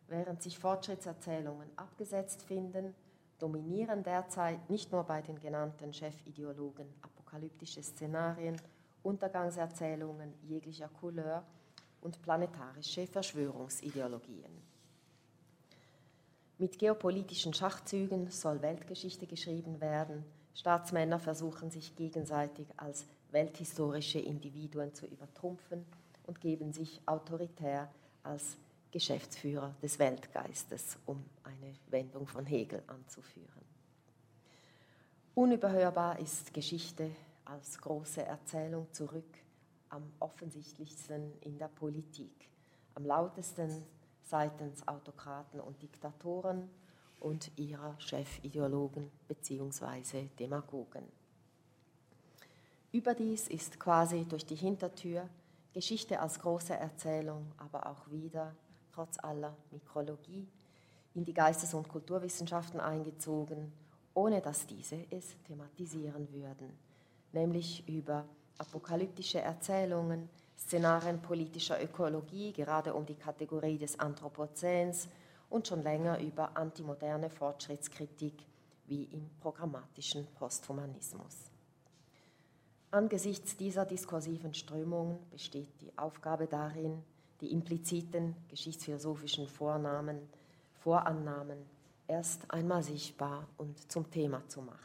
Während 0.07 0.41
sich 0.41 0.57
Fortschrittserzählungen 0.57 1.67
abgesetzt 1.75 2.43
finden, 2.43 2.95
dominieren 3.39 4.03
derzeit 4.03 4.69
nicht 4.69 4.93
nur 4.93 5.03
bei 5.03 5.21
den 5.21 5.37
genannten 5.37 5.91
Chefideologen 5.91 6.87
apokalyptische 7.01 7.83
Szenarien, 7.83 8.55
Untergangserzählungen 9.03 10.33
jeglicher 10.43 10.87
Couleur 10.87 11.43
und 11.99 12.21
planetarische 12.21 13.05
Verschwörungsideologien. 13.05 14.61
Mit 16.57 16.79
geopolitischen 16.79 17.53
Schachzügen 17.53 18.31
soll 18.31 18.61
Weltgeschichte 18.61 19.27
geschrieben 19.27 19.81
werden. 19.81 20.23
Staatsmänner 20.55 21.19
versuchen 21.19 21.69
sich 21.69 21.95
gegenseitig 21.95 22.67
als 22.77 23.05
welthistorische 23.31 24.19
Individuen 24.19 24.93
zu 24.93 25.05
übertrumpfen 25.05 25.85
und 26.25 26.39
geben 26.39 26.71
sich 26.71 27.01
autoritär 27.05 27.91
als 28.23 28.57
Geschäftsführer 28.91 29.75
des 29.83 29.99
Weltgeistes, 29.99 30.97
um 31.05 31.23
eine 31.43 31.73
Wendung 31.89 32.25
von 32.25 32.45
Hegel 32.45 32.81
anzuführen. 32.87 33.65
Unüberhörbar 35.33 36.19
ist 36.19 36.53
Geschichte 36.53 37.11
als 37.43 37.77
große 37.79 38.23
Erzählung 38.23 38.87
zurück, 38.93 39.37
am 39.89 40.03
offensichtlichsten 40.19 41.33
in 41.41 41.57
der 41.57 41.67
Politik, 41.67 42.49
am 42.95 43.05
lautesten 43.05 43.83
seitens 44.23 44.87
Autokraten 44.87 45.59
und 45.59 45.81
Diktatoren 45.81 46.69
und 47.25 47.51
ihrer 47.57 47.95
Chefideologen 47.97 49.09
bzw. 49.27 50.27
Demagogen. 50.39 51.03
Überdies 52.91 53.47
ist 53.47 53.79
quasi 53.79 54.25
durch 54.25 54.45
die 54.45 54.55
Hintertür 54.55 55.27
Geschichte 55.73 56.19
als 56.19 56.39
große 56.39 56.75
Erzählung, 56.75 57.51
aber 57.57 57.87
auch 57.87 58.11
wieder 58.11 58.55
trotz 58.93 59.17
aller 59.17 59.57
Mikrologie, 59.71 60.47
in 61.15 61.25
die 61.25 61.33
Geistes- 61.33 61.73
und 61.73 61.89
Kulturwissenschaften 61.89 62.79
eingezogen, 62.79 63.73
ohne 64.13 64.39
dass 64.39 64.67
diese 64.67 64.97
es 65.09 65.35
thematisieren 65.47 66.31
würden, 66.31 66.77
nämlich 67.33 67.89
über 67.89 68.25
apokalyptische 68.59 69.41
Erzählungen, 69.41 70.29
Szenarien 70.57 71.21
politischer 71.21 71.83
Ökologie, 71.83 72.53
gerade 72.53 72.93
um 72.93 73.03
die 73.03 73.15
Kategorie 73.15 73.79
des 73.79 73.99
Anthropozäns 73.99 75.09
und 75.49 75.67
schon 75.67 75.83
länger 75.83 76.19
über 76.19 76.55
antimoderne 76.57 77.29
Fortschrittskritik 77.29 78.33
wie 78.87 79.03
im 79.05 79.29
programmatischen 79.39 80.25
Posthumanismus. 80.35 81.51
Angesichts 82.91 83.57
dieser 83.57 83.85
diskursiven 83.85 84.53
Strömungen 84.53 85.19
besteht 85.29 85.69
die 85.81 85.97
Aufgabe 85.97 86.47
darin, 86.47 87.03
die 87.41 87.51
impliziten 87.51 88.35
geschichtsphilosophischen 88.47 89.47
Vornamen, 89.47 90.29
Vorannahmen 90.81 91.57
erst 92.07 92.49
einmal 92.51 92.83
sichtbar 92.83 93.47
und 93.57 93.91
zum 93.91 94.09
Thema 94.09 94.47
zu 94.47 94.61
machen. 94.61 94.81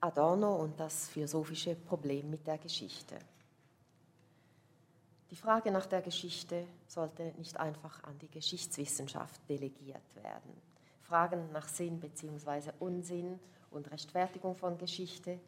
Adorno 0.00 0.56
und 0.56 0.78
das 0.78 1.08
philosophische 1.08 1.74
Problem 1.74 2.30
mit 2.30 2.46
der 2.46 2.58
Geschichte. 2.58 3.16
Die 5.30 5.36
Frage 5.36 5.72
nach 5.72 5.86
der 5.86 6.02
Geschichte 6.02 6.66
sollte 6.86 7.32
nicht 7.36 7.58
einfach 7.58 8.02
an 8.04 8.16
die 8.20 8.30
Geschichtswissenschaft 8.30 9.40
delegiert 9.48 10.14
werden. 10.14 10.52
Fragen 11.02 11.50
nach 11.52 11.68
Sinn 11.68 11.98
bzw. 11.98 12.70
Unsinn 12.78 13.40
und 13.70 13.90
Rechtfertigung 13.90 14.54
von 14.54 14.78
Geschichte 14.78 15.40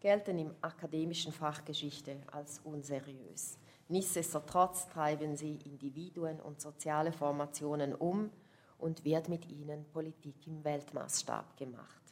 gelten 0.00 0.38
im 0.38 0.54
akademischen 0.62 1.32
Fach 1.32 1.64
Geschichte 1.64 2.16
als 2.32 2.60
unseriös. 2.64 3.58
Nichtsdestotrotz 3.88 4.88
treiben 4.88 5.36
sie 5.36 5.56
Individuen 5.64 6.40
und 6.40 6.60
soziale 6.60 7.12
Formationen 7.12 7.94
um 7.94 8.30
und 8.78 9.04
wird 9.04 9.28
mit 9.28 9.48
ihnen 9.50 9.84
Politik 9.92 10.46
im 10.46 10.64
Weltmaßstab 10.64 11.56
gemacht. 11.56 12.02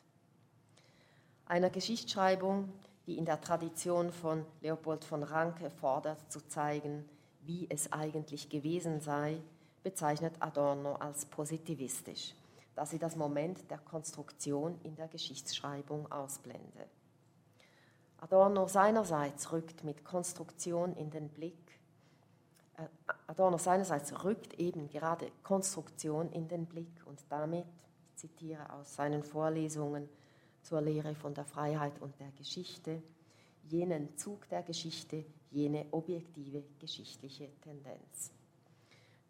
Einer 1.47 1.71
Geschichtsschreibung, 1.71 2.73
die 3.07 3.19
in 3.19 3.25
der 3.25 3.41
Tradition 3.41 4.13
von 4.13 4.47
Leopold 4.61 5.05
von 5.05 5.23
Ranke 5.23 5.69
fordert 5.69 6.33
zu 6.33 6.47
zeigen, 6.49 7.05
wie 7.47 7.67
es 7.71 7.93
eigentlich 7.93 8.49
gewesen 8.49 9.01
sei, 9.01 9.41
bezeichnet 9.83 10.35
Adorno 10.41 10.95
als 10.97 11.27
positivistisch, 11.27 12.35
da 12.75 12.87
sie 12.87 12.99
das 12.99 13.17
Moment 13.17 13.71
der 13.71 13.79
Konstruktion 13.79 14.79
in 14.83 14.97
der 14.97 15.09
Geschichtsschreibung 15.09 16.11
ausblende. 16.11 16.87
Adorno 18.19 18.67
seinerseits 18.67 19.53
rückt 19.53 19.85
mit 19.85 20.05
Konstruktion 20.05 20.97
in 20.97 21.11
den 21.11 21.29
Blick, 21.29 21.79
äh, 22.79 22.89
Adorno 23.27 23.59
seinerseits 23.59 24.25
rückt 24.25 24.55
eben 24.55 24.89
gerade 24.89 25.31
Konstruktion 25.43 26.33
in 26.33 26.49
den 26.49 26.67
Blick 26.67 27.03
und 27.07 27.21
damit, 27.29 27.67
ich 28.09 28.17
zitiere 28.17 28.73
aus 28.73 28.95
seinen 28.97 29.23
Vorlesungen 29.23 30.09
zur 30.63 30.81
Lehre 30.81 31.15
von 31.15 31.35
der 31.35 31.45
Freiheit 31.45 32.01
und 32.01 32.19
der 32.19 32.31
Geschichte, 32.33 33.03
jenen 33.65 34.17
Zug 34.17 34.49
der 34.49 34.63
Geschichte, 34.63 35.25
jene 35.55 35.87
objektive 35.93 36.65
geschichtliche 36.81 37.49
Tendenz. 37.63 38.33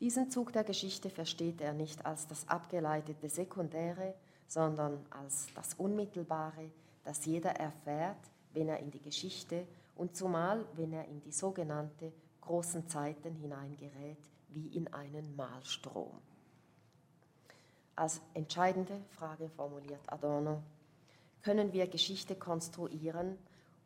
Diesen 0.01 0.31
Zug 0.31 0.53
der 0.53 0.65
Geschichte 0.65 1.11
versteht 1.11 1.61
er 1.61 1.73
nicht 1.73 2.05
als 2.05 2.27
das 2.27 2.49
abgeleitete 2.49 3.29
Sekundäre, 3.29 4.15
sondern 4.47 5.05
als 5.11 5.49
das 5.55 5.75
Unmittelbare, 5.75 6.71
das 7.05 7.25
jeder 7.27 7.51
erfährt, 7.51 8.19
wenn 8.53 8.69
er 8.69 8.79
in 8.81 8.91
die 8.91 9.01
Geschichte 9.01 9.67
und 9.95 10.17
zumal, 10.17 10.65
wenn 10.75 10.93
er 10.93 11.07
in 11.07 11.21
die 11.21 11.33
sogenannte 11.33 12.13
großen 12.41 12.89
Zeiten 12.89 13.35
hineingerät, 13.35 14.19
wie 14.49 14.69
in 14.69 14.93
einen 14.93 15.37
Malstrom. 15.37 16.19
Als 17.97 18.21
entscheidende 18.35 19.01
Frage 19.11 19.49
formuliert 19.51 20.01
Adorno, 20.07 20.63
können 21.43 21.73
wir 21.73 21.87
Geschichte 21.87 22.35
konstruieren, 22.35 23.39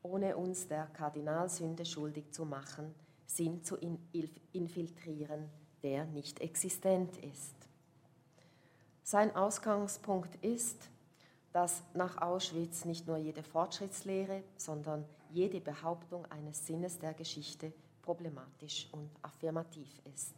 ohne 0.03 0.37
uns 0.37 0.69
der 0.69 0.87
Kardinalsünde 0.87 1.85
schuldig 1.85 2.31
zu 2.33 2.45
machen, 2.45 2.95
Sinn 3.27 3.63
zu 3.63 3.77
infiltrieren, 4.53 5.51
der 5.83 6.07
nicht 6.07 6.41
existent 6.41 7.17
ist. 7.19 7.55
Sein 9.03 9.35
Ausgangspunkt 9.37 10.35
ist, 10.45 10.91
dass 11.53 11.83
nach 11.95 12.21
Auschwitz 12.21 12.85
nicht 12.85 13.07
nur 13.07 13.17
jede 13.17 13.43
Fortschrittslehre, 13.43 14.43
sondern 14.57 15.05
jede 15.31 15.61
Behauptung 15.61 16.27
eines 16.27 16.67
Sinnes 16.67 16.99
der 16.99 17.15
Geschichte 17.15 17.73
problematisch 18.03 18.89
und 18.93 19.11
affirmativ 19.23 20.01
ist. 20.15 20.35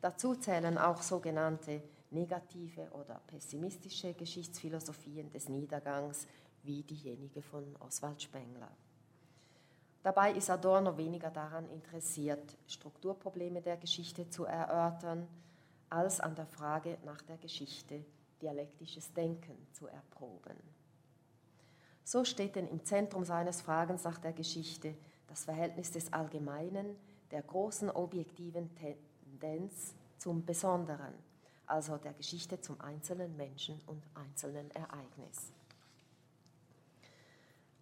Dazu 0.00 0.34
zählen 0.36 0.78
auch 0.78 1.02
sogenannte 1.02 1.82
negative 2.10 2.88
oder 2.92 3.20
pessimistische 3.26 4.14
Geschichtsphilosophien 4.14 5.30
des 5.30 5.48
Niedergangs 5.48 6.26
wie 6.62 6.82
diejenige 6.82 7.42
von 7.42 7.76
Oswald 7.80 8.22
Spengler. 8.22 8.70
Dabei 10.02 10.32
ist 10.32 10.48
Adorno 10.48 10.96
weniger 10.96 11.30
daran 11.30 11.68
interessiert, 11.70 12.56
Strukturprobleme 12.66 13.60
der 13.60 13.76
Geschichte 13.76 14.30
zu 14.30 14.44
erörtern, 14.44 15.28
als 15.90 16.20
an 16.20 16.34
der 16.34 16.46
Frage 16.46 16.98
nach 17.04 17.20
der 17.22 17.36
Geschichte 17.38 18.04
dialektisches 18.40 19.12
Denken 19.12 19.66
zu 19.72 19.86
erproben. 19.88 20.56
So 22.04 22.24
steht 22.24 22.56
denn 22.56 22.68
im 22.68 22.84
Zentrum 22.84 23.24
seines 23.24 23.60
Fragens 23.60 24.04
nach 24.04 24.18
der 24.18 24.32
Geschichte 24.32 24.94
das 25.26 25.44
Verhältnis 25.44 25.90
des 25.90 26.12
Allgemeinen, 26.12 26.96
der 27.30 27.42
großen 27.42 27.90
objektiven 27.90 28.70
Tendenz 28.76 29.94
zum 30.16 30.44
Besonderen, 30.44 31.12
also 31.66 31.98
der 31.98 32.14
Geschichte 32.14 32.60
zum 32.60 32.80
einzelnen 32.80 33.36
Menschen 33.36 33.80
und 33.86 34.02
einzelnen 34.14 34.70
Ereignis. 34.70 35.52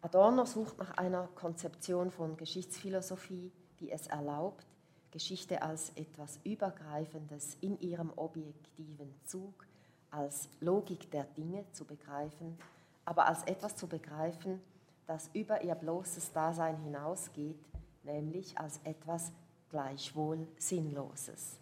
Adorno 0.06 0.44
sucht 0.44 0.78
nach 0.78 0.92
einer 0.98 1.26
Konzeption 1.34 2.12
von 2.12 2.36
Geschichtsphilosophie, 2.36 3.50
die 3.80 3.90
es 3.90 4.06
erlaubt, 4.06 4.64
Geschichte 5.10 5.62
als 5.62 5.90
etwas 5.96 6.38
Übergreifendes 6.44 7.56
in 7.60 7.76
ihrem 7.80 8.12
objektiven 8.14 9.12
Zug 9.24 9.66
als 10.12 10.48
Logik 10.60 11.10
der 11.10 11.24
Dinge 11.24 11.64
zu 11.72 11.84
begreifen, 11.84 12.56
aber 13.04 13.26
als 13.26 13.42
etwas 13.48 13.74
zu 13.74 13.88
begreifen, 13.88 14.60
das 15.08 15.28
über 15.32 15.64
ihr 15.64 15.74
bloßes 15.74 16.32
Dasein 16.32 16.76
hinausgeht, 16.76 17.58
nämlich 18.04 18.56
als 18.58 18.78
etwas 18.84 19.32
gleichwohl 19.70 20.46
Sinnloses. 20.56 21.58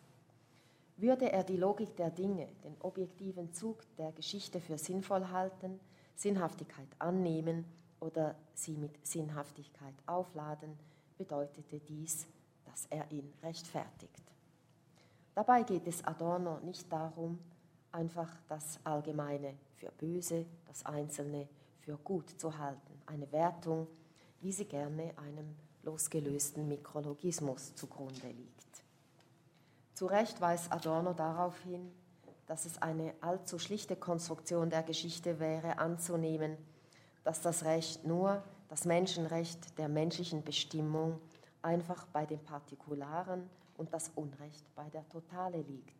Würde 0.99 1.33
er 1.33 1.45
die 1.45 1.57
Logik 1.57 1.97
der 1.97 2.11
Dinge, 2.11 2.49
den 2.63 2.77
objektiven 2.81 3.55
Zug 3.55 3.79
der 3.97 4.13
Geschichte 4.13 4.61
für 4.61 4.77
sinnvoll 4.77 5.31
halten, 5.31 5.81
Sinnhaftigkeit 6.15 6.89
annehmen 6.99 7.65
oder 8.05 8.35
sie 8.53 8.77
mit 8.77 9.05
Sinnhaftigkeit 9.07 9.95
aufladen, 10.07 10.79
bedeutete 11.17 11.81
dies, 11.81 12.27
dass 12.67 12.87
er 12.91 13.11
ihn 13.11 13.33
rechtfertigt. 13.43 14.23
Dabei 15.35 15.63
geht 15.63 15.87
es 15.87 16.05
Adorno 16.05 16.61
nicht 16.61 16.93
darum, 16.93 17.39
einfach 17.93 18.31
das 18.49 18.79
Allgemeine 18.85 19.55
für 19.77 19.91
böse, 19.93 20.45
das 20.67 20.85
Einzelne 20.85 21.49
für 21.81 21.97
gut 21.97 22.29
zu 22.39 22.59
halten. 22.59 23.03
Eine 23.07 23.31
Wertung, 23.33 23.87
wie 24.41 24.53
sie 24.53 24.67
gerne 24.67 25.15
einem 25.17 25.57
losgelösten 25.83 26.69
Mikrologismus 26.69 27.75
zugrunde 27.75 28.29
liegt. 28.29 28.85
Zu 29.95 30.07
Recht 30.07 30.41
weist 30.41 30.71
Adorno 30.73 31.15
darauf 31.15 31.59
hin, 31.61 31.91
dass 32.47 32.67
es 32.67 32.83
eine 32.83 33.15
allzu 33.21 33.59
schlichte 33.59 33.97
Konstruktion 33.97 34.69
der 34.69 34.83
Geschichte 34.83 35.39
wäre, 35.39 35.79
anzunehmen, 35.79 36.59
dass 37.25 37.41
das 37.41 37.65
Recht 37.65 38.05
nur, 38.05 38.43
das 38.69 38.85
Menschenrecht 38.85 39.79
der 39.79 39.89
menschlichen 39.89 40.45
Bestimmung, 40.45 41.21
einfach 41.63 42.07
bei 42.09 42.27
den 42.27 42.39
Partikularen 42.39 43.49
und 43.77 43.93
das 43.93 44.11
Unrecht 44.15 44.65
bei 44.75 44.89
der 44.91 45.09
Totale 45.09 45.63
liegt. 45.63 45.97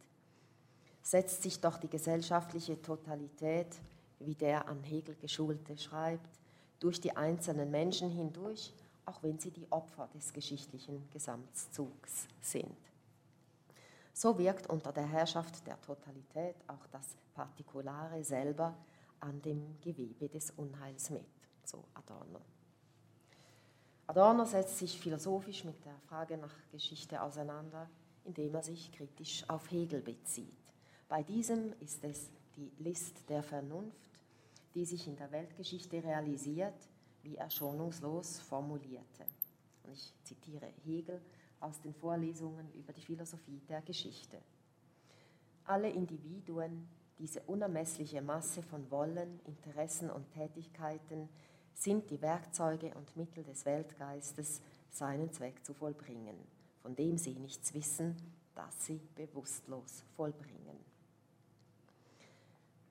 Setzt 1.03 1.43
sich 1.43 1.61
doch 1.61 1.79
die 1.79 1.89
gesellschaftliche 1.89 2.81
Totalität, 2.81 3.75
wie 4.21 4.35
der 4.35 4.69
an 4.69 4.83
Hegel 4.83 5.17
geschulte 5.17 5.77
schreibt, 5.77 6.39
durch 6.79 7.01
die 7.01 7.17
einzelnen 7.17 7.71
Menschen 7.71 8.11
hindurch, 8.11 8.73
auch 9.07 9.23
wenn 9.23 9.39
sie 9.39 9.51
die 9.51 9.67
Opfer 9.71 10.09
des 10.15 10.33
geschichtlichen 10.33 11.09
Gesamtzugs 11.11 12.27
sind. 12.41 12.77
So 14.13 14.39
wirkt 14.39 14.69
unter 14.69 14.93
der 14.93 15.07
Herrschaft 15.07 15.67
der 15.67 15.81
Totalität 15.81 16.57
auch 16.69 16.87
das 16.93 17.17
Partikulare 17.35 18.23
selber 18.23 18.75
an 19.25 19.41
dem 19.41 19.81
Gewebe 19.81 20.29
des 20.29 20.51
Unheils 20.51 21.09
mit, 21.09 21.25
so 21.65 21.85
Adorno. 21.95 22.41
Adorno 24.07 24.45
setzt 24.45 24.79
sich 24.79 25.01
philosophisch 25.01 25.65
mit 25.65 25.83
der 25.85 25.99
Frage 26.09 26.37
nach 26.37 26.55
Geschichte 26.71 27.23
auseinander, 27.23 27.89
indem 28.25 28.55
er 28.55 28.63
sich 28.63 28.93
kritisch 28.93 29.49
auf 29.49 29.71
Hegel 29.71 30.03
bezieht. 30.03 30.53
Bei 31.09 31.23
diesem 31.23 31.73
ist 31.81 32.05
es 32.05 32.29
die 32.57 32.71
List 32.79 33.29
der 33.31 33.43
Vernunft, 33.43 34.11
die 34.75 34.85
sich 34.85 35.07
in 35.07 35.17
der 35.17 35.33
Weltgeschichte 35.33 36.05
realisiert, 36.05 36.89
wie 37.23 37.37
er 37.37 37.49
schonungslos 37.49 38.41
formulierte. 38.41 39.25
Und 39.85 39.93
ich 39.93 40.13
zitiere 40.25 40.67
Hegel 40.85 41.23
aus 41.61 41.81
den 41.81 41.95
Vorlesungen 41.95 42.71
über 42.75 42.93
die 42.93 43.01
Philosophie 43.01 43.63
der 43.71 43.81
Geschichte. 43.81 44.37
Alle 45.65 45.89
Individuen, 45.89 46.87
diese 47.19 47.41
unermessliche 47.43 48.21
Masse 48.23 48.63
von 48.63 48.91
Wollen, 48.91 49.41
Interessen 49.47 50.11
und 50.11 50.31
Tätigkeiten, 50.33 51.29
sind 51.75 52.11
die 52.11 52.21
Werkzeuge 52.23 52.93
und 52.95 53.17
Mittel 53.17 53.45
des 53.45 53.65
Weltgeistes, 53.65 54.61
seinen 54.91 55.33
Zweck 55.33 55.65
zu 55.65 55.75
vollbringen, 55.75 56.37
von 56.83 56.95
dem 56.95 57.19
sie 57.19 57.35
nichts 57.35 57.75
wissen, 57.75 58.17
das 58.55 58.87
sie 58.87 59.01
bewusstlos 59.15 60.05
vollbringen. 60.17 60.79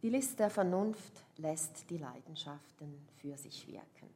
Die 0.01 0.09
List 0.09 0.37
der 0.37 0.49
Vernunft 0.49 1.23
lässt 1.37 1.89
die 1.89 1.97
Leidenschaften 1.97 3.07
für 3.15 3.37
sich 3.37 3.65
wirken. 3.67 4.09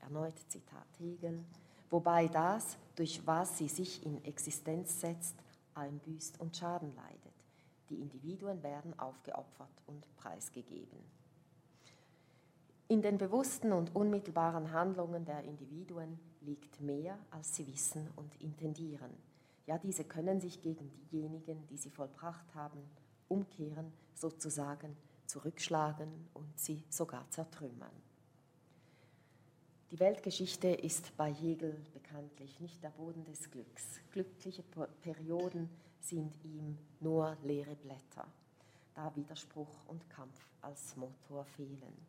Erneut 0.00 0.38
Zitat 0.48 0.86
Hegel, 0.98 1.44
wobei 1.90 2.28
das, 2.28 2.78
durch 2.96 3.26
was 3.26 3.58
sie 3.58 3.68
sich 3.68 4.04
in 4.06 4.24
Existenz 4.24 5.02
setzt, 5.02 5.36
einbüßt 5.74 6.40
und 6.40 6.56
Schaden 6.56 6.94
leidet. 6.96 7.31
Die 7.92 8.00
Individuen 8.00 8.62
werden 8.62 8.98
aufgeopfert 8.98 9.82
und 9.86 10.16
preisgegeben. 10.16 10.98
In 12.88 13.02
den 13.02 13.18
bewussten 13.18 13.70
und 13.70 13.94
unmittelbaren 13.94 14.72
Handlungen 14.72 15.26
der 15.26 15.44
Individuen 15.44 16.18
liegt 16.40 16.80
mehr, 16.80 17.18
als 17.30 17.54
sie 17.54 17.66
wissen 17.66 18.08
und 18.16 18.34
intendieren. 18.40 19.10
Ja, 19.66 19.76
diese 19.76 20.04
können 20.04 20.40
sich 20.40 20.62
gegen 20.62 20.90
diejenigen, 20.90 21.66
die 21.66 21.76
sie 21.76 21.90
vollbracht 21.90 22.54
haben, 22.54 22.80
umkehren, 23.28 23.92
sozusagen 24.14 24.96
zurückschlagen 25.26 26.08
und 26.32 26.58
sie 26.58 26.84
sogar 26.88 27.28
zertrümmern. 27.28 27.92
Die 29.90 30.00
Weltgeschichte 30.00 30.68
ist 30.68 31.14
bei 31.18 31.30
Hegel 31.30 31.78
bekanntlich 31.92 32.58
nicht 32.58 32.82
der 32.82 32.88
Boden 32.88 33.22
des 33.26 33.50
Glücks. 33.50 34.00
Glückliche 34.12 34.62
Perioden 35.02 35.68
sind 36.02 36.36
ihm 36.44 36.78
nur 37.00 37.36
leere 37.42 37.76
Blätter, 37.76 38.26
da 38.94 39.14
Widerspruch 39.14 39.86
und 39.88 40.08
Kampf 40.10 40.46
als 40.60 40.96
Motor 40.96 41.44
fehlen. 41.44 42.06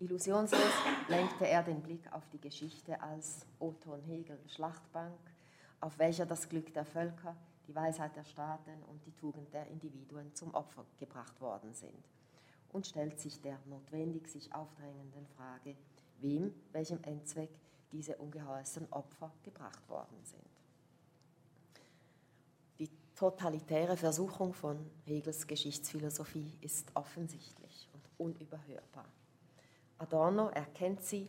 Illusionslos 0.00 0.60
lenkte 1.08 1.46
er 1.46 1.62
den 1.62 1.82
Blick 1.82 2.12
auf 2.12 2.28
die 2.30 2.40
Geschichte 2.40 3.00
als 3.00 3.46
Otto 3.58 3.94
und 3.94 4.02
Hegel 4.02 4.38
Schlachtbank, 4.48 5.18
auf 5.80 5.98
welcher 5.98 6.26
das 6.26 6.48
Glück 6.48 6.72
der 6.74 6.84
Völker, 6.84 7.36
die 7.68 7.74
Weisheit 7.74 8.16
der 8.16 8.24
Staaten 8.24 8.82
und 8.88 9.04
die 9.06 9.12
Tugend 9.12 9.52
der 9.52 9.66
Individuen 9.68 10.34
zum 10.34 10.54
Opfer 10.54 10.84
gebracht 10.98 11.40
worden 11.40 11.74
sind 11.74 12.04
und 12.72 12.86
stellt 12.86 13.18
sich 13.20 13.40
der 13.40 13.58
notwendig 13.66 14.28
sich 14.28 14.54
aufdrängenden 14.54 15.26
Frage, 15.36 15.76
wem, 16.20 16.54
welchem 16.72 17.02
Endzweck 17.02 17.50
diese 17.92 18.16
ungeheuersten 18.16 18.86
Opfer 18.92 19.32
gebracht 19.42 19.88
worden 19.88 20.18
sind. 20.24 20.55
Totalitäre 23.16 23.96
Versuchung 23.96 24.52
von 24.52 24.76
Hegels 25.06 25.46
Geschichtsphilosophie 25.46 26.52
ist 26.60 26.90
offensichtlich 26.92 27.88
und 27.94 28.02
unüberhörbar. 28.18 29.06
Adorno 29.96 30.48
erkennt 30.50 31.02
sie 31.02 31.26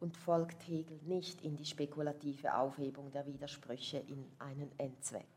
und 0.00 0.16
folgt 0.16 0.66
Hegel 0.66 0.98
nicht 1.04 1.42
in 1.42 1.54
die 1.54 1.66
spekulative 1.66 2.56
Aufhebung 2.56 3.10
der 3.12 3.26
Widersprüche 3.26 3.98
in 3.98 4.24
einen 4.38 4.70
Endzweck. 4.78 5.28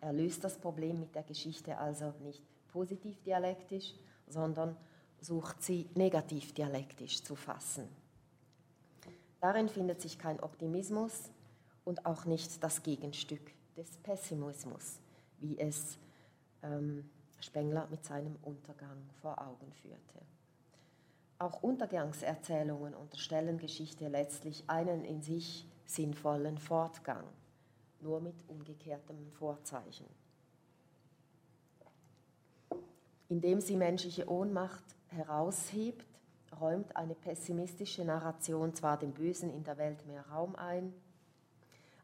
Er 0.00 0.12
löst 0.12 0.44
das 0.44 0.56
Problem 0.56 1.00
mit 1.00 1.16
der 1.16 1.24
Geschichte 1.24 1.76
also 1.78 2.14
nicht 2.22 2.44
positiv 2.68 3.20
dialektisch, 3.24 3.92
sondern 4.28 4.76
sucht 5.20 5.64
sie 5.64 5.90
negativ 5.96 6.54
dialektisch 6.54 7.24
zu 7.24 7.34
fassen. 7.34 7.88
Darin 9.40 9.68
findet 9.68 10.00
sich 10.00 10.16
kein 10.16 10.38
Optimismus 10.38 11.28
und 11.84 12.06
auch 12.06 12.24
nicht 12.24 12.62
das 12.62 12.84
Gegenstück 12.84 13.50
des 13.76 13.96
Pessimismus, 13.98 15.00
wie 15.40 15.58
es 15.58 15.98
ähm, 16.62 17.08
Spengler 17.40 17.86
mit 17.90 18.04
seinem 18.04 18.36
Untergang 18.42 18.98
vor 19.20 19.40
Augen 19.40 19.72
führte. 19.72 20.20
Auch 21.38 21.62
Untergangserzählungen 21.62 22.94
unterstellen 22.94 23.58
Geschichte 23.58 24.08
letztlich 24.08 24.64
einen 24.68 25.04
in 25.04 25.20
sich 25.20 25.66
sinnvollen 25.84 26.58
Fortgang, 26.58 27.24
nur 28.00 28.20
mit 28.20 28.36
umgekehrtem 28.48 29.30
Vorzeichen. 29.32 30.06
Indem 33.28 33.60
sie 33.60 33.76
menschliche 33.76 34.30
Ohnmacht 34.30 34.84
heraushebt, 35.08 36.06
räumt 36.60 36.94
eine 36.96 37.14
pessimistische 37.14 38.04
Narration 38.04 38.74
zwar 38.74 38.98
dem 38.98 39.12
Bösen 39.12 39.50
in 39.50 39.64
der 39.64 39.76
Welt 39.76 40.06
mehr 40.06 40.26
Raum 40.28 40.54
ein, 40.56 40.94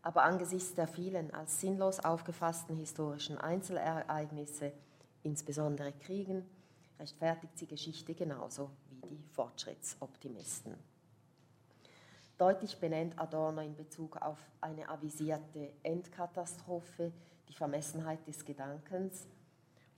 aber 0.03 0.23
angesichts 0.23 0.75
der 0.75 0.87
vielen 0.87 1.33
als 1.33 1.61
sinnlos 1.61 2.01
aufgefassten 2.01 2.77
historischen 2.77 3.39
Einzelereignisse, 3.39 4.73
insbesondere 5.23 5.93
Kriegen, 5.93 6.45
rechtfertigt 6.99 7.59
sie 7.59 7.67
Geschichte 7.67 8.15
genauso 8.15 8.71
die 9.05 9.23
Fortschrittsoptimisten. 9.33 10.75
Deutlich 12.39 12.79
benennt 12.79 13.19
Adorno 13.19 13.61
in 13.61 13.77
Bezug 13.77 14.17
auf 14.17 14.39
eine 14.63 14.89
avisierte 14.89 15.73
Endkatastrophe 15.83 17.13
die 17.51 17.55
Vermessenheit 17.55 18.27
des 18.27 18.45
Gedankens. 18.45 19.27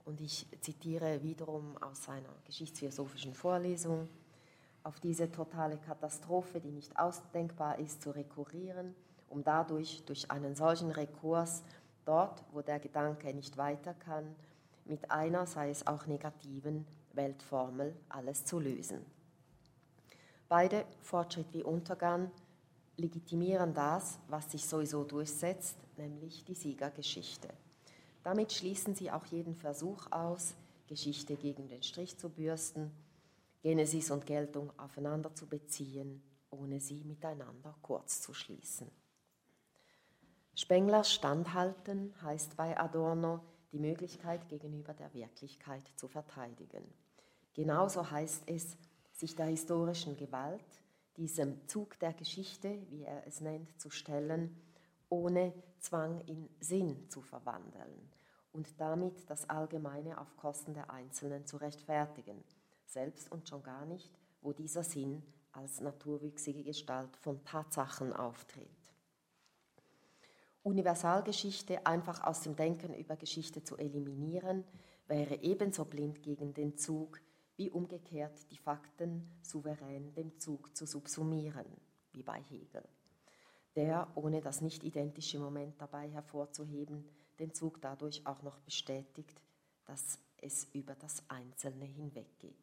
Und 0.03 0.19
ich 0.19 0.45
zitiere 0.59 1.23
wiederum 1.23 1.77
aus 1.77 2.03
seiner 2.03 2.33
geschichtsphilosophischen 2.43 3.33
Vorlesung, 3.33 4.09
auf 4.83 4.99
diese 4.99 5.31
totale 5.31 5.77
Katastrophe, 5.77 6.59
die 6.59 6.71
nicht 6.71 6.99
ausdenkbar 6.99 7.79
ist, 7.79 8.01
zu 8.01 8.11
rekurrieren, 8.11 8.93
um 9.33 9.43
dadurch 9.43 10.03
durch 10.05 10.29
einen 10.29 10.55
solchen 10.55 10.91
Rekurs 10.91 11.63
dort, 12.05 12.43
wo 12.51 12.61
der 12.61 12.79
Gedanke 12.79 13.33
nicht 13.33 13.57
weiter 13.57 13.93
kann, 13.95 14.35
mit 14.85 15.09
einer, 15.09 15.47
sei 15.47 15.71
es 15.71 15.87
auch 15.87 16.05
negativen, 16.05 16.85
Weltformel 17.13 17.95
alles 18.09 18.45
zu 18.45 18.59
lösen. 18.59 19.03
Beide, 20.47 20.85
Fortschritt 21.01 21.51
wie 21.51 21.63
Untergang, 21.63 22.29
legitimieren 22.95 23.73
das, 23.73 24.19
was 24.27 24.51
sich 24.51 24.67
sowieso 24.67 25.03
durchsetzt, 25.03 25.77
nämlich 25.97 26.45
die 26.45 26.53
Siegergeschichte. 26.53 27.47
Damit 28.23 28.53
schließen 28.53 28.93
sie 28.93 29.11
auch 29.11 29.25
jeden 29.25 29.55
Versuch 29.55 30.11
aus, 30.11 30.53
Geschichte 30.87 31.37
gegen 31.37 31.67
den 31.69 31.81
Strich 31.81 32.17
zu 32.17 32.29
bürsten, 32.29 32.91
Genesis 33.61 34.11
und 34.11 34.27
Geltung 34.27 34.71
aufeinander 34.77 35.33
zu 35.33 35.47
beziehen, 35.47 36.21
ohne 36.51 36.79
sie 36.79 37.03
miteinander 37.03 37.75
kurz 37.81 38.21
zu 38.21 38.33
schließen. 38.33 38.91
Spenglers 40.55 41.11
Standhalten 41.11 42.13
heißt 42.21 42.55
bei 42.57 42.79
Adorno, 42.79 43.39
die 43.71 43.79
Möglichkeit 43.79 44.47
gegenüber 44.49 44.93
der 44.93 45.11
Wirklichkeit 45.15 45.81
zu 45.95 46.07
verteidigen. 46.07 46.83
Genauso 47.55 48.11
heißt 48.11 48.43
es, 48.45 48.77
sich 49.11 49.35
der 49.35 49.47
historischen 49.47 50.15
Gewalt, 50.15 50.63
diesem 51.17 51.67
Zug 51.67 51.97
der 51.97 52.13
Geschichte, 52.13 52.77
wie 52.89 53.03
er 53.03 53.25
es 53.25 53.41
nennt, 53.41 53.81
zu 53.81 53.89
stellen, 53.89 54.55
ohne 55.09 55.53
Zwang 55.79 56.21
in 56.27 56.47
Sinn 56.59 57.09
zu 57.09 57.23
verwandeln 57.23 58.11
und 58.51 58.79
damit 58.79 59.27
das 59.31 59.49
Allgemeine 59.49 60.21
auf 60.21 60.37
Kosten 60.37 60.75
der 60.75 60.91
Einzelnen 60.91 61.47
zu 61.47 61.57
rechtfertigen, 61.57 62.43
selbst 62.85 63.31
und 63.31 63.49
schon 63.49 63.63
gar 63.63 63.85
nicht, 63.85 64.11
wo 64.43 64.53
dieser 64.53 64.83
Sinn 64.83 65.23
als 65.51 65.81
naturwüchsige 65.81 66.63
Gestalt 66.63 67.17
von 67.17 67.43
Tatsachen 67.43 68.13
auftritt. 68.13 68.82
Universalgeschichte 70.63 71.85
einfach 71.85 72.23
aus 72.23 72.41
dem 72.41 72.55
Denken 72.55 72.93
über 72.93 73.17
Geschichte 73.17 73.63
zu 73.63 73.77
eliminieren, 73.77 74.63
wäre 75.07 75.43
ebenso 75.43 75.83
blind 75.83 76.23
gegen 76.23 76.53
den 76.53 76.77
Zug, 76.77 77.19
wie 77.57 77.69
umgekehrt 77.69 78.49
die 78.49 78.57
Fakten 78.57 79.29
souverän 79.41 80.13
dem 80.13 80.39
Zug 80.39 80.75
zu 80.75 80.85
subsumieren, 80.85 81.65
wie 82.13 82.23
bei 82.23 82.41
Hegel, 82.41 82.83
der, 83.75 84.07
ohne 84.15 84.41
das 84.41 84.61
nicht 84.61 84.83
identische 84.83 85.37
Moment 85.37 85.79
dabei 85.81 86.09
hervorzuheben, 86.09 87.03
den 87.39 87.53
Zug 87.53 87.81
dadurch 87.81 88.25
auch 88.25 88.41
noch 88.41 88.59
bestätigt, 88.59 89.41
dass 89.85 90.17
es 90.37 90.65
über 90.73 90.95
das 90.95 91.23
Einzelne 91.29 91.85
hinweggeht. 91.85 92.55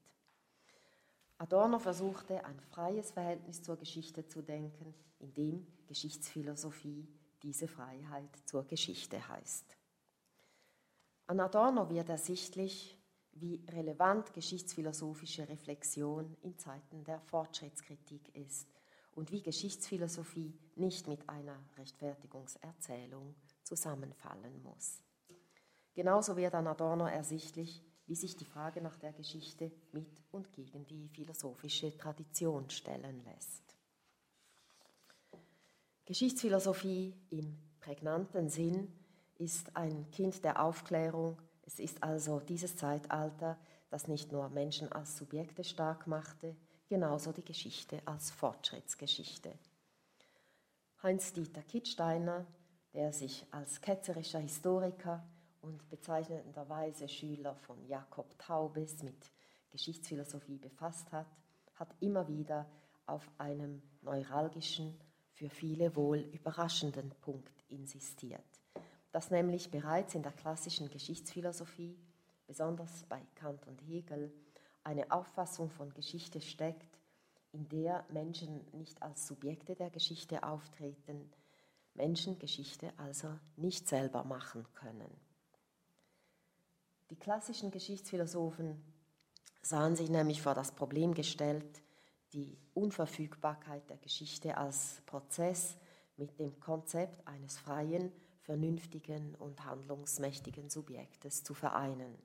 Adorno 1.38 1.78
versuchte 1.78 2.44
ein 2.44 2.61
freies 2.61 3.12
Verhältnis 3.12 3.62
zur 3.62 3.76
Geschichte 3.76 4.26
zu 4.26 4.42
denken, 4.42 4.94
in 5.18 5.32
dem 5.34 5.66
Geschichtsphilosophie 5.86 7.09
diese 7.43 7.68
Freiheit 7.68 8.30
zur 8.45 8.66
Geschichte 8.66 9.28
heißt. 9.28 9.76
An 11.26 11.41
Adorno 11.41 11.88
wird 11.88 12.09
ersichtlich, 12.09 12.99
wie 13.32 13.64
relevant 13.68 14.32
geschichtsphilosophische 14.32 15.49
Reflexion 15.49 16.36
in 16.43 16.59
Zeiten 16.59 17.05
der 17.05 17.20
Fortschrittskritik 17.20 18.34
ist 18.34 18.68
und 19.12 19.30
wie 19.30 19.43
Geschichtsphilosophie 19.43 20.59
nicht 20.76 21.07
mit 21.07 21.28
einer 21.28 21.59
Rechtfertigungserzählung 21.76 23.34
zusammenfallen 23.62 24.62
muss. 24.62 25.03
Genauso 25.95 26.36
wird 26.36 26.55
an 26.55 26.66
Adorno 26.66 27.07
ersichtlich, 27.07 27.84
wie 28.07 28.16
sich 28.16 28.36
die 28.36 28.45
Frage 28.45 28.80
nach 28.80 28.97
der 28.97 29.12
Geschichte 29.12 29.70
mit 29.93 30.22
und 30.32 30.53
gegen 30.53 30.84
die 30.86 31.09
philosophische 31.09 31.97
Tradition 31.97 32.68
stellen 32.70 33.22
lässt. 33.24 33.70
Geschichtsphilosophie 36.07 37.14
im 37.30 37.57
prägnanten 37.80 38.48
Sinn 38.48 38.92
ist 39.36 39.76
ein 39.76 40.11
Kind 40.11 40.44
der 40.44 40.62
Aufklärung. 40.62 41.40
Es 41.62 41.78
ist 41.78 42.03
also 42.03 42.40
dieses 42.40 42.76
Zeitalter, 42.76 43.59
das 43.90 44.09
nicht 44.09 44.32
nur 44.32 44.48
Menschen 44.48 44.90
als 44.92 45.16
Subjekte 45.16 45.64
stark 45.64 46.07
machte, 46.07 46.57
genauso 46.88 47.32
die 47.32 47.44
Geschichte 47.44 48.03
als 48.05 48.30
Fortschrittsgeschichte. 48.30 49.53
Heinz-Dieter 51.03 51.62
Kittsteiner, 51.62 52.46
der 52.92 53.12
sich 53.12 53.46
als 53.53 53.80
ketzerischer 53.80 54.40
Historiker 54.40 55.24
und 55.62 55.88
bezeichnenderweise 55.88 57.09
Schüler 57.09 57.55
von 57.55 57.84
Jakob 57.86 58.38
Taubes 58.38 59.03
mit 59.03 59.30
Geschichtsphilosophie 59.70 60.59
befasst 60.59 61.11
hat, 61.12 61.26
hat 61.76 61.94
immer 62.01 62.28
wieder 62.28 62.66
auf 63.07 63.30
einem 63.38 63.82
neuralgischen, 64.03 64.98
für 65.41 65.49
viele 65.49 65.97
wohl 65.97 66.18
überraschenden 66.18 67.12
Punkt 67.22 67.64
insistiert, 67.70 68.45
dass 69.11 69.30
nämlich 69.30 69.70
bereits 69.70 70.14
in 70.14 70.22
der 70.22 70.32
klassischen 70.32 70.91
Geschichtsphilosophie, 70.91 71.97
besonders 72.47 73.05
bei 73.09 73.22
Kant 73.36 73.66
und 73.66 73.80
Hegel, 73.80 74.30
eine 74.84 75.11
Auffassung 75.11 75.70
von 75.70 75.95
Geschichte 75.95 76.43
steckt, 76.43 76.99
in 77.53 77.66
der 77.70 78.05
Menschen 78.11 78.66
nicht 78.72 79.03
als 79.03 79.26
Subjekte 79.26 79.74
der 79.74 79.88
Geschichte 79.88 80.43
auftreten, 80.43 81.32
Menschen 81.95 82.38
Geschichte 82.38 82.93
also 82.99 83.28
nicht 83.57 83.88
selber 83.88 84.24
machen 84.24 84.66
können. 84.74 85.11
Die 87.09 87.16
klassischen 87.16 87.70
Geschichtsphilosophen 87.70 88.84
sahen 89.62 89.97
sich 89.97 90.11
nämlich 90.11 90.43
vor 90.43 90.55
das 90.55 90.72
Problem 90.72 91.14
gestellt, 91.14 91.80
die 92.33 92.57
Unverfügbarkeit 92.74 93.89
der 93.91 93.99
Geschichte 93.99 94.57
als 94.57 95.03
Prozess 95.07 95.76
mit 96.16 96.39
dem 96.39 96.61
Konzept 96.61 97.26
eines 97.26 97.59
freien, 97.59 98.12
vernünftigen 98.43 99.35
und 99.37 99.64
handlungsmächtigen 99.64 100.70
Subjektes 100.70 101.43
zu 101.43 101.55
vereinen, 101.55 102.16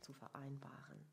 zu 0.00 0.12
vereinbaren. 0.12 1.06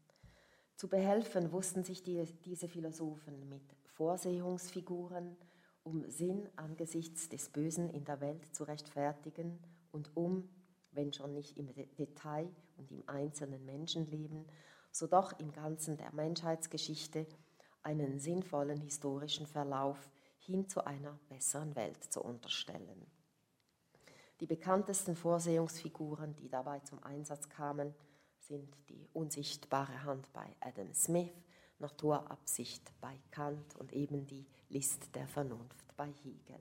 Zu 0.75 0.87
behelfen 0.87 1.51
wussten 1.51 1.83
sich 1.83 2.03
die, 2.03 2.23
diese 2.45 2.67
Philosophen 2.67 3.49
mit 3.49 3.63
Vorsehungsfiguren, 3.85 5.35
um 5.83 6.07
Sinn 6.09 6.47
angesichts 6.55 7.29
des 7.29 7.49
Bösen 7.49 7.89
in 7.89 8.05
der 8.05 8.21
Welt 8.21 8.53
zu 8.55 8.63
rechtfertigen 8.63 9.59
und 9.91 10.15
um, 10.15 10.49
wenn 10.91 11.13
schon 11.13 11.33
nicht 11.33 11.57
im 11.57 11.73
Detail 11.97 12.49
und 12.75 12.91
im 12.91 13.07
einzelnen 13.07 13.65
Menschenleben, 13.65 14.45
so 14.91 15.07
doch 15.07 15.39
im 15.39 15.51
Ganzen 15.51 15.97
der 15.97 16.13
Menschheitsgeschichte 16.13 17.25
einen 17.87 18.19
sinnvollen 18.19 18.81
historischen 18.81 19.47
Verlauf 19.47 20.09
hin 20.39 20.67
zu 20.67 20.85
einer 20.85 21.17
besseren 21.29 21.73
Welt 21.77 22.03
zu 22.11 22.21
unterstellen. 22.21 23.07
Die 24.41 24.45
bekanntesten 24.45 25.15
Vorsehungsfiguren, 25.15 26.35
die 26.35 26.49
dabei 26.49 26.81
zum 26.81 27.01
Einsatz 27.01 27.47
kamen, 27.47 27.95
sind 28.39 28.75
die 28.89 29.07
unsichtbare 29.13 30.03
Hand 30.03 30.31
bei 30.33 30.53
Adam 30.59 30.93
Smith, 30.93 31.31
Naturabsicht 31.79 32.91
bei 32.99 33.17
Kant 33.31 33.77
und 33.77 33.93
eben 33.93 34.27
die 34.27 34.45
List 34.67 35.15
der 35.15 35.27
Vernunft 35.27 35.95
bei 35.95 36.11
Hegel. 36.11 36.59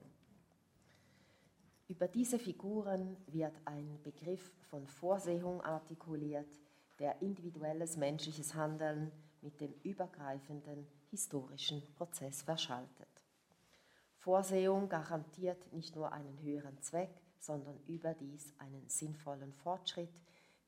Über 1.88 2.06
diese 2.06 2.38
Figuren 2.38 3.16
wird 3.26 3.56
ein 3.64 3.98
Begriff 4.04 4.52
von 4.70 4.86
Vorsehung 4.86 5.60
artikuliert, 5.60 6.60
der 7.00 7.20
individuelles 7.20 7.96
menschliches 7.96 8.54
Handeln 8.54 9.10
mit 9.40 9.60
dem 9.60 9.74
übergreifenden 9.82 10.86
historischen 11.10 11.82
Prozess 11.94 12.42
verschaltet. 12.42 13.08
Vorsehung 14.18 14.88
garantiert 14.88 15.72
nicht 15.72 15.94
nur 15.94 16.12
einen 16.12 16.40
höheren 16.42 16.80
Zweck, 16.82 17.14
sondern 17.38 17.78
überdies 17.86 18.52
einen 18.58 18.88
sinnvollen 18.88 19.52
Fortschritt, 19.52 20.12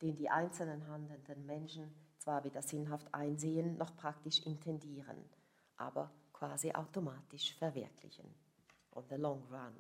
den 0.01 0.17
die 0.17 0.31
einzelnen 0.31 0.87
handelnden 0.87 1.45
Menschen 1.45 1.93
zwar 2.19 2.45
weder 2.45 2.63
sinnhaft 2.63 3.13
einsehen 3.13 3.77
noch 3.77 3.97
praktisch 3.97 4.45
intendieren, 4.47 5.25
aber 5.77 6.11
quasi 6.33 6.73
automatisch 6.73 7.55
verwirklichen. 7.57 8.33
On 8.93 9.05
the 9.09 9.17
long 9.17 9.43
run. 9.51 9.75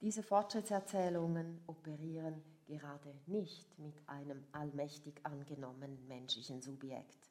Diese 0.00 0.22
Fortschrittserzählungen 0.22 1.60
operieren 1.66 2.42
gerade 2.66 3.14
nicht 3.26 3.78
mit 3.78 3.96
einem 4.06 4.44
allmächtig 4.52 5.14
angenommenen 5.24 6.06
menschlichen 6.06 6.62
Subjekt, 6.62 7.30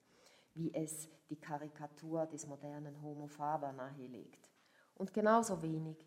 wie 0.58 0.74
es 0.74 1.08
die 1.30 1.36
Karikatur 1.36 2.26
des 2.26 2.48
modernen 2.48 3.02
Homo 3.02 3.28
faber 3.28 3.72
nahelegt, 3.72 4.50
und 4.96 5.14
genauso 5.14 5.62
wenig 5.62 5.98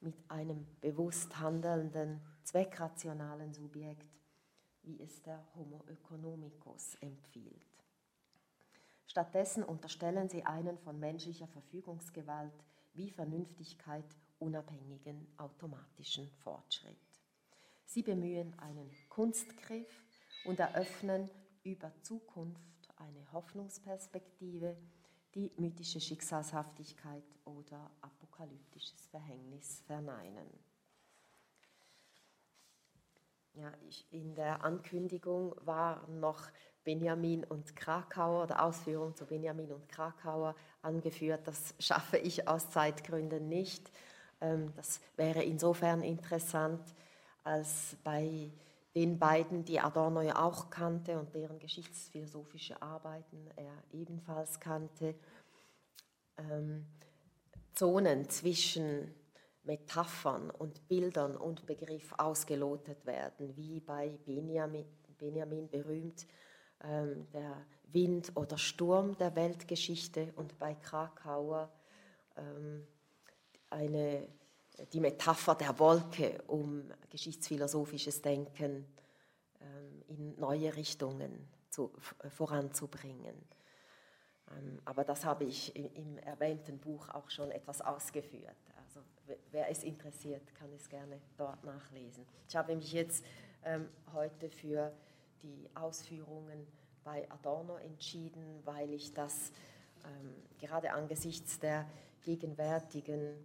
mit 0.00 0.16
einem 0.28 0.66
bewusst 0.80 1.38
handelnden, 1.38 2.20
zweckrationalen 2.42 3.54
Subjekt, 3.54 4.18
wie 4.82 5.00
es 5.00 5.22
der 5.22 5.44
Homo 5.54 5.84
economicus 5.88 6.96
empfiehlt. 6.96 7.62
Stattdessen 9.06 9.62
unterstellen 9.62 10.28
sie 10.28 10.44
einen 10.44 10.78
von 10.78 10.98
menschlicher 10.98 11.46
Verfügungsgewalt 11.48 12.64
wie 12.94 13.10
Vernünftigkeit 13.10 14.16
unabhängigen 14.38 15.26
automatischen 15.36 16.30
Fortschritt. 16.42 16.96
Sie 17.84 18.02
bemühen 18.02 18.58
einen 18.58 18.90
Kunstgriff 19.08 20.04
und 20.44 20.58
eröffnen 20.58 21.28
über 21.62 21.92
Zukunft 22.02 22.79
eine 23.00 23.32
Hoffnungsperspektive, 23.32 24.76
die 25.34 25.52
mythische 25.56 26.00
Schicksalshaftigkeit 26.00 27.24
oder 27.44 27.90
apokalyptisches 28.00 29.06
Verhängnis 29.08 29.82
verneinen. 29.86 30.48
Ja, 33.54 33.72
ich, 33.88 34.06
in 34.10 34.34
der 34.34 34.64
Ankündigung 34.64 35.54
war 35.64 36.06
noch 36.08 36.48
Benjamin 36.84 37.44
und 37.44 37.76
Krakauer 37.76 38.44
oder 38.44 38.64
Ausführung 38.64 39.14
zu 39.14 39.26
Benjamin 39.26 39.72
und 39.72 39.88
Krakauer 39.88 40.54
angeführt. 40.82 41.46
Das 41.46 41.74
schaffe 41.78 42.16
ich 42.16 42.48
aus 42.48 42.70
Zeitgründen 42.70 43.48
nicht. 43.48 43.90
Ähm, 44.40 44.72
das 44.76 45.00
wäre 45.16 45.42
insofern 45.42 46.02
interessant, 46.02 46.80
als 47.44 47.96
bei 48.02 48.50
den 48.94 49.18
beiden, 49.18 49.64
die 49.64 49.80
Adorno 49.80 50.20
ja 50.20 50.42
auch 50.42 50.70
kannte 50.70 51.18
und 51.18 51.34
deren 51.34 51.58
geschichtsphilosophische 51.58 52.80
Arbeiten 52.82 53.48
er 53.56 53.72
ebenfalls 53.92 54.58
kannte, 54.58 55.14
ähm, 56.36 56.86
Zonen 57.74 58.28
zwischen 58.28 59.14
Metaphern 59.62 60.50
und 60.50 60.88
Bildern 60.88 61.36
und 61.36 61.66
Begriff 61.66 62.12
ausgelotet 62.18 63.06
werden, 63.06 63.56
wie 63.56 63.80
bei 63.80 64.18
Benjamin, 64.24 64.86
Benjamin 65.18 65.68
berühmt 65.68 66.26
ähm, 66.82 67.26
der 67.32 67.64
Wind 67.92 68.32
oder 68.34 68.58
Sturm 68.58 69.16
der 69.18 69.36
Weltgeschichte 69.36 70.32
und 70.36 70.58
bei 70.58 70.74
Krakauer 70.74 71.70
ähm, 72.36 72.86
eine 73.68 74.26
die 74.92 75.00
Metapher 75.00 75.54
der 75.54 75.78
Wolke, 75.78 76.42
um 76.46 76.90
geschichtsphilosophisches 77.10 78.22
Denken 78.22 78.86
ähm, 79.60 80.02
in 80.08 80.38
neue 80.38 80.74
Richtungen 80.76 81.48
zu, 81.70 81.92
voranzubringen. 82.28 83.34
Ähm, 84.50 84.80
aber 84.84 85.04
das 85.04 85.24
habe 85.24 85.44
ich 85.44 85.74
im 85.76 86.18
erwähnten 86.18 86.78
Buch 86.78 87.08
auch 87.10 87.30
schon 87.30 87.50
etwas 87.50 87.80
ausgeführt. 87.80 88.56
Also 88.76 89.00
wer 89.50 89.70
es 89.70 89.84
interessiert, 89.84 90.54
kann 90.54 90.72
es 90.72 90.88
gerne 90.88 91.20
dort 91.36 91.62
nachlesen. 91.64 92.26
Ich 92.48 92.56
habe 92.56 92.74
mich 92.74 92.92
jetzt 92.92 93.24
ähm, 93.64 93.88
heute 94.12 94.50
für 94.50 94.92
die 95.42 95.68
Ausführungen 95.74 96.66
bei 97.04 97.30
Adorno 97.30 97.76
entschieden, 97.76 98.60
weil 98.64 98.92
ich 98.92 99.14
das 99.14 99.52
ähm, 100.04 100.34
gerade 100.58 100.92
angesichts 100.92 101.58
der 101.58 101.88
gegenwärtigen 102.22 103.44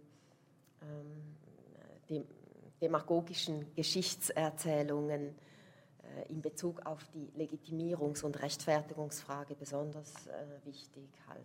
demagogischen 2.80 3.74
Geschichtserzählungen 3.74 5.34
äh, 6.02 6.28
in 6.28 6.42
Bezug 6.42 6.84
auf 6.86 7.04
die 7.14 7.30
Legitimierungs- 7.36 8.22
und 8.22 8.40
Rechtfertigungsfrage 8.40 9.54
besonders 9.54 10.26
äh, 10.26 10.66
wichtig 10.66 11.08
halte. 11.28 11.42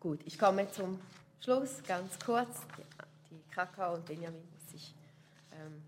Gut, 0.00 0.20
ich 0.26 0.38
komme 0.38 0.70
zum 0.70 1.00
Schluss, 1.40 1.82
ganz 1.86 2.18
kurz. 2.18 2.60
Die, 2.76 3.34
die 3.34 3.42
Kakao 3.50 3.94
und 3.94 4.04
Benjamin 4.04 4.42
muss 4.52 4.74
ich 4.74 4.94
ähm, 5.52 5.82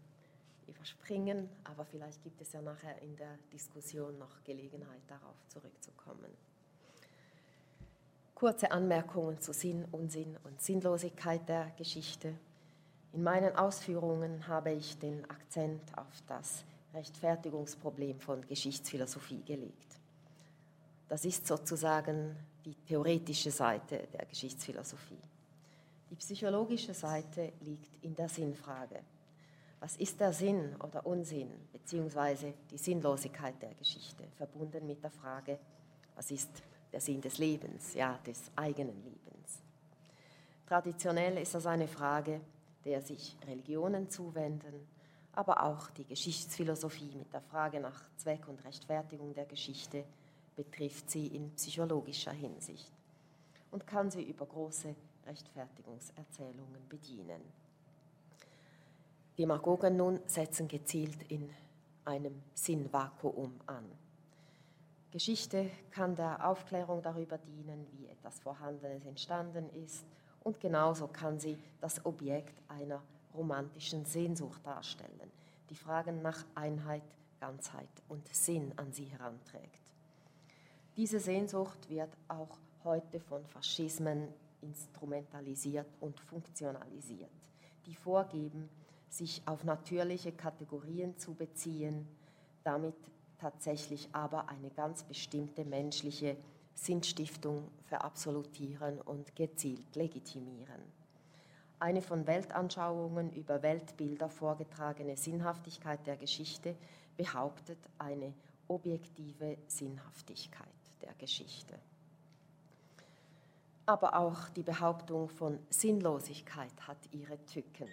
überspringen, 0.66 1.48
aber 1.64 1.84
vielleicht 1.84 2.22
gibt 2.22 2.40
es 2.40 2.52
ja 2.52 2.62
nachher 2.62 3.00
in 3.02 3.14
der 3.16 3.38
Diskussion 3.52 4.18
noch 4.18 4.42
Gelegenheit, 4.44 5.02
darauf 5.06 5.36
zurückzukommen. 5.48 6.32
Kurze 8.36 8.70
Anmerkungen 8.70 9.40
zu 9.40 9.54
Sinn, 9.54 9.86
Unsinn 9.92 10.36
und 10.44 10.60
Sinnlosigkeit 10.60 11.48
der 11.48 11.72
Geschichte. 11.78 12.34
In 13.14 13.22
meinen 13.22 13.56
Ausführungen 13.56 14.46
habe 14.46 14.72
ich 14.72 14.98
den 14.98 15.24
Akzent 15.30 15.80
auf 15.96 16.22
das 16.28 16.62
Rechtfertigungsproblem 16.92 18.20
von 18.20 18.46
Geschichtsphilosophie 18.46 19.42
gelegt. 19.42 19.96
Das 21.08 21.24
ist 21.24 21.46
sozusagen 21.46 22.36
die 22.62 22.74
theoretische 22.74 23.50
Seite 23.50 24.06
der 24.12 24.26
Geschichtsphilosophie. 24.26 25.22
Die 26.10 26.16
psychologische 26.16 26.92
Seite 26.92 27.54
liegt 27.62 28.04
in 28.04 28.14
der 28.14 28.28
Sinnfrage. 28.28 29.00
Was 29.80 29.96
ist 29.96 30.20
der 30.20 30.34
Sinn 30.34 30.76
oder 30.84 31.06
Unsinn 31.06 31.48
beziehungsweise 31.72 32.52
die 32.70 32.76
Sinnlosigkeit 32.76 33.54
der 33.62 33.72
Geschichte, 33.72 34.24
verbunden 34.36 34.86
mit 34.86 35.02
der 35.02 35.10
Frage, 35.10 35.58
was 36.14 36.30
ist 36.30 36.50
der 36.92 37.00
Sinn 37.00 37.20
des 37.20 37.38
Lebens, 37.38 37.94
ja 37.94 38.18
des 38.26 38.50
eigenen 38.56 39.02
Lebens? 39.02 39.62
Traditionell 40.66 41.38
ist 41.38 41.54
das 41.54 41.66
eine 41.66 41.88
Frage, 41.88 42.40
der 42.84 43.00
sich 43.02 43.36
Religionen 43.46 44.10
zuwenden, 44.10 44.86
aber 45.32 45.62
auch 45.62 45.90
die 45.90 46.04
Geschichtsphilosophie 46.04 47.14
mit 47.14 47.32
der 47.32 47.42
Frage 47.42 47.78
nach 47.80 48.02
Zweck 48.16 48.48
und 48.48 48.64
Rechtfertigung 48.64 49.34
der 49.34 49.44
Geschichte 49.44 50.04
betrifft 50.56 51.10
sie 51.10 51.26
in 51.28 51.50
psychologischer 51.52 52.32
Hinsicht 52.32 52.90
und 53.70 53.86
kann 53.86 54.10
sie 54.10 54.22
über 54.22 54.46
große 54.46 54.94
Rechtfertigungserzählungen 55.26 56.88
bedienen. 56.88 57.42
Demagogen 59.38 59.96
nun 59.96 60.20
setzen 60.26 60.66
gezielt 60.66 61.30
in 61.30 61.50
einem 62.06 62.42
Sinnvakuum 62.54 63.60
an. 63.66 63.84
Geschichte 65.16 65.70
kann 65.92 66.14
der 66.14 66.46
Aufklärung 66.46 67.00
darüber 67.00 67.38
dienen, 67.38 67.86
wie 67.92 68.06
etwas 68.06 68.38
Vorhandenes 68.40 69.06
entstanden 69.06 69.70
ist, 69.82 70.04
und 70.40 70.60
genauso 70.60 71.08
kann 71.08 71.40
sie 71.40 71.56
das 71.80 72.04
Objekt 72.04 72.60
einer 72.68 73.02
romantischen 73.32 74.04
Sehnsucht 74.04 74.60
darstellen, 74.66 75.32
die 75.70 75.74
Fragen 75.74 76.20
nach 76.20 76.44
Einheit, 76.54 77.02
Ganzheit 77.40 77.88
und 78.08 78.28
Sinn 78.28 78.74
an 78.76 78.92
sie 78.92 79.06
heranträgt. 79.06 79.80
Diese 80.98 81.18
Sehnsucht 81.18 81.88
wird 81.88 82.14
auch 82.28 82.58
heute 82.84 83.18
von 83.18 83.42
Faschismen 83.46 84.28
instrumentalisiert 84.60 85.88
und 86.00 86.20
funktionalisiert, 86.20 87.30
die 87.86 87.94
vorgeben, 87.94 88.68
sich 89.08 89.40
auf 89.46 89.64
natürliche 89.64 90.32
Kategorien 90.32 91.16
zu 91.16 91.32
beziehen, 91.32 92.06
damit 92.62 92.96
tatsächlich 93.38 94.08
aber 94.12 94.48
eine 94.48 94.70
ganz 94.70 95.02
bestimmte 95.02 95.64
menschliche 95.64 96.36
Sinnstiftung 96.74 97.70
verabsolutieren 97.86 99.00
und 99.00 99.34
gezielt 99.34 99.96
legitimieren. 99.96 100.82
Eine 101.78 102.00
von 102.00 102.26
Weltanschauungen 102.26 103.32
über 103.32 103.62
Weltbilder 103.62 104.28
vorgetragene 104.28 105.16
Sinnhaftigkeit 105.16 106.06
der 106.06 106.16
Geschichte 106.16 106.74
behauptet 107.16 107.78
eine 107.98 108.32
objektive 108.68 109.58
Sinnhaftigkeit 109.66 110.66
der 111.02 111.12
Geschichte. 111.14 111.78
Aber 113.84 114.16
auch 114.16 114.48
die 114.50 114.62
Behauptung 114.62 115.28
von 115.28 115.58
Sinnlosigkeit 115.70 116.72
hat 116.88 116.98
ihre 117.12 117.38
Tücken. 117.44 117.88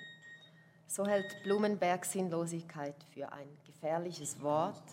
So 0.88 1.06
hält 1.06 1.36
Blumenberg 1.44 2.06
Sinnlosigkeit 2.06 2.96
für 3.14 3.32
ein 3.32 3.48
gefährliches 3.66 4.42
Wort. 4.42 4.84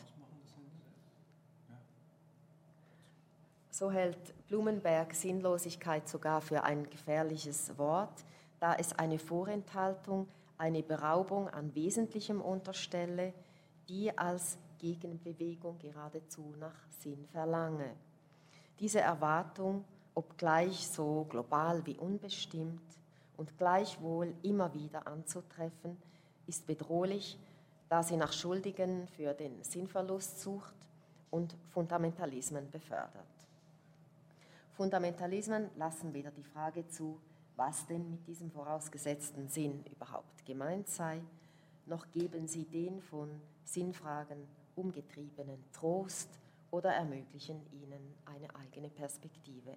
So 3.80 3.90
hält 3.90 4.46
Blumenberg 4.46 5.14
Sinnlosigkeit 5.14 6.06
sogar 6.06 6.42
für 6.42 6.62
ein 6.64 6.90
gefährliches 6.90 7.78
Wort, 7.78 8.12
da 8.58 8.74
es 8.74 8.92
eine 8.92 9.18
Vorenthaltung, 9.18 10.28
eine 10.58 10.82
Beraubung 10.82 11.48
an 11.48 11.74
Wesentlichem 11.74 12.42
unterstelle, 12.42 13.32
die 13.88 14.18
als 14.18 14.58
Gegenbewegung 14.80 15.78
geradezu 15.78 16.52
nach 16.60 16.74
Sinn 16.90 17.26
verlange. 17.32 17.96
Diese 18.78 19.00
Erwartung, 19.00 19.86
obgleich 20.14 20.86
so 20.86 21.24
global 21.30 21.80
wie 21.86 21.96
unbestimmt 21.96 22.82
und 23.38 23.56
gleichwohl 23.56 24.34
immer 24.42 24.74
wieder 24.74 25.06
anzutreffen, 25.06 25.96
ist 26.46 26.66
bedrohlich, 26.66 27.38
da 27.88 28.02
sie 28.02 28.18
nach 28.18 28.34
Schuldigen 28.34 29.08
für 29.16 29.32
den 29.32 29.62
Sinnverlust 29.62 30.38
sucht 30.38 30.74
und 31.30 31.56
Fundamentalismen 31.70 32.70
befördert. 32.70 33.39
Fundamentalismen 34.80 35.68
lassen 35.76 36.14
weder 36.14 36.30
die 36.30 36.42
Frage 36.42 36.88
zu, 36.88 37.20
was 37.54 37.86
denn 37.86 38.10
mit 38.10 38.26
diesem 38.26 38.50
vorausgesetzten 38.50 39.46
Sinn 39.46 39.84
überhaupt 39.84 40.46
gemeint 40.46 40.88
sei, 40.88 41.20
noch 41.84 42.10
geben 42.10 42.48
sie 42.48 42.64
den 42.64 43.02
von 43.02 43.28
Sinnfragen 43.62 44.38
umgetriebenen 44.76 45.62
Trost 45.74 46.30
oder 46.70 46.94
ermöglichen 46.94 47.60
ihnen 47.72 48.14
eine 48.24 48.48
eigene 48.54 48.88
Perspektive. 48.88 49.76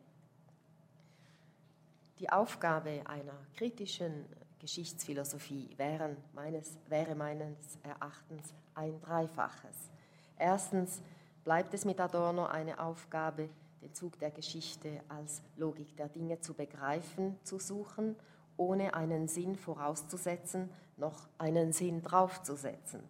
Die 2.19 2.29
Aufgabe 2.29 3.01
einer 3.05 3.45
kritischen 3.57 4.25
Geschichtsphilosophie 4.59 5.73
wäre 5.75 6.15
meines, 6.31 6.77
wäre 6.87 7.13
meines 7.13 7.57
Erachtens 7.83 8.53
ein 8.73 9.01
Dreifaches. 9.01 9.91
Erstens 10.37 11.01
bleibt 11.43 11.73
es 11.73 11.83
mit 11.83 11.99
Adorno 11.99 12.45
eine 12.45 12.79
Aufgabe, 12.79 13.49
den 13.83 13.93
Zug 13.93 14.17
der 14.19 14.31
Geschichte 14.31 15.01
als 15.09 15.41
Logik 15.57 15.95
der 15.97 16.07
Dinge 16.07 16.39
zu 16.39 16.53
begreifen, 16.53 17.37
zu 17.43 17.59
suchen, 17.59 18.15
ohne 18.55 18.93
einen 18.93 19.27
Sinn 19.27 19.55
vorauszusetzen, 19.55 20.69
noch 20.97 21.27
einen 21.37 21.73
Sinn 21.73 22.01
draufzusetzen, 22.01 23.01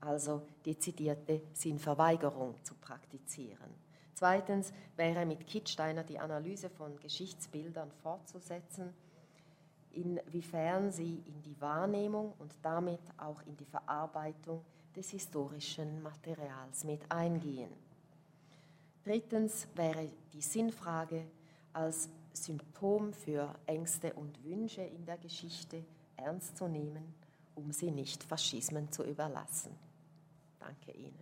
also 0.00 0.42
dezidierte 0.66 1.40
Sinnverweigerung 1.54 2.54
zu 2.62 2.74
praktizieren. 2.74 3.70
Zweitens 4.14 4.72
wäre 4.96 5.24
mit 5.24 5.46
Kittsteiner 5.46 6.04
die 6.04 6.18
Analyse 6.18 6.68
von 6.68 6.98
Geschichtsbildern 7.00 7.90
fortzusetzen, 8.02 8.92
inwiefern 9.92 10.92
sie 10.92 11.22
in 11.26 11.40
die 11.42 11.58
Wahrnehmung 11.60 12.34
und 12.38 12.54
damit 12.62 13.00
auch 13.16 13.40
in 13.46 13.56
die 13.56 13.64
Verarbeitung 13.64 14.62
des 14.94 15.10
historischen 15.10 16.02
Materials 16.02 16.84
mit 16.84 17.10
eingehen. 17.10 17.70
Drittens 19.04 19.66
wäre 19.74 20.10
die 20.32 20.42
Sinnfrage 20.42 21.24
als 21.72 22.08
Symptom 22.32 23.12
für 23.12 23.54
Ängste 23.66 24.12
und 24.14 24.44
Wünsche 24.44 24.82
in 24.82 25.04
der 25.04 25.18
Geschichte 25.18 25.84
ernst 26.16 26.56
zu 26.56 26.68
nehmen, 26.68 27.14
um 27.54 27.72
sie 27.72 27.90
nicht 27.90 28.22
Faschismen 28.24 28.90
zu 28.92 29.04
überlassen. 29.04 29.74
Danke 30.58 30.92
Ihnen. 30.92 31.18